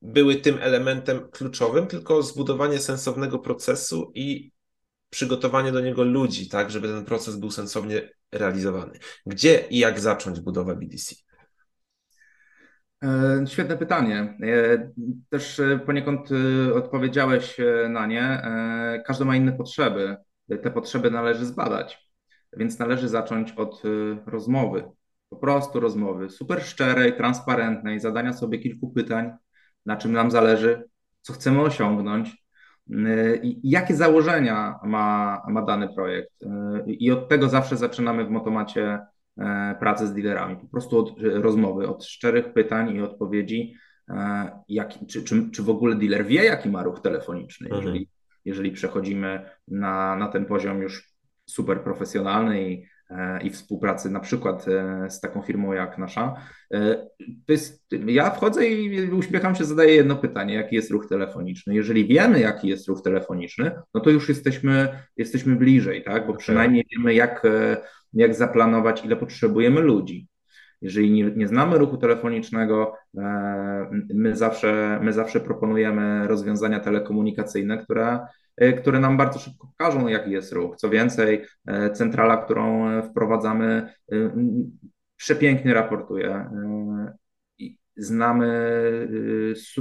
były 0.02 0.36
tym 0.36 0.58
elementem 0.62 1.30
kluczowym, 1.32 1.88
tylko 1.88 2.24
zbudowanie 2.24 2.80
sensownego 2.80 3.40
procesu 3.40 4.12
i 4.16 4.52
przygotowanie 5.10 5.72
do 5.72 5.82
niego 5.82 6.04
ludzi, 6.04 6.50
tak, 6.50 6.72
żeby 6.72 6.88
ten 6.88 7.06
proces 7.06 7.36
był 7.36 7.52
sensownie 7.52 8.10
realizowany. 8.32 9.00
Gdzie 9.26 9.64
i 9.70 9.78
jak 9.78 10.00
zacząć 10.00 10.40
budowę 10.40 10.76
BDC? 10.76 11.16
E, 13.04 13.44
świetne 13.48 13.78
pytanie. 13.78 14.38
E, 14.44 14.92
też 15.30 15.60
e, 15.60 15.80
poniekąd 15.80 16.30
odpowiedziałeś 16.76 17.58
na 17.90 18.06
nie. 18.06 18.42
Każdy 19.06 19.26
ma 19.26 19.36
inne 19.36 19.52
potrzeby. 19.52 20.18
Te 20.64 20.72
potrzeby 20.72 21.12
należy 21.12 21.46
zbadać, 21.46 22.12
więc 22.58 22.80
należy 22.80 23.08
zacząć 23.08 23.52
od 23.52 23.82
rozmowy. 24.26 24.84
Po 25.30 25.36
prostu 25.38 25.80
rozmowy, 25.80 26.30
super 26.30 26.64
szczerej, 26.64 27.18
transparentnej, 27.18 28.00
zadania 28.00 28.34
sobie 28.34 28.60
kilku 28.60 28.92
pytań, 28.92 29.32
na 29.90 29.98
czym 29.98 30.12
nam 30.12 30.32
zależy, 30.32 30.84
co 31.22 31.34
chcemy 31.34 31.62
osiągnąć, 31.62 32.44
i 33.44 33.60
jakie 33.64 33.96
założenia 33.96 34.80
ma, 34.84 35.42
ma 35.48 35.62
dany 35.62 35.90
projekt. 35.96 36.32
I 36.88 37.12
od 37.12 37.30
tego 37.30 37.50
zawsze 37.50 37.78
zaczynamy 37.78 38.26
w 38.26 38.30
Motomacie 38.30 39.00
E, 39.40 39.76
pracy 39.80 40.08
z 40.08 40.14
dealerami, 40.14 40.58
po 40.58 40.68
prostu 40.68 40.98
od 40.98 41.16
rozmowy, 41.22 41.88
od 41.88 42.06
szczerych 42.06 42.54
pytań 42.54 42.96
i 42.96 43.02
odpowiedzi, 43.02 43.76
e, 44.10 44.52
jak, 44.68 44.94
czy, 45.08 45.24
czy, 45.24 45.52
czy 45.52 45.64
w 45.64 45.70
ogóle 45.70 45.96
dealer 45.96 46.26
wie, 46.26 46.44
jaki 46.44 46.70
ma 46.70 46.84
ruch 46.84 47.00
telefoniczny, 47.00 47.68
mhm. 47.68 47.84
jeżeli, 47.84 48.10
jeżeli 48.46 48.72
przechodzimy 48.72 49.50
na, 49.68 50.16
na 50.16 50.28
ten 50.28 50.46
poziom 50.46 50.82
już 50.82 51.14
super 51.46 51.84
profesjonalny 51.84 52.72
i, 52.72 52.86
i 53.44 53.50
współpracy 53.50 54.10
na 54.10 54.20
przykład 54.20 54.66
z 55.10 55.20
taką 55.20 55.42
firmą 55.42 55.74
jak 55.74 55.98
nasza. 55.98 56.36
To 57.46 57.54
jest, 57.54 57.86
ja 58.06 58.30
wchodzę 58.30 58.68
i 58.68 59.12
uśmiecham 59.12 59.56
się, 59.56 59.66
zadaję 59.66 59.96
jedno 59.96 60.16
pytanie, 60.16 60.54
jaki 60.54 60.76
jest 60.76 60.92
ruch 60.92 61.08
telefoniczny. 61.08 61.76
Jeżeli 61.76 62.06
wiemy, 62.06 62.40
jaki 62.40 62.68
jest 62.68 62.88
ruch 62.88 63.02
telefoniczny, 63.02 63.72
no 63.94 64.02
to 64.02 64.10
już 64.10 64.30
jesteśmy, 64.30 64.90
jesteśmy 65.18 65.56
bliżej, 65.56 66.04
tak? 66.04 66.28
bo 66.28 66.34
przynajmniej 66.34 66.86
wiemy, 66.92 67.14
jak 67.14 67.44
jak 68.14 68.36
zaplanować, 68.36 69.06
ile 69.06 69.16
potrzebujemy 69.16 69.82
ludzi. 69.82 70.28
Jeżeli 70.82 71.12
nie, 71.12 71.24
nie 71.24 71.48
znamy 71.48 71.78
ruchu 71.78 71.98
telefonicznego, 71.98 72.94
e, 73.18 73.90
my 74.14 74.36
zawsze, 74.36 75.00
my 75.04 75.14
zawsze 75.14 75.40
proponujemy 75.40 76.28
rozwiązania 76.28 76.80
telekomunikacyjne, 76.80 77.78
które, 77.78 78.20
e, 78.58 78.74
które 78.74 79.00
nam 79.00 79.18
bardzo 79.18 79.40
szybko 79.40 79.68
pokażą, 79.68 80.08
jaki 80.08 80.32
jest 80.32 80.54
ruch. 80.54 80.76
Co 80.76 80.90
więcej, 80.90 81.46
e, 81.68 81.92
centrala, 81.92 82.38
którą 82.38 82.90
wprowadzamy, 83.02 83.94
przepięknie 85.16 85.74
raportuje. 85.74 86.50
Znamy 87.98 88.48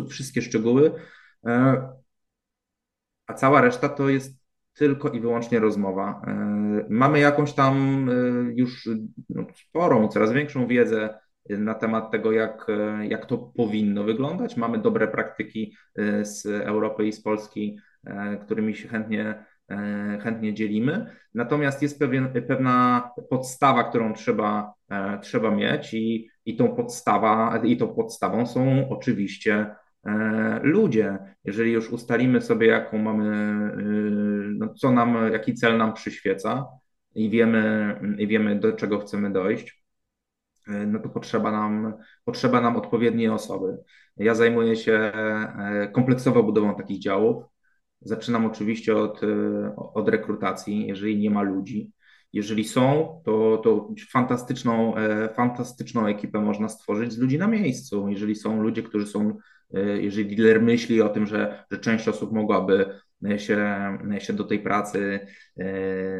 wszystkie 0.08 0.42
szczegóły, 0.42 0.92
a 3.26 3.34
cała 3.34 3.60
reszta 3.60 3.88
to 3.88 4.08
jest 4.08 4.37
tylko 4.78 5.08
i 5.08 5.20
wyłącznie 5.20 5.58
rozmowa. 5.58 6.22
E, 6.26 6.86
mamy 6.88 7.20
jakąś 7.20 7.52
tam 7.52 8.06
e, 8.10 8.12
już 8.54 8.88
no, 9.30 9.46
sporą 9.54 10.08
coraz 10.08 10.32
większą 10.32 10.66
wiedzę 10.66 11.18
na 11.50 11.74
temat 11.74 12.10
tego, 12.10 12.32
jak, 12.32 12.66
e, 12.68 13.06
jak 13.06 13.26
to 13.26 13.38
powinno 13.38 14.04
wyglądać. 14.04 14.56
Mamy 14.56 14.78
dobre 14.78 15.08
praktyki 15.08 15.76
z 16.22 16.46
Europy 16.46 17.06
i 17.06 17.12
z 17.12 17.22
Polski, 17.22 17.78
którymi 18.44 18.76
się 18.76 18.88
chętnie, 18.88 19.44
chętnie 20.22 20.54
dzielimy. 20.54 21.06
Natomiast 21.34 21.82
jest 21.82 21.98
pewien, 21.98 22.28
pewna 22.48 23.10
podstawa, 23.30 23.84
którą 23.84 24.14
trzeba, 24.14 24.72
trzeba 25.22 25.50
mieć 25.50 25.94
i, 25.94 26.30
i 26.44 26.56
tą 26.56 26.76
podstawa, 26.76 27.60
i 27.64 27.76
tą 27.76 27.94
podstawą 27.94 28.46
są 28.46 28.88
oczywiście 28.88 29.66
ludzie. 30.62 31.18
Jeżeli 31.44 31.72
już 31.72 31.90
ustalimy 31.90 32.40
sobie, 32.40 32.66
jaką 32.66 32.98
mamy, 32.98 33.26
y, 33.78 34.54
no 34.58 34.74
co 34.74 34.92
nam, 34.92 35.32
jaki 35.32 35.54
cel 35.54 35.78
nam 35.78 35.94
przyświeca 35.94 36.66
i 37.14 37.30
wiemy, 37.30 37.94
i 38.18 38.26
wiemy 38.26 38.60
do 38.60 38.72
czego 38.72 38.98
chcemy 38.98 39.32
dojść, 39.32 39.84
e, 40.68 40.86
no 40.86 40.98
to 40.98 41.08
potrzeba 41.08 41.50
nam, 41.50 41.94
potrzeba 42.24 42.60
nam 42.60 42.76
odpowiedniej 42.76 43.28
osoby. 43.28 43.78
Ja 44.16 44.34
zajmuję 44.34 44.76
się 44.76 44.92
e, 44.92 45.90
kompleksową 45.92 46.42
budową 46.42 46.74
takich 46.74 46.98
działów. 46.98 47.44
Zaczynam 48.00 48.46
oczywiście 48.46 48.96
od, 48.96 49.20
od 49.76 50.08
rekrutacji, 50.08 50.86
jeżeli 50.86 51.18
nie 51.18 51.30
ma 51.30 51.42
ludzi. 51.42 51.92
Jeżeli 52.32 52.64
są, 52.64 53.20
to, 53.24 53.60
to 53.64 53.88
fantastyczną, 54.12 54.94
fantastyczną 55.34 56.06
ekipę 56.06 56.40
można 56.40 56.68
stworzyć 56.68 57.12
z 57.12 57.18
ludzi 57.18 57.38
na 57.38 57.46
miejscu. 57.46 58.08
Jeżeli 58.08 58.34
są 58.34 58.62
ludzie, 58.62 58.82
którzy 58.82 59.06
są 59.06 59.38
E, 59.38 59.38
jeżeli 60.00 60.36
dealer 60.36 60.62
myśli 60.62 61.02
o 61.02 61.08
tym, 61.08 61.26
że, 61.26 61.64
że 61.70 61.78
część 61.78 62.08
osób 62.08 62.32
mogłaby 62.32 62.86
się, 63.36 63.98
się 64.18 64.32
do 64.32 64.44
tej 64.44 64.58
pracy 64.58 65.20
e, 65.58 65.64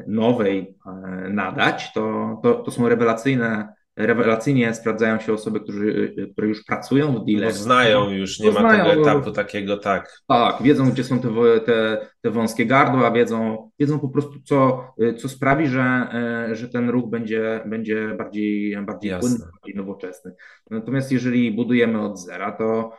nowej 0.06 0.76
e, 0.86 1.28
nadać, 1.30 1.92
to, 1.92 2.36
to, 2.42 2.54
to 2.54 2.70
są 2.70 2.88
rewelacyjne 2.88 3.78
rewelacyjnie 3.98 4.74
sprawdzają 4.74 5.20
się 5.20 5.32
osoby, 5.32 5.60
którzy, 5.60 6.14
które 6.32 6.48
już 6.48 6.64
pracują 6.64 7.14
w 7.14 7.24
dealerze. 7.24 7.58
No 7.58 7.62
znają 7.62 8.10
już, 8.10 8.40
nie 8.40 8.50
ma 8.50 8.70
tego 8.70 9.02
etapu 9.02 9.30
takiego, 9.30 9.76
tak. 9.76 10.20
Tak, 10.26 10.62
wiedzą, 10.62 10.90
gdzie 10.90 11.04
są 11.04 11.20
te, 11.20 11.60
te, 11.60 12.06
te 12.20 12.30
wąskie 12.30 12.66
gardła, 12.66 13.10
wiedzą, 13.10 13.70
wiedzą 13.78 13.98
po 13.98 14.08
prostu, 14.08 14.40
co, 14.44 14.84
co 15.16 15.28
sprawi, 15.28 15.66
że, 15.66 16.08
że 16.52 16.68
ten 16.68 16.90
ruch 16.90 17.10
będzie, 17.10 17.60
będzie 17.66 18.14
bardziej, 18.18 18.76
bardziej 18.82 19.20
płynny, 19.20 19.38
bardziej 19.38 19.74
nowoczesny. 19.74 20.34
Natomiast 20.70 21.12
jeżeli 21.12 21.52
budujemy 21.52 22.00
od 22.00 22.20
zera, 22.20 22.52
to 22.52 22.92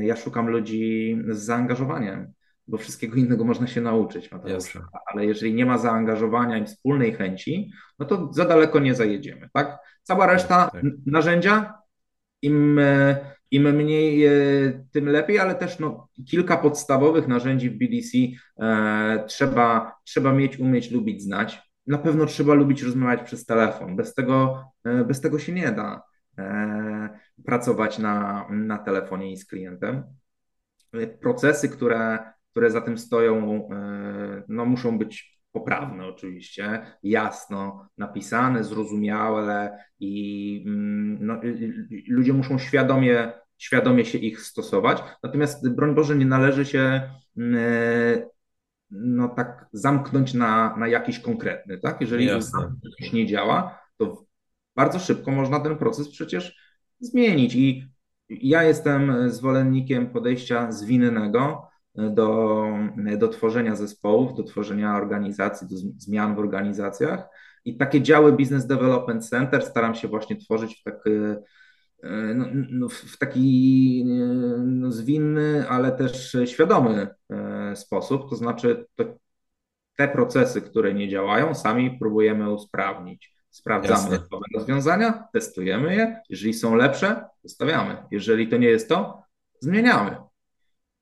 ja 0.00 0.16
szukam 0.16 0.48
ludzi 0.48 1.16
z 1.28 1.38
zaangażowaniem, 1.38 2.32
bo 2.66 2.76
wszystkiego 2.76 3.16
innego 3.16 3.44
można 3.44 3.66
się 3.66 3.80
nauczyć, 3.80 4.30
ale 5.06 5.26
jeżeli 5.26 5.54
nie 5.54 5.66
ma 5.66 5.78
zaangażowania 5.78 6.58
i 6.58 6.66
wspólnej 6.66 7.12
chęci, 7.12 7.70
no 7.98 8.06
to 8.06 8.32
za 8.32 8.44
daleko 8.44 8.78
nie 8.78 8.94
zajedziemy, 8.94 9.48
tak? 9.52 9.78
Cała 10.02 10.26
reszta 10.26 10.70
tak, 10.70 10.82
tak. 10.82 10.92
narzędzia, 11.06 11.74
im, 12.42 12.80
im 13.50 13.76
mniej, 13.76 14.26
e, 14.26 14.30
tym 14.92 15.08
lepiej, 15.08 15.38
ale 15.38 15.54
też 15.54 15.78
no, 15.78 16.08
kilka 16.26 16.56
podstawowych 16.56 17.28
narzędzi 17.28 17.70
w 17.70 17.78
BDC 17.78 18.18
e, 18.60 19.24
trzeba, 19.26 19.96
trzeba 20.04 20.32
mieć, 20.32 20.58
umieć, 20.58 20.90
lubić, 20.90 21.22
znać. 21.22 21.62
Na 21.86 21.98
pewno 21.98 22.26
trzeba 22.26 22.54
lubić 22.54 22.82
rozmawiać 22.82 23.22
przez 23.22 23.46
telefon. 23.46 23.96
Bez 23.96 24.14
tego, 24.14 24.64
e, 24.84 25.04
bez 25.04 25.20
tego 25.20 25.38
się 25.38 25.52
nie 25.52 25.72
da. 25.72 26.02
E, 26.38 27.18
pracować 27.44 27.98
na, 27.98 28.46
na 28.50 28.78
telefonie 28.78 29.32
i 29.32 29.36
z 29.36 29.46
klientem. 29.46 30.02
Procesy, 31.20 31.68
które, 31.68 32.18
które 32.50 32.70
za 32.70 32.80
tym 32.80 32.98
stoją, 32.98 33.68
e, 33.72 34.42
no, 34.48 34.64
muszą 34.64 34.98
być 34.98 35.36
poprawne 35.52 36.06
oczywiście, 36.06 36.86
jasno 37.02 37.88
napisane, 37.98 38.64
zrozumiałe 38.64 39.78
i 40.00 40.64
mm, 40.66 41.18
no, 41.26 41.40
ludzie 42.08 42.32
muszą 42.32 42.58
świadomie, 42.58 43.32
świadomie 43.58 44.04
się 44.04 44.18
ich 44.18 44.40
stosować. 44.40 45.02
Natomiast 45.22 45.74
broń 45.74 45.94
Boże 45.94 46.16
nie 46.16 46.26
należy 46.26 46.66
się 46.66 47.10
mm, 47.36 47.54
e, 47.58 48.26
no 48.90 49.28
tak 49.28 49.66
zamknąć 49.72 50.34
na, 50.34 50.76
na 50.76 50.88
jakiś 50.88 51.18
konkretny, 51.18 51.78
tak? 51.78 52.00
Jeżeli 52.00 52.28
coś 52.98 53.12
nie 53.12 53.26
działa, 53.26 53.78
to 53.96 54.24
bardzo 54.76 54.98
szybko 54.98 55.30
można 55.30 55.60
ten 55.60 55.78
proces 55.78 56.08
przecież 56.08 56.65
zmienić. 57.00 57.54
I 57.54 57.88
ja 58.28 58.62
jestem 58.62 59.30
zwolennikiem 59.30 60.10
podejścia 60.10 60.72
zwinnego 60.72 61.68
do, 61.94 62.66
do 63.18 63.28
tworzenia 63.28 63.76
zespołów, 63.76 64.34
do 64.34 64.42
tworzenia 64.42 64.96
organizacji, 64.96 65.68
do 65.68 65.76
zmian 65.98 66.34
w 66.34 66.38
organizacjach. 66.38 67.28
I 67.64 67.76
takie 67.76 68.02
działy 68.02 68.32
Business 68.32 68.66
Development 68.66 69.28
Center 69.28 69.62
staram 69.62 69.94
się 69.94 70.08
właśnie 70.08 70.36
tworzyć 70.36 70.80
w 70.80 70.82
taki, 70.82 71.10
no, 72.34 72.46
no, 72.70 72.88
w 72.88 73.18
taki 73.18 74.04
no, 74.64 74.92
zwinny, 74.92 75.68
ale 75.68 75.92
też 75.92 76.36
świadomy 76.44 77.08
e, 77.30 77.76
sposób. 77.76 78.30
To 78.30 78.36
znaczy, 78.36 78.86
to 78.94 79.04
te 79.96 80.08
procesy, 80.08 80.62
które 80.62 80.94
nie 80.94 81.08
działają, 81.08 81.54
sami 81.54 81.98
próbujemy 81.98 82.52
usprawnić. 82.52 83.35
Sprawdzamy 83.56 84.10
nowe 84.10 84.44
rozwiązania, 84.54 85.28
testujemy 85.32 85.96
je. 85.96 86.20
Jeżeli 86.28 86.54
są 86.54 86.74
lepsze, 86.74 87.24
zostawiamy. 87.44 87.96
Jeżeli 88.10 88.48
to 88.48 88.56
nie 88.56 88.68
jest 88.68 88.88
to, 88.88 89.22
zmieniamy. 89.60 90.16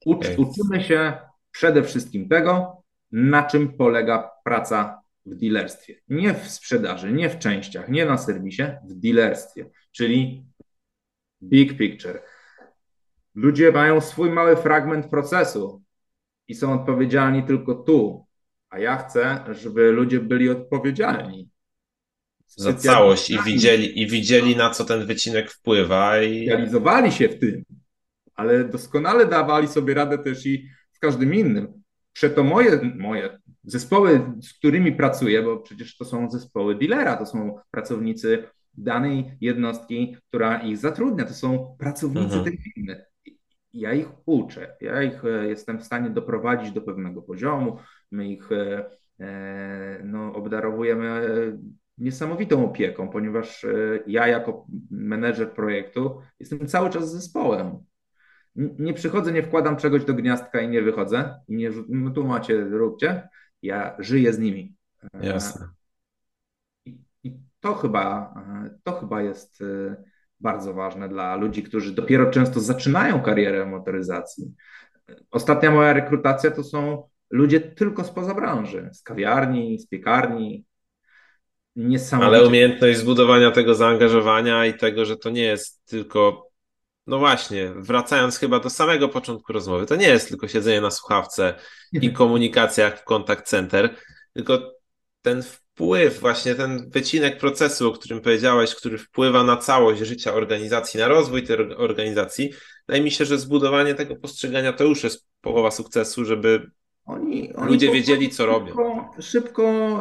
Ucz, 0.07 0.27
okay. 0.27 0.37
Uczymy 0.39 0.85
się 0.85 1.13
przede 1.51 1.83
wszystkim 1.83 2.29
tego, 2.29 2.83
na 3.13 3.43
czym 3.43 3.77
polega 3.77 4.31
praca 4.45 5.03
w 5.27 5.35
dealerstwie. 5.35 5.95
Nie 6.09 6.35
w 6.35 6.49
sprzedaży, 6.51 7.13
nie 7.13 7.31
w 7.31 7.39
częściach, 7.39 7.89
nie 7.89 8.07
na 8.07 8.19
serwisie, 8.19 8.63
w 8.89 8.95
dealerstwie, 8.95 9.71
czyli 9.93 10.47
big 11.43 11.79
picture. 11.79 12.23
Ludzie 13.35 13.73
mają 13.73 14.01
swój 14.01 14.31
mały 14.31 14.57
fragment 14.57 15.07
procesu 15.07 15.83
i 16.49 16.55
są 16.55 16.73
odpowiedzialni 16.73 17.43
tylko 17.43 17.75
tu, 17.75 18.27
a 18.71 18.79
ja 18.79 18.97
chcę, 18.97 19.45
żeby 19.51 19.93
ludzie 19.93 20.21
byli 20.21 20.51
odpowiedzialni. 20.51 21.54
Za 22.57 22.75
całość 22.75 23.31
i 23.31 23.39
widzieli, 23.43 24.03
i 24.03 24.07
widzieli, 24.07 24.57
na 24.57 24.71
co 24.71 24.85
ten 24.85 25.07
wycinek 25.07 25.51
wpływa. 25.51 26.23
I 26.23 26.49
realizowali 26.49 27.13
się 27.13 27.29
w 27.29 27.39
tym, 27.39 27.65
ale 28.35 28.65
doskonale 28.65 29.27
dawali 29.27 29.69
sobie 29.69 29.95
radę 29.95 30.19
też 30.19 30.47
i 30.47 30.69
w 30.93 30.99
każdym 30.99 31.35
innym. 31.35 31.83
Przeto 32.13 32.45
moje, 32.45 32.93
moje 32.97 33.39
zespoły, 33.65 34.33
z 34.43 34.53
którymi 34.53 34.93
pracuję, 34.93 35.43
bo 35.43 35.57
przecież 35.57 35.97
to 35.97 36.05
są 36.05 36.31
zespoły 36.31 36.75
dealera, 36.75 37.17
to 37.17 37.27
są 37.27 37.59
pracownicy 37.71 38.45
danej 38.77 39.37
jednostki, 39.41 40.17
która 40.29 40.59
ich 40.63 40.79
zatrudnia, 40.79 41.25
to 41.25 41.35
są 41.35 41.77
pracownicy 41.79 42.37
mhm. 42.37 42.45
tej 42.45 42.59
firmy. 42.59 43.05
Ja 43.73 43.93
ich 43.93 44.09
uczę, 44.27 44.77
ja 44.81 45.03
ich 45.03 45.25
e, 45.25 45.49
jestem 45.49 45.79
w 45.79 45.85
stanie 45.85 46.11
doprowadzić 46.11 46.73
do 46.73 46.81
pewnego 46.81 47.23
poziomu, 47.23 47.79
my 48.11 48.29
ich 48.29 48.53
e, 48.53 48.85
e, 49.21 50.01
no, 50.05 50.35
obdarowujemy 50.35 51.09
niesamowitą 51.99 52.65
opieką, 52.65 53.09
ponieważ 53.09 53.67
ja 54.07 54.27
jako 54.27 54.67
menedżer 54.91 55.53
projektu 55.53 56.21
jestem 56.41 56.67
cały 56.67 56.91
czas 56.91 57.13
zespołem. 57.13 57.79
Nie 58.57 58.95
przychodzę, 58.95 59.33
nie 59.33 59.43
wkładam 59.43 59.77
czegoś 59.77 60.05
do 60.05 60.15
gniazdka 60.15 60.61
i 60.61 60.69
nie 60.69 60.83
wychodzę. 60.83 61.41
I 61.49 61.57
nie, 61.57 61.71
no 61.89 62.11
tu 62.11 62.25
macie, 62.25 62.65
róbcie. 62.65 63.29
Ja 63.63 63.97
żyję 63.99 64.33
z 64.33 64.39
nimi. 64.39 64.75
Jasne. 65.23 65.69
I, 66.87 66.99
i 67.23 67.39
to, 67.61 67.75
chyba, 67.75 68.35
to 68.83 68.93
chyba 68.93 69.23
jest 69.23 69.63
bardzo 70.41 70.75
ważne 70.75 71.09
dla 71.09 71.37
ludzi, 71.37 71.63
którzy 71.63 71.95
dopiero 71.95 72.31
często 72.31 72.61
zaczynają 72.61 73.23
karierę 73.23 73.67
motoryzacji. 73.67 74.55
Ostatnia 75.31 75.71
moja 75.71 75.93
rekrutacja 75.93 76.51
to 76.51 76.65
są 76.65 77.09
ludzie 77.31 77.61
tylko 77.61 78.05
spoza 78.05 78.35
branży, 78.35 78.91
z 78.93 79.03
kawiarni, 79.03 79.79
z 79.79 79.87
piekarni. 79.87 80.65
Ale 82.25 82.47
umiejętność 82.47 82.99
zbudowania 82.99 83.51
tego 83.51 83.75
zaangażowania 83.75 84.67
i 84.67 84.75
tego, 84.75 85.05
że 85.05 85.17
to 85.17 85.31
nie 85.31 85.43
jest 85.43 85.85
tylko, 85.85 86.51
no 87.07 87.19
właśnie, 87.19 87.73
wracając 87.77 88.39
chyba 88.39 88.61
do 88.61 88.71
samego 88.71 89.09
początku 89.09 89.53
rozmowy, 89.53 89.87
to 89.87 89.97
nie 89.97 90.09
jest 90.09 90.29
tylko 90.29 90.49
siedzenie 90.49 90.81
na 90.81 90.91
słuchawce 90.91 91.55
i 91.93 92.13
komunikacja 92.13 92.85
jak 92.85 93.01
w 93.01 93.05
contact 93.05 93.47
center, 93.47 93.97
tylko 94.33 94.75
ten 95.23 95.43
wpływ, 95.43 96.21
właśnie 96.21 96.55
ten 96.55 96.91
wycinek 96.91 97.39
procesu, 97.39 97.89
o 97.89 97.93
którym 97.93 98.21
powiedziałeś, 98.21 98.75
który 98.75 98.99
wpływa 98.99 99.45
na 99.45 99.57
całość 99.57 100.01
życia 100.01 100.35
organizacji, 100.35 101.01
na 101.01 101.09
rozwój 101.09 101.43
tej 101.43 101.57
organizacji, 101.77 102.53
wydaje 102.89 103.05
mi 103.05 103.11
się, 103.11 103.25
że 103.25 103.39
zbudowanie 103.39 103.95
tego 103.95 104.17
postrzegania 104.17 104.73
to 104.73 104.85
już 104.85 105.05
jest 105.05 105.27
połowa 105.41 105.71
sukcesu, 105.71 106.25
żeby 106.25 106.71
oni, 107.05 107.55
oni 107.55 107.69
ludzie 107.69 107.93
wiedzieli, 107.93 108.29
co 108.29 108.43
szybko, 108.43 108.59
robią. 108.59 109.05
Szybko 109.21 109.99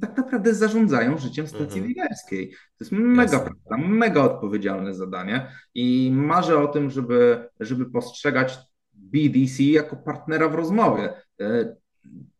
tak 0.00 0.16
naprawdę 0.16 0.54
zarządzają 0.54 1.18
życiem 1.18 1.46
stacji 1.46 1.80
mhm. 1.80 2.08
To 2.48 2.84
jest 2.84 2.92
mega 2.92 3.38
praca, 3.38 3.82
mega 3.88 4.22
odpowiedzialne 4.22 4.94
zadanie 4.94 5.48
i 5.74 6.10
marzę 6.14 6.58
o 6.58 6.68
tym, 6.68 6.90
żeby, 6.90 7.48
żeby 7.60 7.90
postrzegać 7.90 8.58
BDC 8.92 9.62
jako 9.62 9.96
partnera 9.96 10.48
w 10.48 10.54
rozmowie. 10.54 11.14
E, 11.40 11.76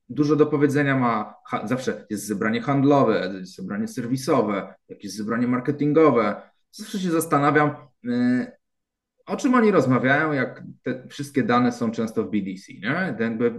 dużo 0.09 0.37
do 0.37 0.47
powiedzenia 0.47 0.99
ma, 0.99 1.35
zawsze 1.65 2.07
jest 2.11 2.27
zebranie 2.27 2.61
handlowe, 2.61 3.33
jest 3.41 3.57
zebranie 3.57 3.89
serwisowe, 3.89 4.75
jakieś 4.89 5.13
zebranie 5.13 5.47
marketingowe. 5.47 6.43
Zawsze 6.71 6.99
się 6.99 7.11
zastanawiam, 7.11 7.71
y, 8.05 8.56
o 9.27 9.37
czym 9.37 9.55
oni 9.55 9.71
rozmawiają, 9.71 10.33
jak 10.33 10.63
te 10.83 11.09
wszystkie 11.09 11.43
dane 11.43 11.73
są 11.73 11.91
często 11.91 12.25
w 12.25 12.31
BDC, 12.31 12.73
nie? 12.73 13.17
Jakby, 13.21 13.55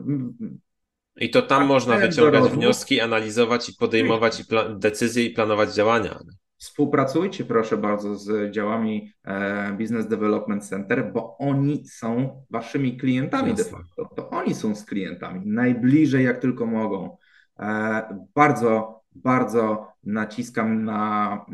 I 1.18 1.30
to 1.30 1.41
tam 1.41 1.65
można 1.65 1.97
wyciągać 1.97 2.43
wnioski, 2.43 3.01
analizować 3.01 3.70
i 3.70 3.74
podejmować 3.80 4.39
i 4.39 4.43
decyzje 4.80 5.26
i 5.26 5.30
planować 5.30 5.76
działania. 5.76 6.20
Współpracujcie 6.57 7.45
proszę 7.45 7.78
bardzo 7.78 8.15
z 8.15 8.53
działami 8.53 9.13
e, 9.24 9.74
Business 9.80 10.07
Development 10.07 10.68
Center, 10.68 11.11
bo 11.13 11.38
oni 11.38 11.88
są 11.88 12.43
waszymi 12.49 12.97
klientami 12.97 13.49
Jasne. 13.49 13.63
de 13.63 13.70
facto. 13.70 14.15
To 14.15 14.30
oni 14.30 14.55
są 14.55 14.76
z 14.76 14.86
klientami 14.86 15.41
najbliżej 15.45 16.26
jak 16.26 16.39
tylko 16.39 16.65
mogą. 16.65 17.18
E, 17.59 18.26
bardzo, 18.36 19.01
bardzo 19.15 19.88
naciskam 20.08 20.86
na 20.86 21.45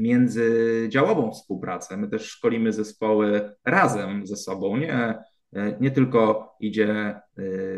międzydziałową 0.00 1.32
współpracę. 1.32 1.96
My 1.96 2.08
też 2.08 2.26
szkolimy 2.26 2.72
zespoły 2.72 3.54
razem 3.64 4.26
ze 4.26 4.36
sobą, 4.36 4.76
nie 4.76 5.18
nie 5.80 5.90
tylko 5.90 6.52
idzie 6.60 6.90
e, 6.90 7.20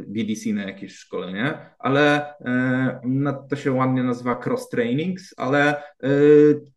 BDC 0.06 0.52
na 0.52 0.62
jakieś 0.62 0.96
szkolenie, 0.96 1.74
ale 1.78 2.34
e, 2.40 3.46
to 3.50 3.56
się 3.56 3.72
ładnie 3.72 4.02
nazywa 4.02 4.34
cross-trainings, 4.34 5.34
ale 5.36 5.82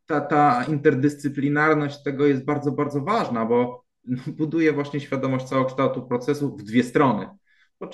ta, 0.05 0.21
ta 0.21 0.65
interdyscyplinarność 0.67 2.03
tego 2.03 2.25
jest 2.25 2.45
bardzo, 2.45 2.71
bardzo 2.71 3.01
ważna, 3.01 3.45
bo 3.45 3.83
buduje 4.37 4.73
właśnie 4.73 4.99
świadomość 4.99 5.45
całokształtu 5.45 6.07
procesu 6.07 6.55
w 6.55 6.63
dwie 6.63 6.83
strony. 6.83 7.29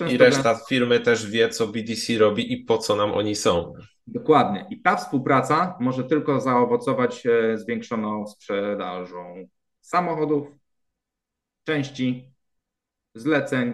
I 0.09 0.17
reszta 0.17 0.59
firmy 0.69 0.99
też 0.99 1.31
wie, 1.31 1.49
co 1.49 1.67
BDC 1.67 2.17
robi 2.17 2.53
i 2.53 2.57
po 2.57 2.77
co 2.77 2.95
nam 2.95 3.11
oni 3.11 3.35
są. 3.35 3.73
Dokładnie. 4.13 4.65
I 4.69 4.81
ta 4.81 4.95
współpraca 4.95 5.77
może 5.79 6.03
tylko 6.03 6.41
zaowocować 6.41 7.23
zwiększoną 7.55 8.27
sprzedażą 8.27 9.47
samochodów, 9.81 10.47
części 11.63 12.33
zleceń 13.15 13.73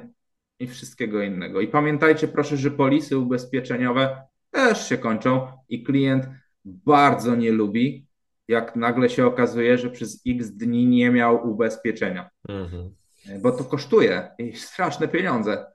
i 0.60 0.68
wszystkiego 0.68 1.22
innego. 1.22 1.62
I 1.62 1.68
pamiętajcie 1.68 2.28
proszę, 2.28 2.58
że 2.58 2.72
polisy 2.72 3.18
ubezpieczeniowe 3.18 4.28
też 4.52 4.90
się 4.90 4.98
kończą 4.98 5.48
i 5.70 5.84
klient 5.84 6.26
bardzo 6.66 7.36
nie 7.36 7.52
lubi, 7.52 8.08
jak 8.48 8.76
nagle 8.76 9.10
się 9.10 9.26
okazuje, 9.26 9.78
że 9.78 9.90
przez 9.90 10.22
x 10.28 10.52
dni 10.52 10.88
nie 10.88 11.12
miał 11.12 11.50
ubezpieczenia. 11.50 12.30
Mhm. 12.50 12.96
Bo 13.42 13.52
to 13.52 13.64
kosztuje 13.64 14.32
i 14.38 14.56
straszne 14.56 15.08
pieniądze. 15.08 15.66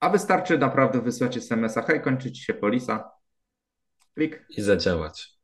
A 0.00 0.10
wystarczy 0.10 0.58
naprawdę 0.58 1.00
wysłać 1.00 1.36
SMS-a, 1.36 1.82
hej, 1.82 2.02
kończy 2.02 2.32
ci 2.32 2.44
się 2.44 2.54
polisa. 2.54 3.10
Klik. 4.16 4.46
I 4.48 4.62
zadziałać. 4.62 5.36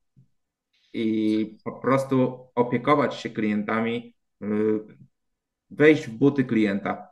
I 0.93 1.59
po 1.65 1.73
prostu 1.73 2.47
opiekować 2.55 3.15
się 3.15 3.31
klientami, 3.31 4.15
y, 4.43 4.47
wejść 5.71 6.07
w 6.07 6.11
buty 6.11 6.45
klienta, 6.45 7.09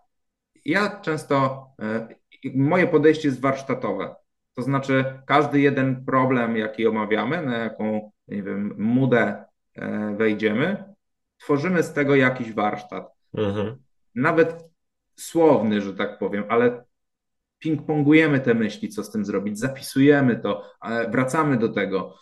ja 0.65 1.01
często, 1.01 1.67
e, 1.83 2.09
moje 2.55 2.87
podejście 2.87 3.29
jest 3.29 3.41
warsztatowe. 3.41 4.15
To 4.55 4.63
znaczy, 4.63 5.05
każdy 5.27 5.61
jeden 5.61 6.05
problem, 6.05 6.57
jaki 6.57 6.87
omawiamy, 6.87 7.43
na 7.43 7.59
jaką, 7.59 8.11
nie 8.29 8.43
wiem, 8.43 8.75
mudę 8.79 9.45
e, 9.75 10.15
wejdziemy, 10.17 10.85
tworzymy 11.39 11.83
z 11.83 11.93
tego 11.93 12.17
jakiś 12.17 12.53
warsztat. 12.53 13.13
Mhm. 13.35 13.77
Nawet 14.15 14.65
słowny, 15.17 15.81
że 15.81 15.95
tak 15.95 16.19
powiem, 16.19 16.45
ale 16.49 16.85
ping-pongujemy 17.65 18.41
te 18.41 18.55
myśli, 18.55 18.89
co 18.89 19.05
z 19.05 19.11
tym 19.11 19.25
zrobić, 19.25 19.59
zapisujemy 19.59 20.37
to, 20.37 20.65
wracamy 21.11 21.57
do 21.57 21.69
tego. 21.69 22.15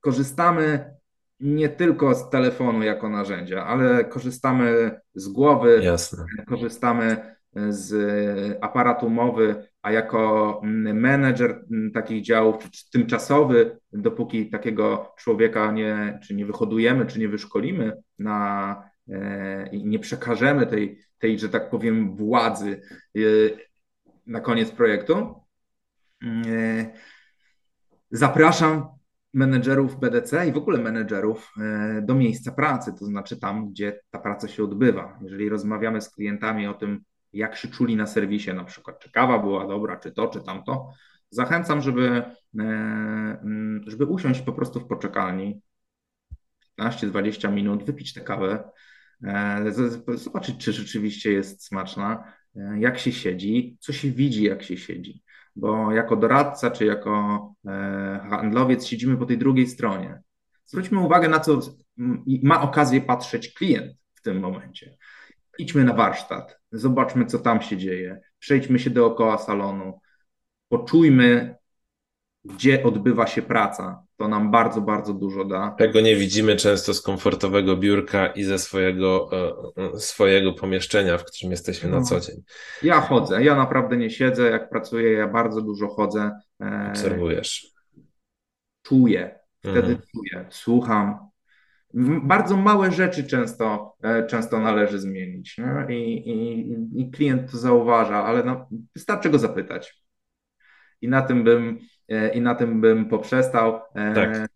Korzystamy 0.00 0.94
nie 1.40 1.68
tylko 1.68 2.14
z 2.14 2.30
telefonu 2.30 2.82
jako 2.82 3.08
narzędzia, 3.08 3.66
ale 3.66 4.04
korzystamy 4.04 5.00
z 5.14 5.28
głowy, 5.28 5.80
Jasne. 5.82 6.24
korzystamy 6.48 7.34
z 7.68 8.58
aparatu 8.60 9.10
mowy, 9.10 9.68
a 9.82 9.92
jako 9.92 10.60
menedżer 10.64 11.64
takich 11.94 12.22
działów, 12.22 12.70
czy 12.70 12.90
tymczasowy, 12.90 13.78
dopóki 13.92 14.50
takiego 14.50 15.14
człowieka 15.18 15.72
nie, 15.72 16.20
czy 16.26 16.34
nie 16.34 16.46
wyhodujemy, 16.46 17.06
czy 17.06 17.18
nie 17.18 17.28
wyszkolimy 17.28 17.92
na, 18.18 18.90
e, 19.08 19.68
i 19.72 19.86
nie 19.86 19.98
przekażemy 19.98 20.66
tej, 20.66 20.98
tej, 21.18 21.38
że 21.38 21.48
tak 21.48 21.70
powiem, 21.70 22.16
władzy 22.16 22.82
e, 23.16 23.20
na 24.26 24.40
koniec 24.40 24.70
projektu, 24.70 25.34
e, 26.22 26.92
zapraszam 28.10 28.88
menedżerów 29.34 30.00
BDC 30.00 30.48
i 30.48 30.52
w 30.52 30.56
ogóle 30.56 30.78
menedżerów 30.78 31.52
do 32.02 32.14
miejsca 32.14 32.52
pracy, 32.52 32.92
to 32.98 33.04
znaczy 33.04 33.36
tam, 33.36 33.70
gdzie 33.70 34.00
ta 34.10 34.18
praca 34.18 34.48
się 34.48 34.64
odbywa. 34.64 35.18
Jeżeli 35.22 35.48
rozmawiamy 35.48 36.00
z 36.00 36.10
klientami 36.10 36.66
o 36.66 36.74
tym, 36.74 37.04
jak 37.34 37.56
się 37.56 37.68
czuli 37.68 37.96
na 37.96 38.06
serwisie, 38.06 38.54
na 38.54 38.64
przykład, 38.64 38.98
czy 38.98 39.10
kawa 39.10 39.38
była 39.38 39.66
dobra, 39.66 39.96
czy 39.96 40.12
to, 40.12 40.28
czy 40.28 40.40
tamto. 40.40 40.90
Zachęcam, 41.30 41.80
żeby, 41.80 42.08
e, 42.08 42.62
mm, 43.42 43.84
żeby 43.86 44.04
usiąść 44.04 44.40
po 44.40 44.52
prostu 44.52 44.80
w 44.80 44.86
poczekalni 44.86 45.60
15-20 46.76 47.52
minut, 47.52 47.84
wypić 47.84 48.12
tę 48.12 48.20
kawę, 48.20 48.70
e, 49.24 49.64
zobaczyć, 50.14 50.64
czy 50.64 50.72
rzeczywiście 50.72 51.32
jest 51.32 51.66
smaczna, 51.66 52.24
e, 52.24 52.32
jak 52.78 52.98
się 52.98 53.12
siedzi, 53.12 53.76
co 53.80 53.92
się 53.92 54.10
widzi, 54.10 54.44
jak 54.44 54.62
się 54.62 54.76
siedzi. 54.76 55.22
Bo 55.56 55.92
jako 55.92 56.16
doradca 56.16 56.70
czy 56.70 56.84
jako 56.84 57.54
handlowiec 58.30 58.86
siedzimy 58.86 59.16
po 59.16 59.26
tej 59.26 59.38
drugiej 59.38 59.66
stronie. 59.66 60.22
Zwróćmy 60.64 61.00
uwagę 61.00 61.28
na 61.28 61.40
co 61.40 61.60
ma 62.42 62.62
okazję 62.62 63.00
patrzeć 63.00 63.54
klient 63.54 63.92
w 64.14 64.22
tym 64.22 64.40
momencie. 64.40 64.96
Idźmy 65.58 65.84
na 65.84 65.92
warsztat, 65.92 66.60
zobaczmy, 66.72 67.26
co 67.26 67.38
tam 67.38 67.62
się 67.62 67.76
dzieje, 67.76 68.20
przejdźmy 68.38 68.78
się 68.78 68.90
dookoła 68.90 69.38
salonu, 69.38 70.00
poczujmy 70.68 71.56
gdzie 72.44 72.82
odbywa 72.82 73.26
się 73.26 73.42
praca. 73.42 74.04
To 74.16 74.28
nam 74.28 74.50
bardzo, 74.50 74.80
bardzo 74.80 75.14
dużo 75.14 75.44
da. 75.44 75.70
Tego 75.78 76.00
nie 76.00 76.16
widzimy 76.16 76.56
często 76.56 76.94
z 76.94 77.02
komfortowego 77.02 77.76
biurka 77.76 78.26
i 78.26 78.44
ze 78.44 78.58
swojego, 78.58 79.30
e, 79.76 80.00
swojego 80.00 80.52
pomieszczenia, 80.52 81.18
w 81.18 81.24
którym 81.24 81.50
jesteśmy 81.50 81.90
na 81.90 81.96
no. 81.98 82.04
co 82.04 82.20
dzień. 82.20 82.36
Ja 82.82 83.00
chodzę, 83.00 83.44
ja 83.44 83.54
naprawdę 83.54 83.96
nie 83.96 84.10
siedzę, 84.10 84.50
jak 84.50 84.70
pracuję, 84.70 85.12
ja 85.12 85.28
bardzo 85.28 85.60
dużo 85.60 85.88
chodzę. 85.88 86.30
E, 86.60 86.88
Obserwujesz. 86.90 87.66
Czuję, 88.82 89.38
wtedy 89.58 89.78
mhm. 89.78 89.98
czuję, 90.12 90.46
słucham. 90.50 91.18
Bardzo 92.22 92.56
małe 92.56 92.92
rzeczy 92.92 93.24
często, 93.24 93.96
e, 94.02 94.26
często 94.26 94.60
należy 94.60 94.98
zmienić 94.98 95.56
I, 95.88 95.92
i, 96.30 97.00
i 97.00 97.10
klient 97.10 97.50
to 97.50 97.58
zauważa, 97.58 98.24
ale 98.24 98.44
no, 98.44 98.68
wystarczy 98.94 99.30
go 99.30 99.38
zapytać. 99.38 100.04
I 101.00 101.08
na 101.08 101.22
tym 101.22 101.44
bym, 101.44 101.78
i 102.34 102.40
na 102.40 102.54
tym 102.54 102.80
bym 102.80 103.08
poprzestał. 103.08 103.80
Tak. 104.14 104.48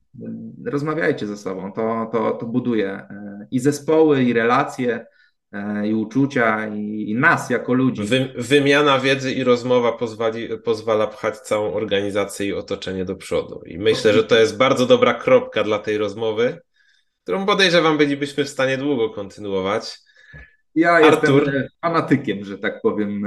Rozmawiajcie 0.67 1.27
ze 1.27 1.37
sobą, 1.37 1.73
to, 1.73 2.11
to, 2.13 2.31
to 2.31 2.47
buduje 2.47 3.07
i 3.51 3.61
zespoły, 3.61 4.23
i 4.23 4.33
relacje, 4.33 5.07
i 5.85 5.95
uczucia, 5.95 6.67
i, 6.67 7.11
i 7.11 7.15
nas 7.15 7.51
jako 7.51 7.73
ludzi. 7.73 8.03
Wy, 8.03 8.33
wymiana 8.37 8.99
wiedzy 8.99 9.33
i 9.33 9.45
rozmowa 9.45 9.93
pozwali, 9.93 10.49
pozwala 10.65 11.07
pchać 11.07 11.39
całą 11.39 11.75
organizację 11.75 12.47
i 12.47 12.53
otoczenie 12.53 13.05
do 13.05 13.17
przodu. 13.17 13.63
I 13.67 13.79
myślę, 13.79 14.13
że 14.13 14.25
to 14.25 14.39
jest 14.39 14.57
bardzo 14.57 14.87
dobra 14.87 15.15
kropka 15.15 15.65
dla 15.65 15.79
tej 15.79 15.99
rozmowy, 15.99 16.61
którą 17.23 17.47
podejrzewam 17.47 17.99
bylibyśmy 17.99 18.45
w 18.45 18.49
stanie 18.49 18.79
długo 18.79 19.11
kontynuować. 19.11 19.99
Ja 20.75 20.93
Artur, 20.93 21.43
jestem 21.43 21.69
fanatykiem, 21.83 22.45
że 22.45 22.59
tak 22.59 22.83
powiem. 22.83 23.25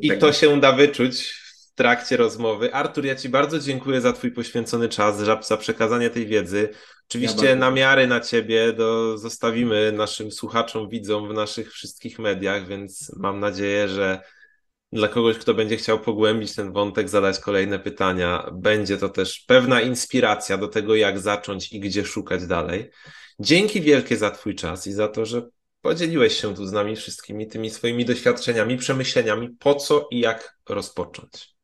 I 0.00 0.08
tego. 0.08 0.20
to 0.20 0.32
się 0.32 0.60
da 0.60 0.72
wyczuć 0.72 1.45
trakcie 1.76 2.16
rozmowy. 2.16 2.74
Artur, 2.74 3.04
ja 3.04 3.16
Ci 3.16 3.28
bardzo 3.28 3.58
dziękuję 3.58 4.00
za 4.00 4.12
Twój 4.12 4.32
poświęcony 4.32 4.88
czas, 4.88 5.18
za, 5.18 5.42
za 5.42 5.56
przekazanie 5.56 6.10
tej 6.10 6.26
wiedzy. 6.26 6.68
Oczywiście 7.08 7.46
ja 7.46 7.56
namiary 7.56 8.06
na 8.06 8.20
Ciebie 8.20 8.72
do, 8.72 9.18
zostawimy 9.18 9.92
naszym 9.92 10.32
słuchaczom, 10.32 10.88
widzom 10.88 11.28
w 11.28 11.34
naszych 11.34 11.72
wszystkich 11.72 12.18
mediach, 12.18 12.66
więc 12.66 13.12
mam 13.16 13.40
nadzieję, 13.40 13.88
że 13.88 14.20
dla 14.92 15.08
kogoś, 15.08 15.38
kto 15.38 15.54
będzie 15.54 15.76
chciał 15.76 16.00
pogłębić 16.00 16.54
ten 16.54 16.72
wątek, 16.72 17.08
zadać 17.08 17.38
kolejne 17.38 17.78
pytania, 17.78 18.50
będzie 18.52 18.96
to 18.96 19.08
też 19.08 19.44
pewna 19.46 19.80
inspiracja 19.80 20.58
do 20.58 20.68
tego, 20.68 20.94
jak 20.94 21.18
zacząć 21.18 21.72
i 21.72 21.80
gdzie 21.80 22.04
szukać 22.04 22.46
dalej. 22.46 22.90
Dzięki 23.40 23.80
wielkie 23.80 24.16
za 24.16 24.30
Twój 24.30 24.54
czas 24.54 24.86
i 24.86 24.92
za 24.92 25.08
to, 25.08 25.26
że 25.26 25.42
podzieliłeś 25.80 26.40
się 26.40 26.54
tu 26.54 26.66
z 26.66 26.72
nami 26.72 26.96
wszystkimi 26.96 27.46
tymi 27.46 27.70
swoimi 27.70 28.04
doświadczeniami, 28.04 28.76
przemyśleniami, 28.76 29.48
po 29.58 29.74
co 29.74 30.08
i 30.10 30.20
jak 30.20 30.58
rozpocząć. 30.68 31.55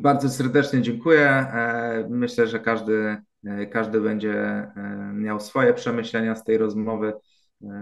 Bardzo 0.00 0.30
serdecznie 0.30 0.82
dziękuję. 0.82 1.28
E, 1.28 2.06
myślę, 2.10 2.46
że 2.46 2.60
każdy, 2.60 3.16
e, 3.46 3.66
każdy 3.66 4.00
będzie 4.00 4.34
e, 4.34 5.10
miał 5.14 5.40
swoje 5.40 5.74
przemyślenia 5.74 6.34
z 6.34 6.44
tej 6.44 6.58
rozmowy. 6.58 7.12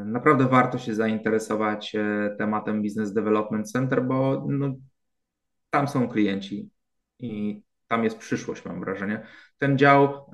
Naprawdę 0.05 0.49
warto 0.49 0.79
się 0.79 0.95
zainteresować 0.95 1.97
tematem 2.39 2.83
Business 2.83 3.13
Development 3.13 3.71
Center, 3.71 4.05
bo 4.05 4.47
no, 4.49 4.75
tam 5.71 5.89
są 5.89 6.09
klienci 6.09 6.71
i 7.19 7.63
tam 7.89 8.05
jest 8.05 8.19
przyszłość, 8.19 8.65
mam 8.65 8.81
wrażenie. 8.81 9.27
Ten 9.59 9.79
dział, 9.79 10.31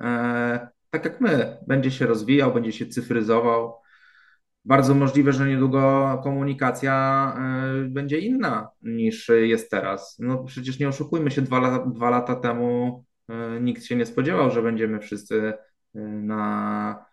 tak 0.89 1.05
jak 1.05 1.21
my, 1.21 1.57
będzie 1.67 1.91
się 1.91 2.05
rozwijał, 2.05 2.53
będzie 2.53 2.71
się 2.71 2.85
cyfryzował 2.85 3.80
bardzo 4.65 4.95
możliwe, 4.95 5.33
że 5.33 5.47
niedługo 5.47 6.19
komunikacja 6.23 7.35
e, 7.37 7.89
będzie 7.89 8.19
inna 8.19 8.69
niż 8.81 9.31
jest 9.41 9.71
teraz. 9.71 10.17
No 10.19 10.43
przecież 10.43 10.79
nie 10.79 10.87
oszukujmy 10.87 11.31
się, 11.31 11.41
dwa, 11.41 11.59
lata, 11.59 11.85
dwa 11.85 12.09
lata 12.09 12.35
temu 12.35 13.03
e, 13.29 13.61
nikt 13.61 13.83
się 13.83 13.95
nie 13.95 14.05
spodziewał, 14.05 14.51
że 14.51 14.61
będziemy 14.61 14.99
wszyscy 14.99 15.53
e, 15.95 15.99
na 15.99 17.11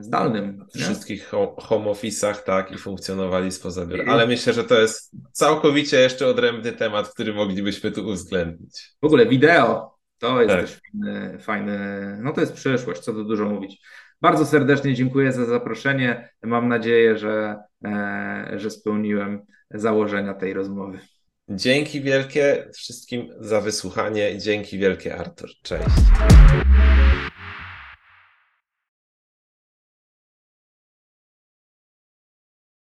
zdalnym. 0.00 0.66
Wszystkich 0.74 1.26
home 1.58 1.90
office'ach, 1.90 2.42
tak, 2.42 2.72
i 2.72 2.78
funkcjonowali 2.78 3.52
spoza 3.52 3.86
biura. 3.86 4.12
Ale 4.12 4.26
myślę, 4.26 4.52
że 4.52 4.64
to 4.64 4.80
jest 4.80 5.16
całkowicie 5.32 6.00
jeszcze 6.00 6.26
odrębny 6.26 6.72
temat, 6.72 7.08
który 7.08 7.34
moglibyśmy 7.34 7.92
tu 7.92 8.08
uwzględnić. 8.08 8.94
W 9.02 9.06
ogóle 9.06 9.26
wideo 9.26 9.98
to 10.18 10.42
jest 10.42 10.54
tak. 10.54 10.60
też 10.60 10.80
fajny, 10.80 11.38
fajny, 11.38 12.18
no 12.22 12.32
to 12.32 12.40
jest 12.40 12.52
przyszłość, 12.52 13.00
co 13.00 13.12
tu 13.12 13.24
dużo 13.24 13.48
mówić. 13.48 13.80
Bardzo 14.22 14.46
serdecznie 14.46 14.94
dziękuję 14.94 15.32
za 15.32 15.44
zaproszenie. 15.44 16.28
Mam 16.42 16.68
nadzieję, 16.68 17.18
że, 17.18 17.56
e, 17.84 18.52
że 18.56 18.70
spełniłem 18.70 19.42
założenia 19.70 20.34
tej 20.34 20.52
rozmowy. 20.52 20.98
Dzięki 21.48 22.00
wielkie 22.00 22.68
wszystkim 22.74 23.28
za 23.40 23.60
wysłuchanie. 23.60 24.38
Dzięki 24.38 24.78
wielkie, 24.78 25.16
Artur. 25.16 25.50
Cześć. 25.62 25.84